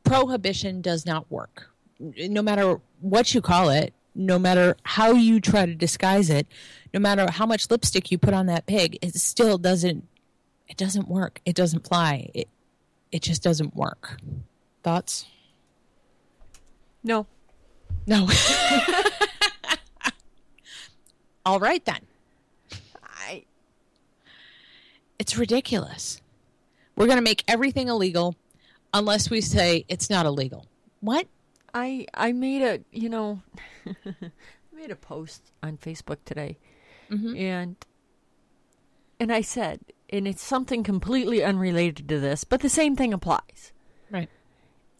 [0.05, 1.71] Prohibition does not work.
[1.99, 6.47] No matter what you call it, no matter how you try to disguise it,
[6.95, 10.09] no matter how much lipstick you put on that pig, it still doesn't
[10.69, 11.41] it doesn't work.
[11.45, 12.31] It doesn't fly.
[12.35, 12.49] It
[13.13, 14.19] it just doesn't work.
[14.83, 15.27] Thoughts?
[17.05, 17.27] No.
[18.07, 18.29] No.
[21.47, 22.01] All right then.
[23.05, 23.45] I
[25.19, 26.21] It's ridiculous.
[26.97, 28.35] We're going to make everything illegal
[28.93, 30.67] unless we say it's not illegal.
[31.01, 31.27] What?
[31.77, 33.43] I I made a you know
[33.87, 34.31] I
[34.75, 36.57] made a post on Facebook today,
[37.11, 37.37] mm-hmm.
[37.37, 37.77] and
[39.21, 43.73] and I said, and it's something completely unrelated to this, but the same thing applies.
[44.11, 44.31] Right.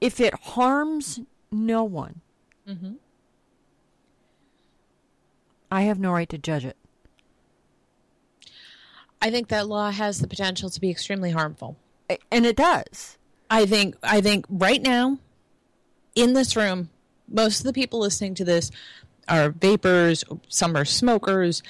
[0.03, 1.21] If it harms
[1.51, 2.21] no one,
[2.69, 2.93] mm-hmm.
[5.71, 6.77] I have no right to judge it.
[9.23, 11.79] I think that law has the potential to be extremely harmful.
[12.31, 13.17] And it does.
[13.49, 15.19] I think I think right now
[16.17, 16.91] in this room,
[17.29, 18.73] most of the people listening to this
[19.29, 21.63] are vapers, some are smokers,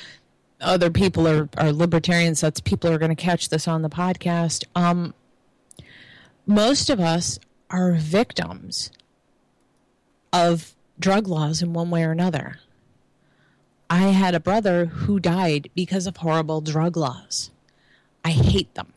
[0.61, 2.41] other people are, are libertarians.
[2.41, 4.65] That's people are going to catch this on the podcast.
[4.75, 5.13] Um,
[6.47, 7.39] most of us
[7.71, 8.91] are victims
[10.33, 12.59] of drug laws in one way or another.
[13.89, 17.51] I had a brother who died because of horrible drug laws.
[18.25, 18.93] I hate them.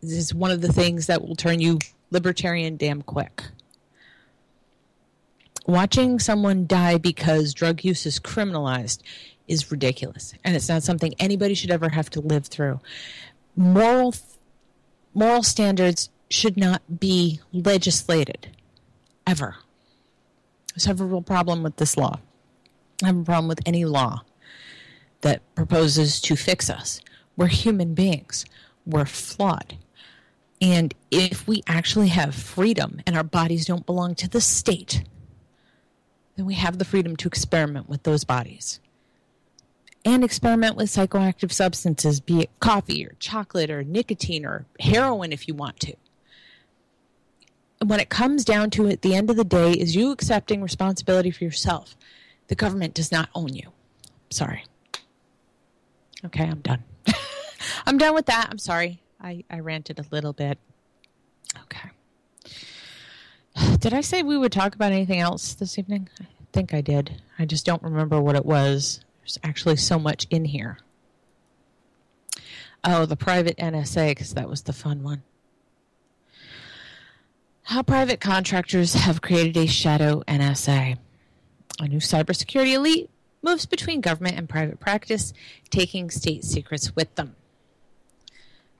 [0.00, 1.78] This is one of the things that will turn you
[2.10, 3.44] libertarian damn quick.
[5.66, 9.02] Watching someone die because drug use is criminalized
[9.48, 12.80] is ridiculous, and it's not something anybody should ever have to live through.
[13.56, 14.14] Moral
[15.12, 18.48] moral standards should not be legislated
[19.26, 19.56] ever.
[20.76, 22.20] I have a real problem with this law.
[23.02, 24.22] I have a problem with any law
[25.22, 27.00] that proposes to fix us.
[27.36, 28.44] We're human beings.
[28.84, 29.76] We're flawed.
[30.60, 35.02] And if we actually have freedom and our bodies don't belong to the state,
[36.36, 38.80] then we have the freedom to experiment with those bodies.
[40.04, 45.48] And experiment with psychoactive substances, be it coffee or chocolate or nicotine or heroin if
[45.48, 45.94] you want to.
[47.84, 50.62] when it comes down to it, at the end of the day, is you accepting
[50.62, 51.96] responsibility for yourself.
[52.48, 53.70] The government does not own you.
[54.30, 54.64] Sorry.
[56.24, 56.82] Okay, I'm done.
[57.86, 58.48] I'm done with that.
[58.50, 59.00] I'm sorry.
[59.20, 60.58] I, I ranted a little bit.
[61.64, 61.90] Okay.
[63.80, 66.08] Did I say we would talk about anything else this evening?
[66.20, 67.22] I think I did.
[67.38, 69.00] I just don't remember what it was.
[69.20, 70.78] There's actually so much in here.
[72.84, 75.22] Oh, the private NSA, because that was the fun one.
[77.64, 80.98] How private contractors have created a shadow NSA.
[81.80, 83.10] A new cybersecurity elite
[83.42, 85.32] moves between government and private practice,
[85.70, 87.35] taking state secrets with them.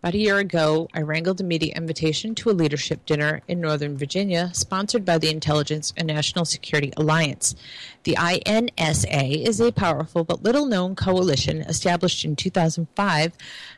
[0.06, 3.96] About a year ago, I wrangled a media invitation to a leadership dinner in Northern
[3.96, 7.56] Virginia sponsored by the Intelligence and National Security Alliance.
[8.04, 13.32] The INSA is a powerful but little known coalition established in 2005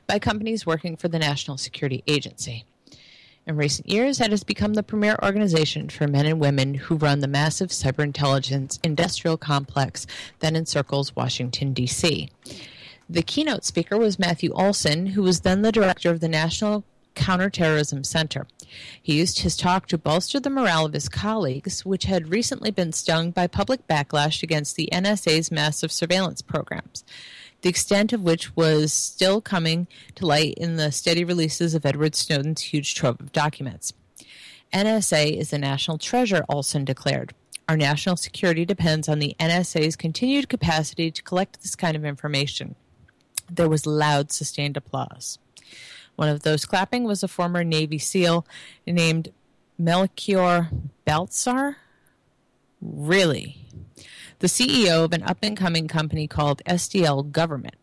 [0.06, 2.66] by companies working for the National Security Agency.
[3.46, 7.20] In recent years, it has become the premier organization for men and women who run
[7.20, 10.06] the massive cyber intelligence industrial complex
[10.40, 12.28] that encircles Washington, D.C.
[13.10, 18.04] The keynote speaker was Matthew Olsen, who was then the director of the National Counterterrorism
[18.04, 18.46] Center.
[19.02, 22.92] He used his talk to bolster the morale of his colleagues, which had recently been
[22.92, 27.02] stung by public backlash against the NSA's massive surveillance programs,
[27.62, 29.86] the extent of which was still coming
[30.16, 33.94] to light in the steady releases of Edward Snowden's huge trove of documents.
[34.74, 37.32] NSA is a national treasure, Olson declared.
[37.70, 42.74] Our national security depends on the NSA's continued capacity to collect this kind of information.
[43.50, 45.38] There was loud, sustained applause.
[46.16, 48.46] One of those clapping was a former Navy SEAL
[48.86, 49.28] named
[49.78, 50.68] Melchior
[51.04, 51.76] Baltazar.
[52.80, 53.64] Really?
[54.40, 57.76] The CEO of an up and coming company called SDL Government.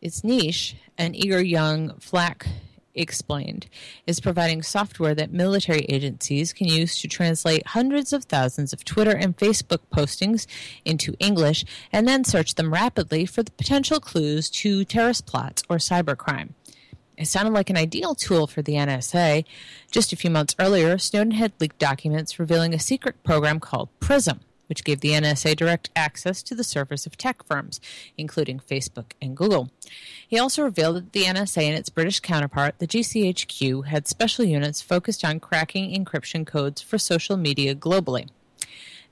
[0.00, 2.46] Its niche, an eager young Flack
[2.94, 3.66] explained,
[4.06, 9.16] is providing software that military agencies can use to translate hundreds of thousands of Twitter
[9.16, 10.46] and Facebook postings
[10.84, 15.76] into English and then search them rapidly for the potential clues to terrorist plots or
[15.76, 16.50] cybercrime.
[17.16, 19.44] It sounded like an ideal tool for the NSA.
[19.90, 24.40] Just a few months earlier, Snowden had leaked documents revealing a secret program called PRISM,
[24.70, 27.80] which gave the NSA direct access to the servers of tech firms,
[28.16, 29.68] including Facebook and Google.
[30.26, 34.80] He also revealed that the NSA and its British counterpart, the GCHQ, had special units
[34.80, 38.28] focused on cracking encryption codes for social media globally.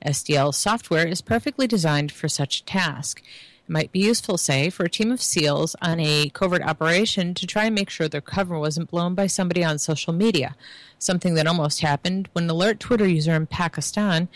[0.06, 3.20] SDL software is perfectly designed for such a task.
[3.70, 7.66] Might be useful, say, for a team of SEALs on a covert operation to try
[7.66, 10.56] and make sure their cover wasn't blown by somebody on social media,
[10.98, 14.28] something that almost happened when an alert Twitter user in Pakistan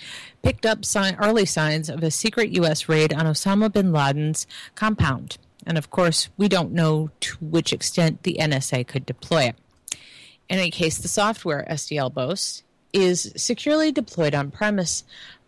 [0.42, 2.90] picked up si- early signs of a secret U.S.
[2.90, 5.38] raid on Osama bin Laden's compound.
[5.66, 9.56] And of course, we don't know to which extent the NSA could deploy it.
[10.50, 15.04] In any case, the software SDL boasts is securely deployed on premise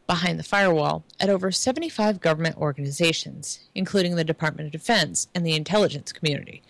[0.07, 5.55] behind the firewall at over 75 government organizations, including the Department of Defense and the
[5.55, 6.63] intelligence community.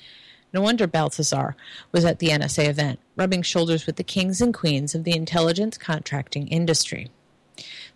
[0.52, 1.56] No wonder Baltazar
[1.90, 5.76] was at the NSA event, rubbing shoulders with the kings and queens of the intelligence
[5.76, 7.10] contracting industry.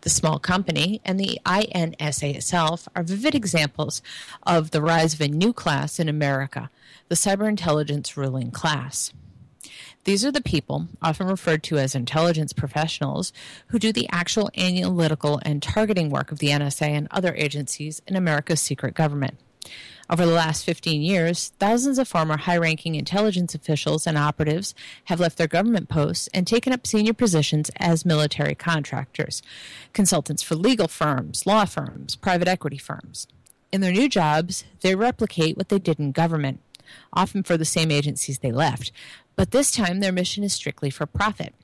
[0.00, 4.02] The small company and the INSA itself are vivid examples
[4.44, 6.70] of the rise of a new class in America,
[7.08, 9.12] the cyber intelligence ruling class.
[10.08, 13.30] These are the people, often referred to as intelligence professionals,
[13.66, 18.16] who do the actual analytical and targeting work of the NSA and other agencies in
[18.16, 19.38] America's secret government.
[20.08, 24.74] Over the last 15 years, thousands of former high ranking intelligence officials and operatives
[25.04, 29.42] have left their government posts and taken up senior positions as military contractors,
[29.92, 33.26] consultants for legal firms, law firms, private equity firms.
[33.70, 36.60] In their new jobs, they replicate what they did in government,
[37.12, 38.90] often for the same agencies they left,
[39.38, 41.54] but this time their mission is strictly for profit.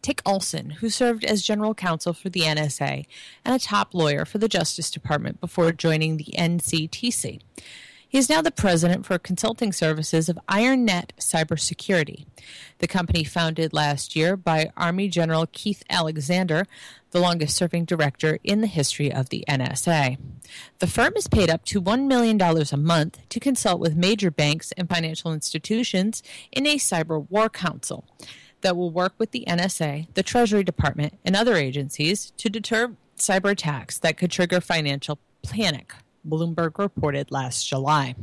[0.00, 3.04] Take Olsen, who served as general counsel for the NSA
[3.44, 7.40] and a top lawyer for the Justice Department before joining the NCTC.
[8.10, 12.24] He is now the president for consulting services of IronNet Cybersecurity,
[12.78, 16.64] the company founded last year by Army General Keith Alexander,
[17.10, 20.16] the longest serving director in the history of the NSA.
[20.78, 24.72] The firm is paid up to $1 million a month to consult with major banks
[24.72, 28.06] and financial institutions in a cyber war council
[28.62, 33.50] that will work with the NSA, the Treasury Department, and other agencies to deter cyber
[33.50, 35.92] attacks that could trigger financial panic,
[36.28, 38.14] Bloomberg reported last July.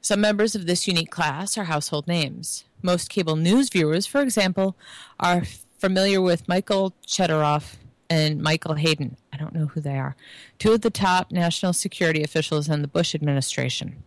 [0.00, 2.64] Some members of this unique class are household names.
[2.82, 4.76] Most cable news viewers, for example,
[5.18, 5.42] are
[5.78, 7.76] familiar with Michael Chertoff
[8.08, 9.16] and Michael Hayden.
[9.32, 10.16] I don't know who they are.
[10.58, 14.02] Two of the top national security officials in the Bush administration.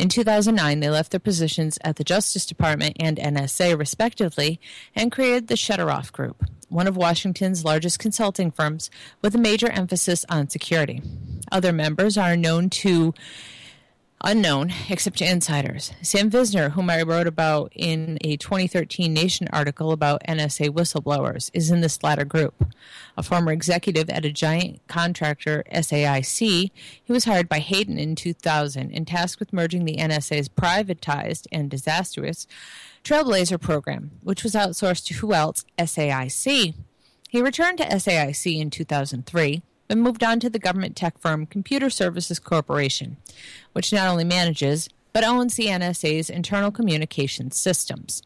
[0.00, 4.58] In 2009, they left their positions at the Justice Department and NSA, respectively,
[4.96, 8.90] and created the Chertoff Group, one of Washington's largest consulting firms
[9.20, 11.02] with a major emphasis on security.
[11.52, 13.12] Other members are known to
[14.22, 15.92] unknown except to insiders.
[16.02, 21.70] Sam Visner, whom I wrote about in a 2013 Nation article about NSA whistleblowers, is
[21.70, 22.74] in this latter group.
[23.16, 26.70] A former executive at a giant contractor, SAIC,
[27.02, 31.70] he was hired by Hayden in 2000 and tasked with merging the NSA's privatized and
[31.70, 32.46] disastrous
[33.04, 35.64] Trailblazer program, which was outsourced to who else?
[35.78, 36.74] SAIC.
[37.30, 41.90] He returned to SAIC in 2003 and moved on to the government tech firm Computer
[41.90, 43.16] Services Corporation,
[43.72, 48.22] which not only manages but owns the NSA's internal communications systems.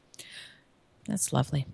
[1.06, 1.66] That's lovely.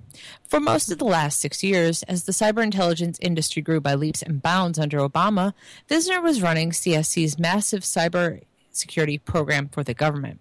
[0.49, 4.23] For most of the last six years, as the cyber intelligence industry grew by leaps
[4.23, 5.53] and bounds under Obama,
[5.89, 8.43] Visner was running CSC's massive cyber
[8.73, 10.41] security program for the government.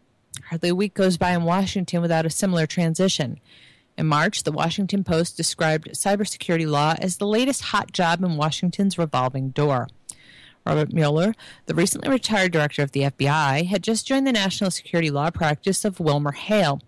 [0.49, 3.39] Hardly a week goes by in Washington without a similar transition.
[3.99, 8.97] In March, the Washington Post described cybersecurity law as the latest hot job in Washington's
[8.97, 9.89] revolving door.
[10.65, 11.33] Robert Mueller,
[11.65, 15.83] the recently retired director of the FBI, had just joined the national security law practice
[15.83, 16.79] of Wilmer Hale.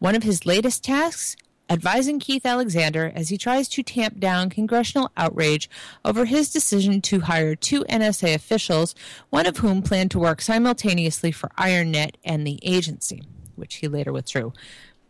[0.00, 1.36] One of his latest tasks?
[1.68, 5.70] Advising Keith Alexander as he tries to tamp down congressional outrage
[6.04, 8.96] over his decision to hire two NSA officials,
[9.28, 13.22] one of whom planned to work simultaneously for IronNet and the agency,
[13.54, 14.52] which he later withdrew.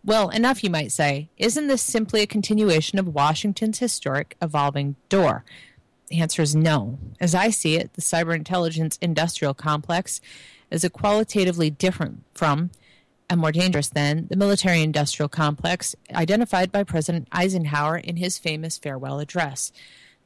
[0.03, 1.29] Well, enough, you might say.
[1.37, 5.45] Isn't this simply a continuation of Washington's historic evolving door?
[6.09, 6.99] The answer is no.
[7.21, 10.21] As I see it, the cyber intelligence industrial complex
[10.71, 12.71] is a qualitatively different from
[13.29, 18.77] and more dangerous than the military industrial complex identified by President Eisenhower in his famous
[18.77, 19.71] farewell address.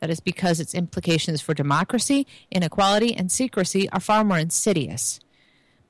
[0.01, 5.21] That is because its implications for democracy, inequality, and secrecy are far more insidious.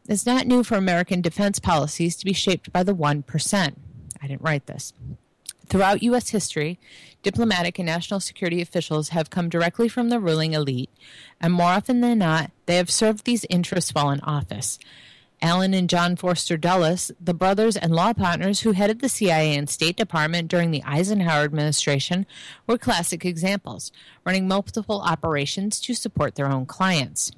[0.08, 3.74] It's not new for American defense policies to be shaped by the 1%.
[4.20, 4.92] I didn't write this.
[5.66, 6.28] Throughout U.S.
[6.28, 6.78] history,
[7.22, 10.90] diplomatic and national security officials have come directly from the ruling elite,
[11.40, 14.78] and more often than not, they have served these interests while in office.
[15.44, 19.68] Allen and John Foster Dulles, the brothers and law partners who headed the CIA and
[19.68, 22.24] State Department during the Eisenhower administration,
[22.66, 23.92] were classic examples,
[24.24, 27.30] running multiple operations to support their own clients.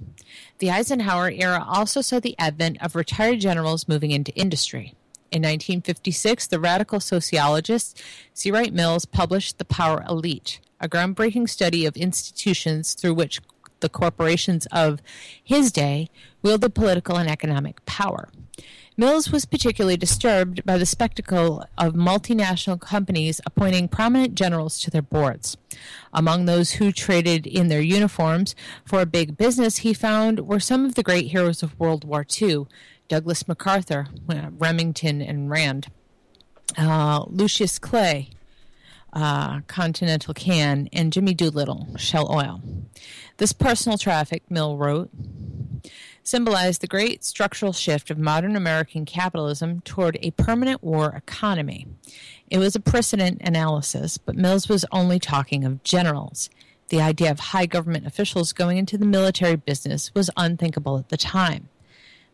[0.60, 4.94] The Eisenhower era also saw the advent of retired generals moving into industry.
[5.32, 8.00] In 1956, the radical sociologist
[8.32, 8.52] C.
[8.52, 13.40] Wright Mills published The Power Elite, a groundbreaking study of institutions through which
[13.80, 15.02] the corporations of
[15.42, 16.08] his day
[16.46, 18.28] wielded political and economic power.
[18.96, 25.02] Mills was particularly disturbed by the spectacle of multinational companies appointing prominent generals to their
[25.02, 25.56] boards.
[26.12, 28.54] Among those who traded in their uniforms
[28.84, 32.24] for a big business, he found were some of the great heroes of World War
[32.40, 32.66] II
[33.08, 35.88] Douglas MacArthur, Remington and Rand,
[36.78, 38.30] uh, Lucius Clay,
[39.12, 42.60] uh, Continental Can, and Jimmy Doolittle, Shell Oil.
[43.38, 45.10] This personal traffic, Mill wrote,
[46.26, 51.86] symbolized the great structural shift of modern American capitalism toward a permanent war economy.
[52.50, 56.50] It was a precedent analysis, but Mills was only talking of generals.
[56.88, 61.16] The idea of high government officials going into the military business was unthinkable at the
[61.16, 61.68] time.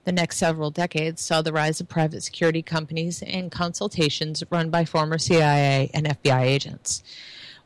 [0.04, 4.84] The next several decades saw the rise of private security companies and consultations run by
[4.84, 7.02] former CIA and FBI agents.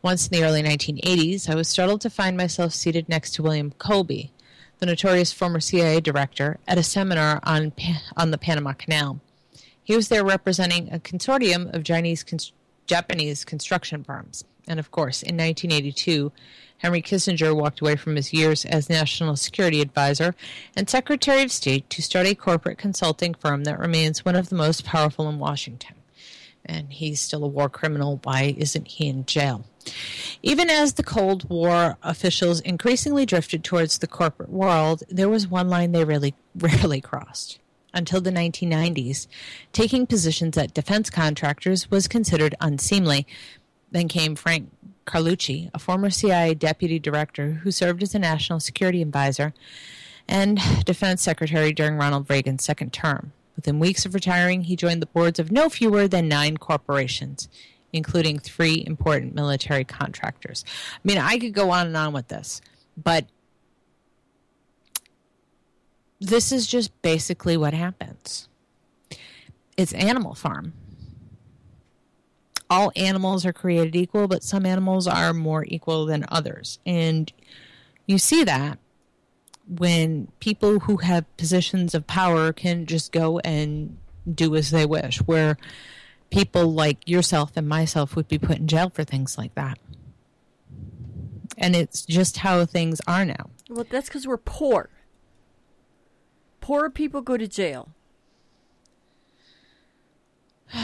[0.03, 3.73] Once in the early 1980s, I was startled to find myself seated next to William
[3.78, 4.32] Colby,
[4.78, 7.73] the notorious former CIA director, at a seminar on,
[8.16, 9.20] on the Panama Canal.
[9.82, 12.24] He was there representing a consortium of Chinese
[12.86, 14.44] Japanese construction firms.
[14.69, 16.32] And of course, in 1982,
[16.78, 20.35] Henry Kissinger walked away from his years as National Security Advisor
[20.77, 24.57] and Secretary of State to start a corporate consulting firm that remains one of the
[24.57, 25.95] most powerful in Washington.
[26.66, 28.20] And he's still a war criminal.
[28.24, 29.64] Why isn't he in jail?
[30.43, 35.68] Even as the Cold War officials increasingly drifted towards the corporate world, there was one
[35.68, 37.59] line they really rarely crossed.
[37.94, 39.26] Until the 1990s,
[39.72, 43.26] taking positions at defense contractors was considered unseemly.
[43.90, 44.70] Then came Frank
[45.06, 49.55] Carlucci, a former CIA deputy director who served as a national security advisor
[50.28, 53.32] and defense secretary during Ronald Reagan's second term.
[53.57, 57.49] Within weeks of retiring, he joined the boards of no fewer than nine corporations,
[57.93, 60.65] including three important military contractors.
[60.95, 62.61] I mean, I could go on and on with this,
[62.97, 63.27] but
[66.20, 68.49] this is just basically what happens.
[69.77, 70.73] It's Animal Farm
[72.69, 76.78] all animals are created equal, but some animals are more equal than others.
[76.85, 77.33] And
[78.07, 78.78] you see that
[79.68, 83.97] when people who have positions of power can just go and
[84.32, 85.56] do as they wish, where
[86.30, 89.78] people like yourself and myself would be put in jail for things like that.
[91.59, 93.51] And it's just how things are now.
[93.70, 94.90] Well, that's because we're poor.
[96.60, 97.88] Poor people go to jail.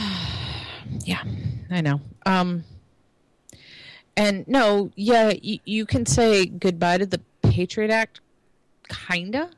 [1.05, 1.23] Yeah,
[1.71, 2.01] I know.
[2.25, 2.65] Um,
[4.15, 8.19] and no, yeah, y- you can say goodbye to the Patriot Act,
[8.89, 9.51] kinda.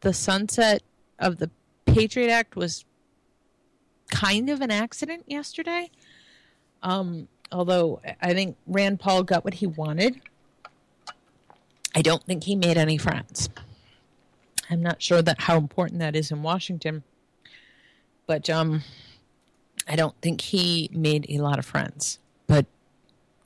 [0.00, 0.82] The sunset
[1.18, 1.50] of the
[1.86, 2.84] Patriot Act was
[4.10, 5.90] kind of an accident yesterday.
[6.82, 10.20] Um, although I think Rand Paul got what he wanted.
[11.94, 13.48] I don't think he made any friends.
[14.68, 17.04] I'm not sure that how important that is in Washington,
[18.26, 18.82] but um,
[19.86, 22.18] I don't think he made a lot of friends.
[22.46, 22.66] But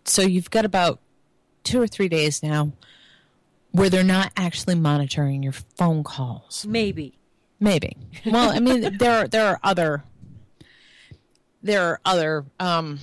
[0.05, 1.01] so you've got about
[1.65, 2.73] two or three days now
[3.73, 6.67] where they're not actually monitoring your phone calls.
[6.67, 7.19] Maybe.
[7.61, 7.97] Maybe.
[8.25, 10.05] Well, I mean, there are, there are other
[11.63, 12.45] there are other.
[12.59, 12.99] Um,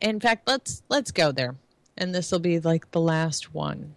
[0.00, 1.56] in fact, let's let's go there,
[1.96, 3.94] and this will be like the last one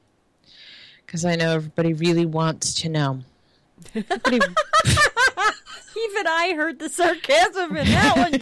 [1.06, 3.22] because I know everybody really wants to know.
[3.96, 4.38] Everybody,
[5.98, 8.42] Even I heard the sarcasm in that one,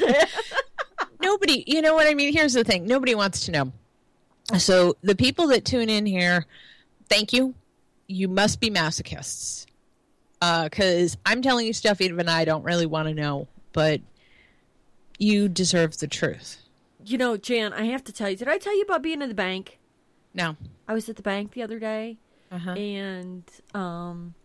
[1.21, 2.33] nobody, you know what I mean?
[2.33, 3.71] Here's the thing nobody wants to know.
[4.57, 6.45] So, the people that tune in here,
[7.09, 7.55] thank you.
[8.07, 9.65] You must be masochists.
[10.39, 14.01] Because I'm telling you stuff even I don't really want to know, but
[15.17, 16.57] you deserve the truth.
[17.03, 19.29] You know, Jan, I have to tell you, did I tell you about being in
[19.29, 19.79] the bank?
[20.33, 20.55] No.
[20.87, 22.17] I was at the bank the other day,
[22.51, 22.71] Uh-huh.
[22.71, 24.35] and um,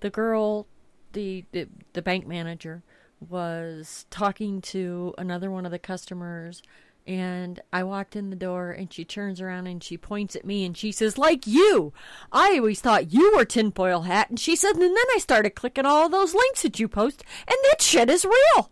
[0.00, 0.66] the girl,
[1.12, 2.82] the, the the bank manager,
[3.28, 6.62] was talking to another one of the customers.
[7.08, 10.66] And I walked in the door, and she turns around and she points at me
[10.66, 11.94] and she says, "Like you,
[12.30, 15.86] I always thought you were tinfoil hat." And she said, and then I started clicking
[15.86, 18.70] all those links that you post, and that shit is real.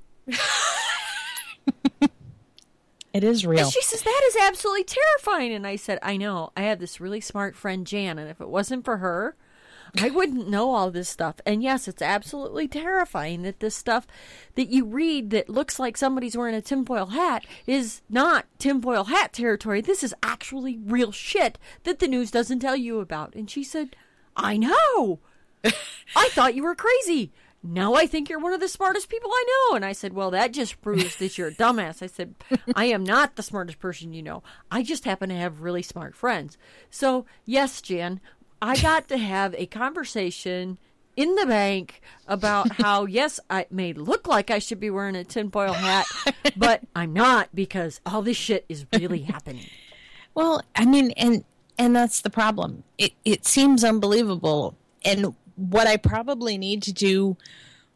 [3.16, 3.60] It is real.
[3.60, 5.54] And she says, That is absolutely terrifying.
[5.54, 6.52] And I said, I know.
[6.54, 9.34] I have this really smart friend, Jan, and if it wasn't for her,
[9.98, 11.36] I wouldn't know all this stuff.
[11.46, 14.06] And yes, it's absolutely terrifying that this stuff
[14.54, 19.32] that you read that looks like somebody's wearing a tinfoil hat is not tinfoil hat
[19.32, 19.80] territory.
[19.80, 23.34] This is actually real shit that the news doesn't tell you about.
[23.34, 23.96] And she said,
[24.36, 25.20] I know.
[25.64, 27.32] I thought you were crazy.
[27.62, 29.76] Now I think you're one of the smartest people I know.
[29.76, 32.02] And I said, Well, that just proves that you're a dumbass.
[32.02, 32.34] I said,
[32.74, 34.42] I am not the smartest person you know.
[34.70, 36.56] I just happen to have really smart friends.
[36.90, 38.20] So, yes, Jan,
[38.60, 40.78] I got to have a conversation
[41.16, 45.24] in the bank about how, yes, I may look like I should be wearing a
[45.24, 46.06] tinfoil hat,
[46.56, 49.66] but I'm not because all this shit is really happening.
[50.34, 51.44] Well, I mean, and
[51.78, 52.84] and that's the problem.
[52.98, 54.76] It it seems unbelievable.
[55.04, 57.36] And what I probably need to do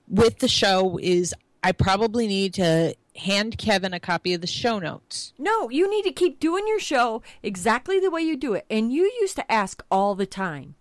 [0.09, 4.79] with the show is I probably need to hand Kevin a copy of the show
[4.79, 5.33] notes.
[5.39, 8.67] No, you need to keep doing your show exactly the way you do it.
[8.69, 10.75] And you used to ask all the time.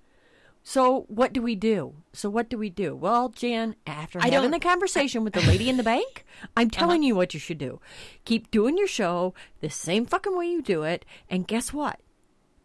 [0.64, 1.96] So what do we do?
[2.14, 2.96] So what do we do?
[2.96, 6.26] Well, Jan, after I having the conversation with the lady in the bank,
[6.56, 6.80] I'm uh-huh.
[6.80, 7.80] telling you what you should do.
[8.26, 12.00] Keep doing your show the same fucking way you do it, and guess what?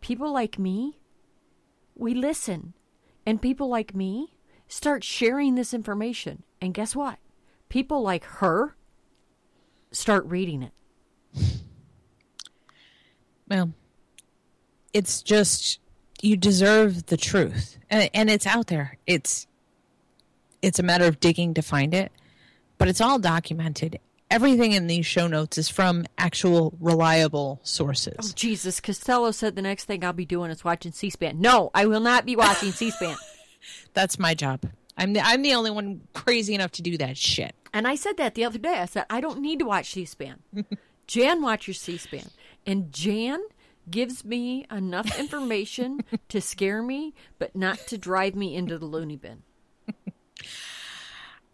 [0.01, 0.99] People like me,
[1.95, 2.75] we listen.
[3.27, 4.37] And people like me
[4.69, 6.43] start sharing this information.
[6.61, 7.19] And guess what?
[7.69, 8.77] People like her
[9.95, 10.73] start reading it.
[13.47, 13.73] Well,
[14.93, 15.79] it's just
[16.23, 18.97] you deserve the truth, and, and it's out there.
[19.07, 19.47] It's
[20.63, 22.11] it's a matter of digging to find it,
[22.79, 24.01] but it's all documented.
[24.31, 28.17] Everything in these show notes is from actual reliable sources.
[28.19, 31.39] Oh, Jesus, Costello said the next thing I'll be doing is watching C-SPAN.
[31.39, 33.17] No, I will not be watching C-SPAN.
[33.93, 34.65] That's my job.
[34.97, 37.55] I'm the I'm the only one crazy enough to do that shit.
[37.75, 38.79] And I said that the other day.
[38.79, 40.39] I said I don't need to watch C-SPAN.
[41.09, 42.31] Jan watches C-SPAN,
[42.65, 43.43] and Jan
[43.91, 49.17] gives me enough information to scare me, but not to drive me into the loony
[49.17, 49.43] bin.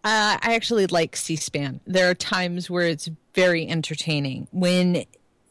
[0.03, 1.81] Uh, I actually like C-SPAN.
[1.87, 5.05] There are times where it's very entertaining when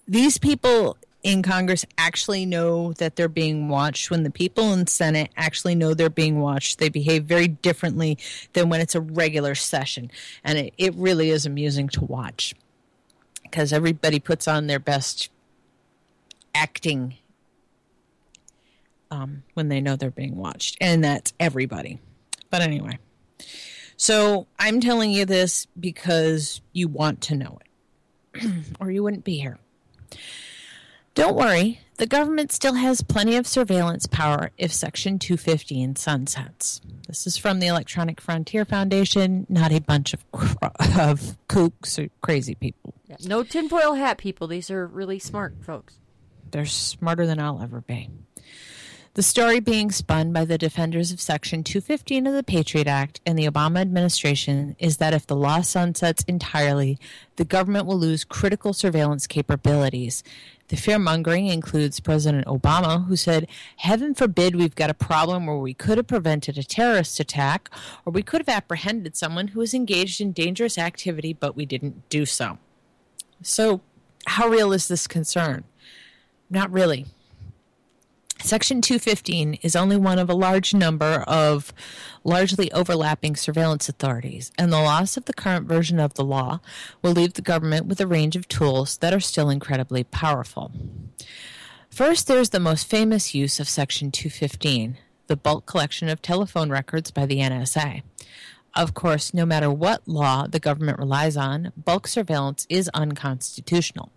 [0.08, 4.10] these people in Congress actually know that they're being watched.
[4.10, 8.18] When the people in Senate actually know they're being watched, they behave very differently
[8.54, 10.12] than when it's a regular session,
[10.44, 12.54] and it, it really is amusing to watch
[13.44, 15.30] because everybody puts on their best
[16.54, 17.16] acting
[19.12, 22.00] um, when they know they're being watched, and that's everybody.
[22.50, 23.00] But anyway.
[23.98, 27.60] So I'm telling you this because you want to know
[28.34, 29.58] it, or you wouldn't be here.
[31.16, 36.82] Don't worry, the government still has plenty of surveillance power if Section 215 sunsets.
[37.08, 42.56] This is from the Electronic Frontier Foundation, not a bunch of, of kooks or crazy
[42.56, 42.94] people.
[43.08, 44.48] Yeah, no tinfoil hat people.
[44.48, 45.98] These are really smart folks.
[46.52, 48.10] They're smarter than I'll ever be.
[49.20, 53.38] The story being spun by the defenders of Section 215 of the Patriot Act and
[53.38, 56.98] the Obama administration is that if the law sunsets entirely,
[57.36, 60.24] the government will lose critical surveillance capabilities.
[60.70, 65.58] The fear mongering includes President Obama, who said, Heaven forbid we've got a problem where
[65.58, 67.70] we could have prevented a terrorist attack
[68.06, 72.08] or we could have apprehended someone who was engaged in dangerous activity, but we didn't
[72.08, 72.58] do so.
[73.44, 73.82] So,
[74.28, 75.66] how real is this concern?
[76.50, 77.06] Not really.
[78.42, 81.74] Section 215 is only one of a large number of
[82.24, 86.60] largely overlapping surveillance authorities, and the loss of the current version of the law
[87.02, 90.72] will leave the government with a range of tools that are still incredibly powerful.
[91.90, 94.98] First, there's the most famous use of Section 215
[95.28, 98.02] the bulk collection of telephone records by the NSA.
[98.76, 104.12] Of course, no matter what law the government relies on, bulk surveillance is unconstitutional.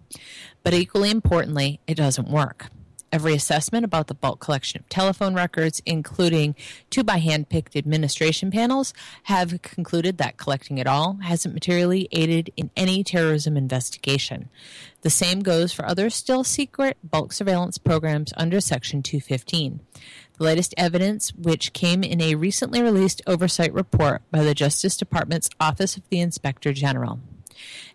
[0.62, 2.70] But equally importantly, it doesn't work.
[3.12, 6.56] Every assessment about the bulk collection of telephone records, including
[6.88, 8.94] two by hand picked administration panels,
[9.24, 14.48] have concluded that collecting it all hasn't materially aided in any terrorism investigation.
[15.02, 19.80] The same goes for other still secret bulk surveillance programs under Section 215.
[20.38, 25.50] The latest evidence, which came in a recently released oversight report by the Justice Department's
[25.60, 27.20] Office of the Inspector General.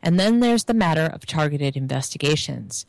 [0.04, 2.86] And then there's the matter of targeted investigations.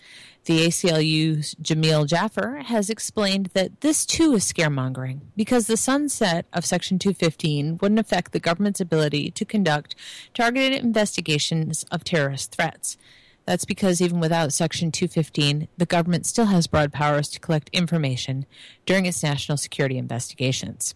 [0.49, 6.65] The ACLU's Jameel Jaffer has explained that this too is scaremongering because the sunset of
[6.65, 9.95] Section 215 wouldn't affect the government's ability to conduct
[10.33, 12.97] targeted investigations of terrorist threats.
[13.45, 18.47] That's because even without Section 215, the government still has broad powers to collect information
[18.87, 20.95] during its national security investigations.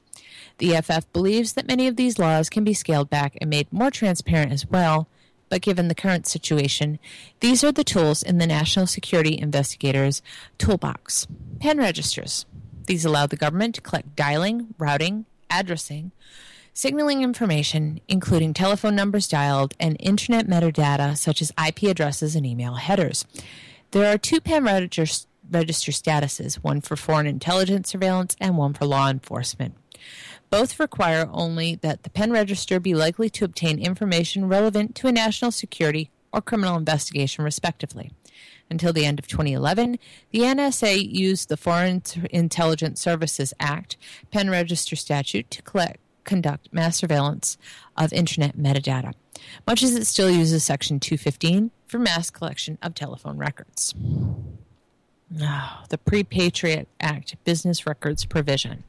[0.56, 3.90] The EFF believes that many of these laws can be scaled back and made more
[3.90, 5.08] transparent as well
[5.52, 6.98] but given the current situation,
[7.40, 10.22] these are the tools in the National Security Investigators
[10.56, 11.26] Toolbox.
[11.60, 12.46] Pen registers.
[12.86, 16.12] These allow the government to collect dialing, routing, addressing,
[16.72, 22.76] signaling information, including telephone numbers dialed and internet metadata such as IP addresses and email
[22.76, 23.26] headers.
[23.90, 28.86] There are two pen register, register statuses, one for foreign intelligence surveillance and one for
[28.86, 29.74] law enforcement.
[30.52, 35.12] Both require only that the pen register be likely to obtain information relevant to a
[35.12, 38.12] national security or criminal investigation, respectively.
[38.68, 39.98] Until the end of 2011,
[40.30, 43.96] the NSA used the Foreign Intelligence Services Act
[44.30, 47.56] pen register statute to collect, conduct mass surveillance
[47.96, 49.14] of Internet metadata,
[49.66, 53.94] much as it still uses Section 215 for mass collection of telephone records.
[55.40, 58.84] Oh, the Pre Patriot Act Business Records Provision.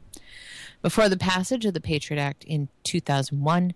[0.83, 3.73] Before the passage of the Patriot Act in 2001,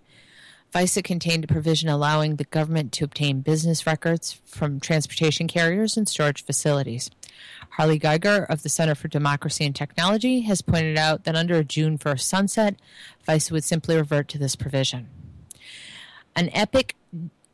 [0.74, 6.06] FISA contained a provision allowing the government to obtain business records from transportation carriers and
[6.06, 7.10] storage facilities.
[7.70, 11.64] Harley Geiger of the Center for Democracy and Technology has pointed out that under a
[11.64, 12.76] June 1st sunset,
[13.26, 15.08] FISA would simply revert to this provision.
[16.36, 16.94] An EPIC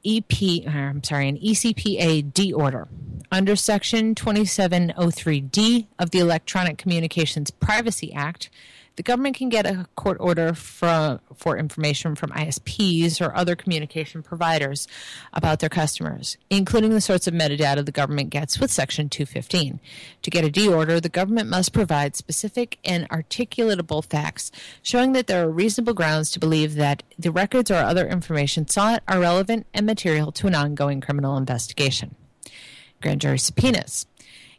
[0.05, 2.89] EP, uh, I'm sorry, an ECPA D order
[3.31, 8.51] under Section 2703D of the Electronic Communications Privacy Act
[8.97, 14.23] the government can get a court order for, for information from ISPs or other communication
[14.23, 14.87] providers
[15.33, 19.81] about their customers, including the sorts of metadata the government gets with Section 215.
[20.23, 24.53] To get a D order, the government must provide specific and articulatable facts
[24.83, 29.03] showing that there are reasonable grounds to believe that the records or other information sought
[29.09, 32.15] are relevant and material to an ongoing criminal investigation.
[33.03, 34.07] Grand jury subpoenas.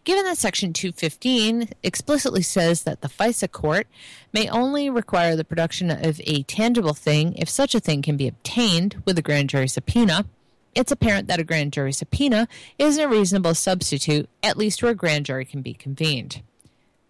[0.06, 3.88] Given that Section 215 explicitly says that the FISA court
[4.32, 8.28] may only require the production of a tangible thing if such a thing can be
[8.28, 10.28] obtained with a grand jury subpoena,
[10.76, 14.96] it's apparent that a grand jury subpoena isn't a reasonable substitute, at least where a
[14.96, 16.44] grand jury can be convened.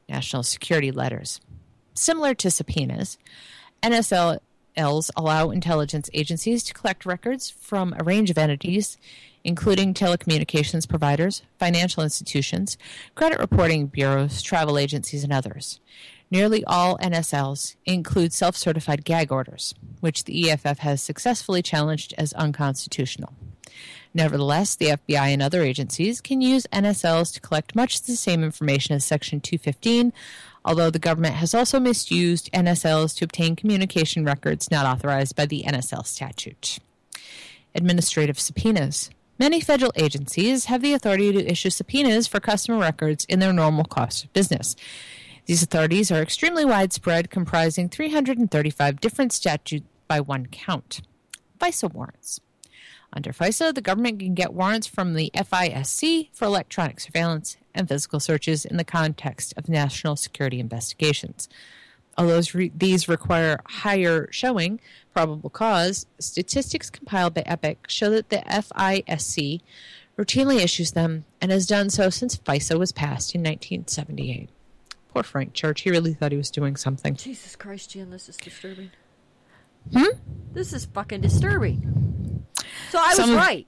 [0.07, 1.41] National security letters.
[1.95, 3.17] Similar to subpoenas,
[3.83, 4.39] NSLs
[5.17, 8.97] allow intelligence agencies to collect records from a range of entities,
[9.45, 12.77] including telecommunications providers, financial institutions,
[13.13, 15.79] credit reporting bureaus, travel agencies, and others.
[16.31, 22.33] Nearly all NSLs include self certified gag orders, which the EFF has successfully challenged as
[22.33, 23.33] unconstitutional.
[24.15, 28.95] Nevertheless, the FBI and other agencies can use NSLs to collect much the same information
[28.95, 30.11] as Section 215,
[30.63, 35.63] although the government has also misused NSLs to obtain communication records not authorized by the
[35.67, 36.79] NSL statute.
[37.75, 39.11] Administrative subpoenas.
[39.37, 43.83] Many federal agencies have the authority to issue subpoenas for customer records in their normal
[43.83, 44.77] course of business.
[45.45, 51.01] These authorities are extremely widespread, comprising 335 different statutes by one count.
[51.59, 52.39] FISA warrants.
[53.11, 58.21] Under FISA, the government can get warrants from the FISC for electronic surveillance and physical
[58.21, 61.49] searches in the context of national security investigations.
[62.17, 62.41] Although
[62.73, 64.79] these require higher showing
[65.15, 69.61] probable cause, statistics compiled by EPIC show that the FISC
[70.17, 74.49] routinely issues them and has done so since FISA was passed in 1978.
[75.13, 77.15] Poor Frank Church, he really thought he was doing something.
[77.15, 78.91] Jesus Christ, Jan, this is disturbing.
[79.93, 80.17] Hmm?
[80.51, 82.45] This is fucking disturbing.
[82.89, 83.67] So I Some was right.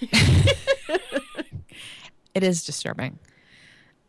[2.38, 3.18] It is disturbing.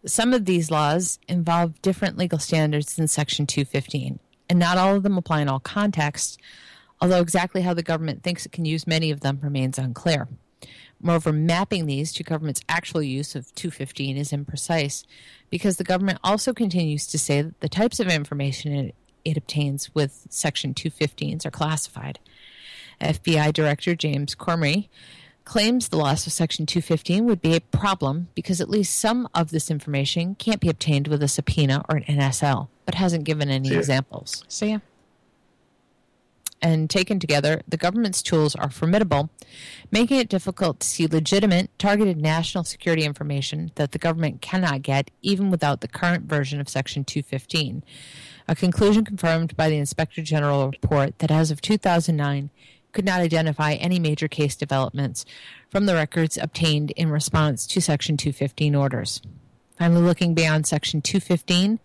[0.06, 5.02] Some of these laws involve different legal standards than Section 215, and not all of
[5.02, 6.38] them apply in all contexts,
[7.02, 10.28] although exactly how the government thinks it can use many of them remains unclear.
[11.02, 15.06] Moreover, mapping these to government's actual use of 215 is imprecise
[15.50, 19.96] because the government also continues to say that the types of information it, it obtains
[19.96, 22.20] with Section 215s are classified.
[23.00, 24.90] FBI Director James Comey
[25.46, 29.52] claims the loss of Section 215 would be a problem because at least some of
[29.52, 33.70] this information can't be obtained with a subpoena or an NSL, but hasn't given any
[33.70, 33.80] See ya.
[33.80, 34.44] examples.
[34.50, 34.80] So, yeah.
[36.61, 39.30] And taken together, the government's tools are formidable,
[39.91, 45.10] making it difficult to see legitimate, targeted national security information that the government cannot get
[45.22, 47.84] even without the current version of Section 215.
[48.49, 52.49] A conclusion confirmed by the Inspector General report that as of 2009
[52.91, 55.23] could not identify any major case developments
[55.69, 59.22] from the records obtained in response to Section 215 orders.
[59.77, 61.80] Finally, looking beyond Section 215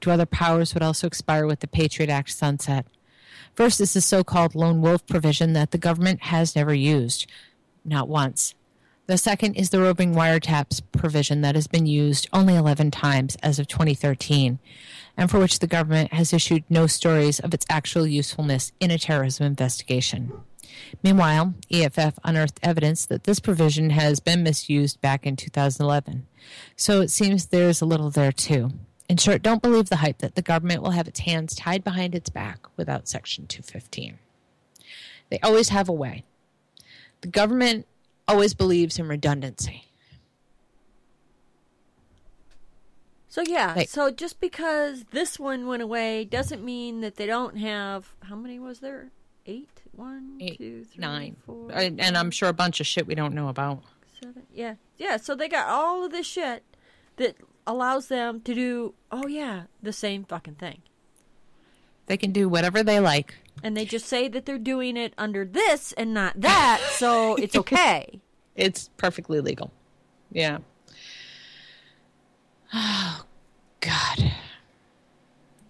[0.00, 2.86] to other powers would also expire with the Patriot Act sunset.
[3.58, 7.26] First is the so called lone wolf provision that the government has never used,
[7.84, 8.54] not once.
[9.08, 13.58] The second is the roving wiretaps provision that has been used only 11 times as
[13.58, 14.60] of 2013,
[15.16, 18.98] and for which the government has issued no stories of its actual usefulness in a
[18.98, 20.30] terrorism investigation.
[21.02, 26.28] Meanwhile, EFF unearthed evidence that this provision has been misused back in 2011.
[26.76, 28.70] So it seems there's a little there too.
[29.08, 32.14] In short, don't believe the hype that the government will have its hands tied behind
[32.14, 34.18] its back without Section 215.
[35.30, 36.24] They always have a way.
[37.22, 37.86] The government
[38.26, 39.84] always believes in redundancy.
[43.30, 48.12] So yeah, so just because this one went away doesn't mean that they don't have
[48.24, 49.10] how many was there?
[49.46, 49.68] Eight?
[49.92, 51.36] One, Eight, two, three, Nine.
[51.44, 53.82] four, And and I'm sure a bunch of shit we don't know about.
[54.20, 54.42] seven.
[54.52, 54.74] Yeah.
[54.96, 56.64] Yeah, so they got all of this shit
[57.16, 57.36] that
[57.68, 60.82] allows them to do oh yeah, the same fucking thing.
[62.06, 63.34] They can do whatever they like.
[63.62, 67.54] And they just say that they're doing it under this and not that, so it's
[67.62, 68.20] okay.
[68.56, 69.70] It's perfectly legal.
[70.32, 70.58] Yeah.
[72.72, 73.24] Oh,
[73.80, 74.32] God.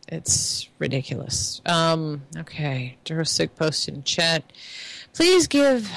[0.08, 1.60] It's ridiculous.
[1.66, 2.96] Um, okay.
[3.04, 4.42] Durosig posted in chat.
[5.12, 5.90] Please give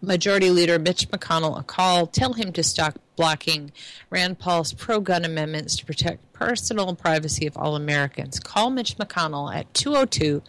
[0.00, 2.06] Majority Leader Mitch McConnell a call.
[2.06, 3.72] Tell him to stop blocking
[4.10, 8.38] Rand Paul's pro gun amendments to protect personal privacy of all Americans.
[8.38, 10.40] Call Mitch McConnell at 202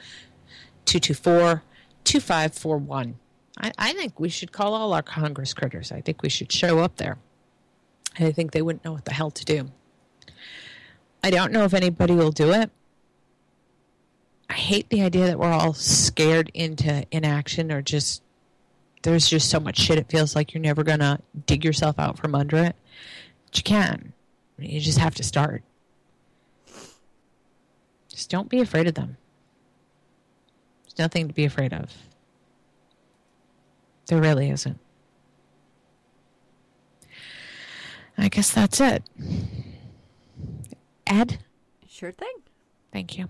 [0.86, 1.64] 224
[2.06, 3.20] 2541.
[3.62, 5.92] I, think we should call all our Congress critters.
[5.92, 7.18] I think we should show up there.
[8.18, 9.72] I think they wouldn't know what the hell to do.
[11.22, 12.70] I don't know if anybody will do it.
[14.50, 18.24] I hate the idea that we're all scared into inaction or just
[19.02, 22.18] there's just so much shit it feels like you're never going to dig yourself out
[22.18, 22.76] from under it.
[23.46, 24.14] But you can.
[24.58, 25.64] You just have to start.
[28.10, 29.16] Just don't be afraid of them.
[30.84, 31.94] There's nothing to be afraid of.
[34.08, 34.80] There really isn't.
[38.18, 39.04] I guess that's it.
[41.08, 41.40] Ed,
[41.88, 42.34] Sure thing.
[42.92, 43.30] thank you.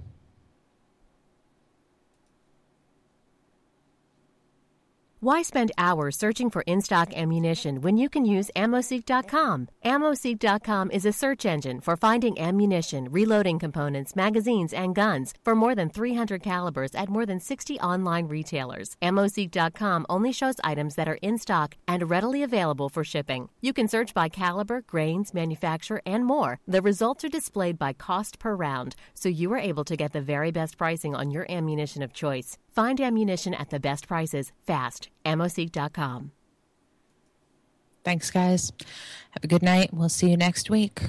[5.22, 9.68] Why spend hours searching for in stock ammunition when you can use AmmoSeek.com?
[9.84, 15.76] AmmoSeek.com is a search engine for finding ammunition, reloading components, magazines, and guns for more
[15.76, 18.96] than 300 calibers at more than 60 online retailers.
[19.02, 23.50] AmmoSeek.com only shows items that are in stock and readily available for shipping.
[23.60, 26.62] You can search by caliber, grains, manufacturer, and more.
[26.66, 30.22] The results are displayed by cost per round, so you are able to get the
[30.22, 32.58] very best pricing on your ammunition of choice.
[32.72, 35.10] Find ammunition at the best prices fast.
[35.26, 36.32] AmmoSeek.com.
[38.04, 38.72] Thanks, guys.
[39.32, 39.94] Have a good night.
[39.94, 41.02] We'll see you next week.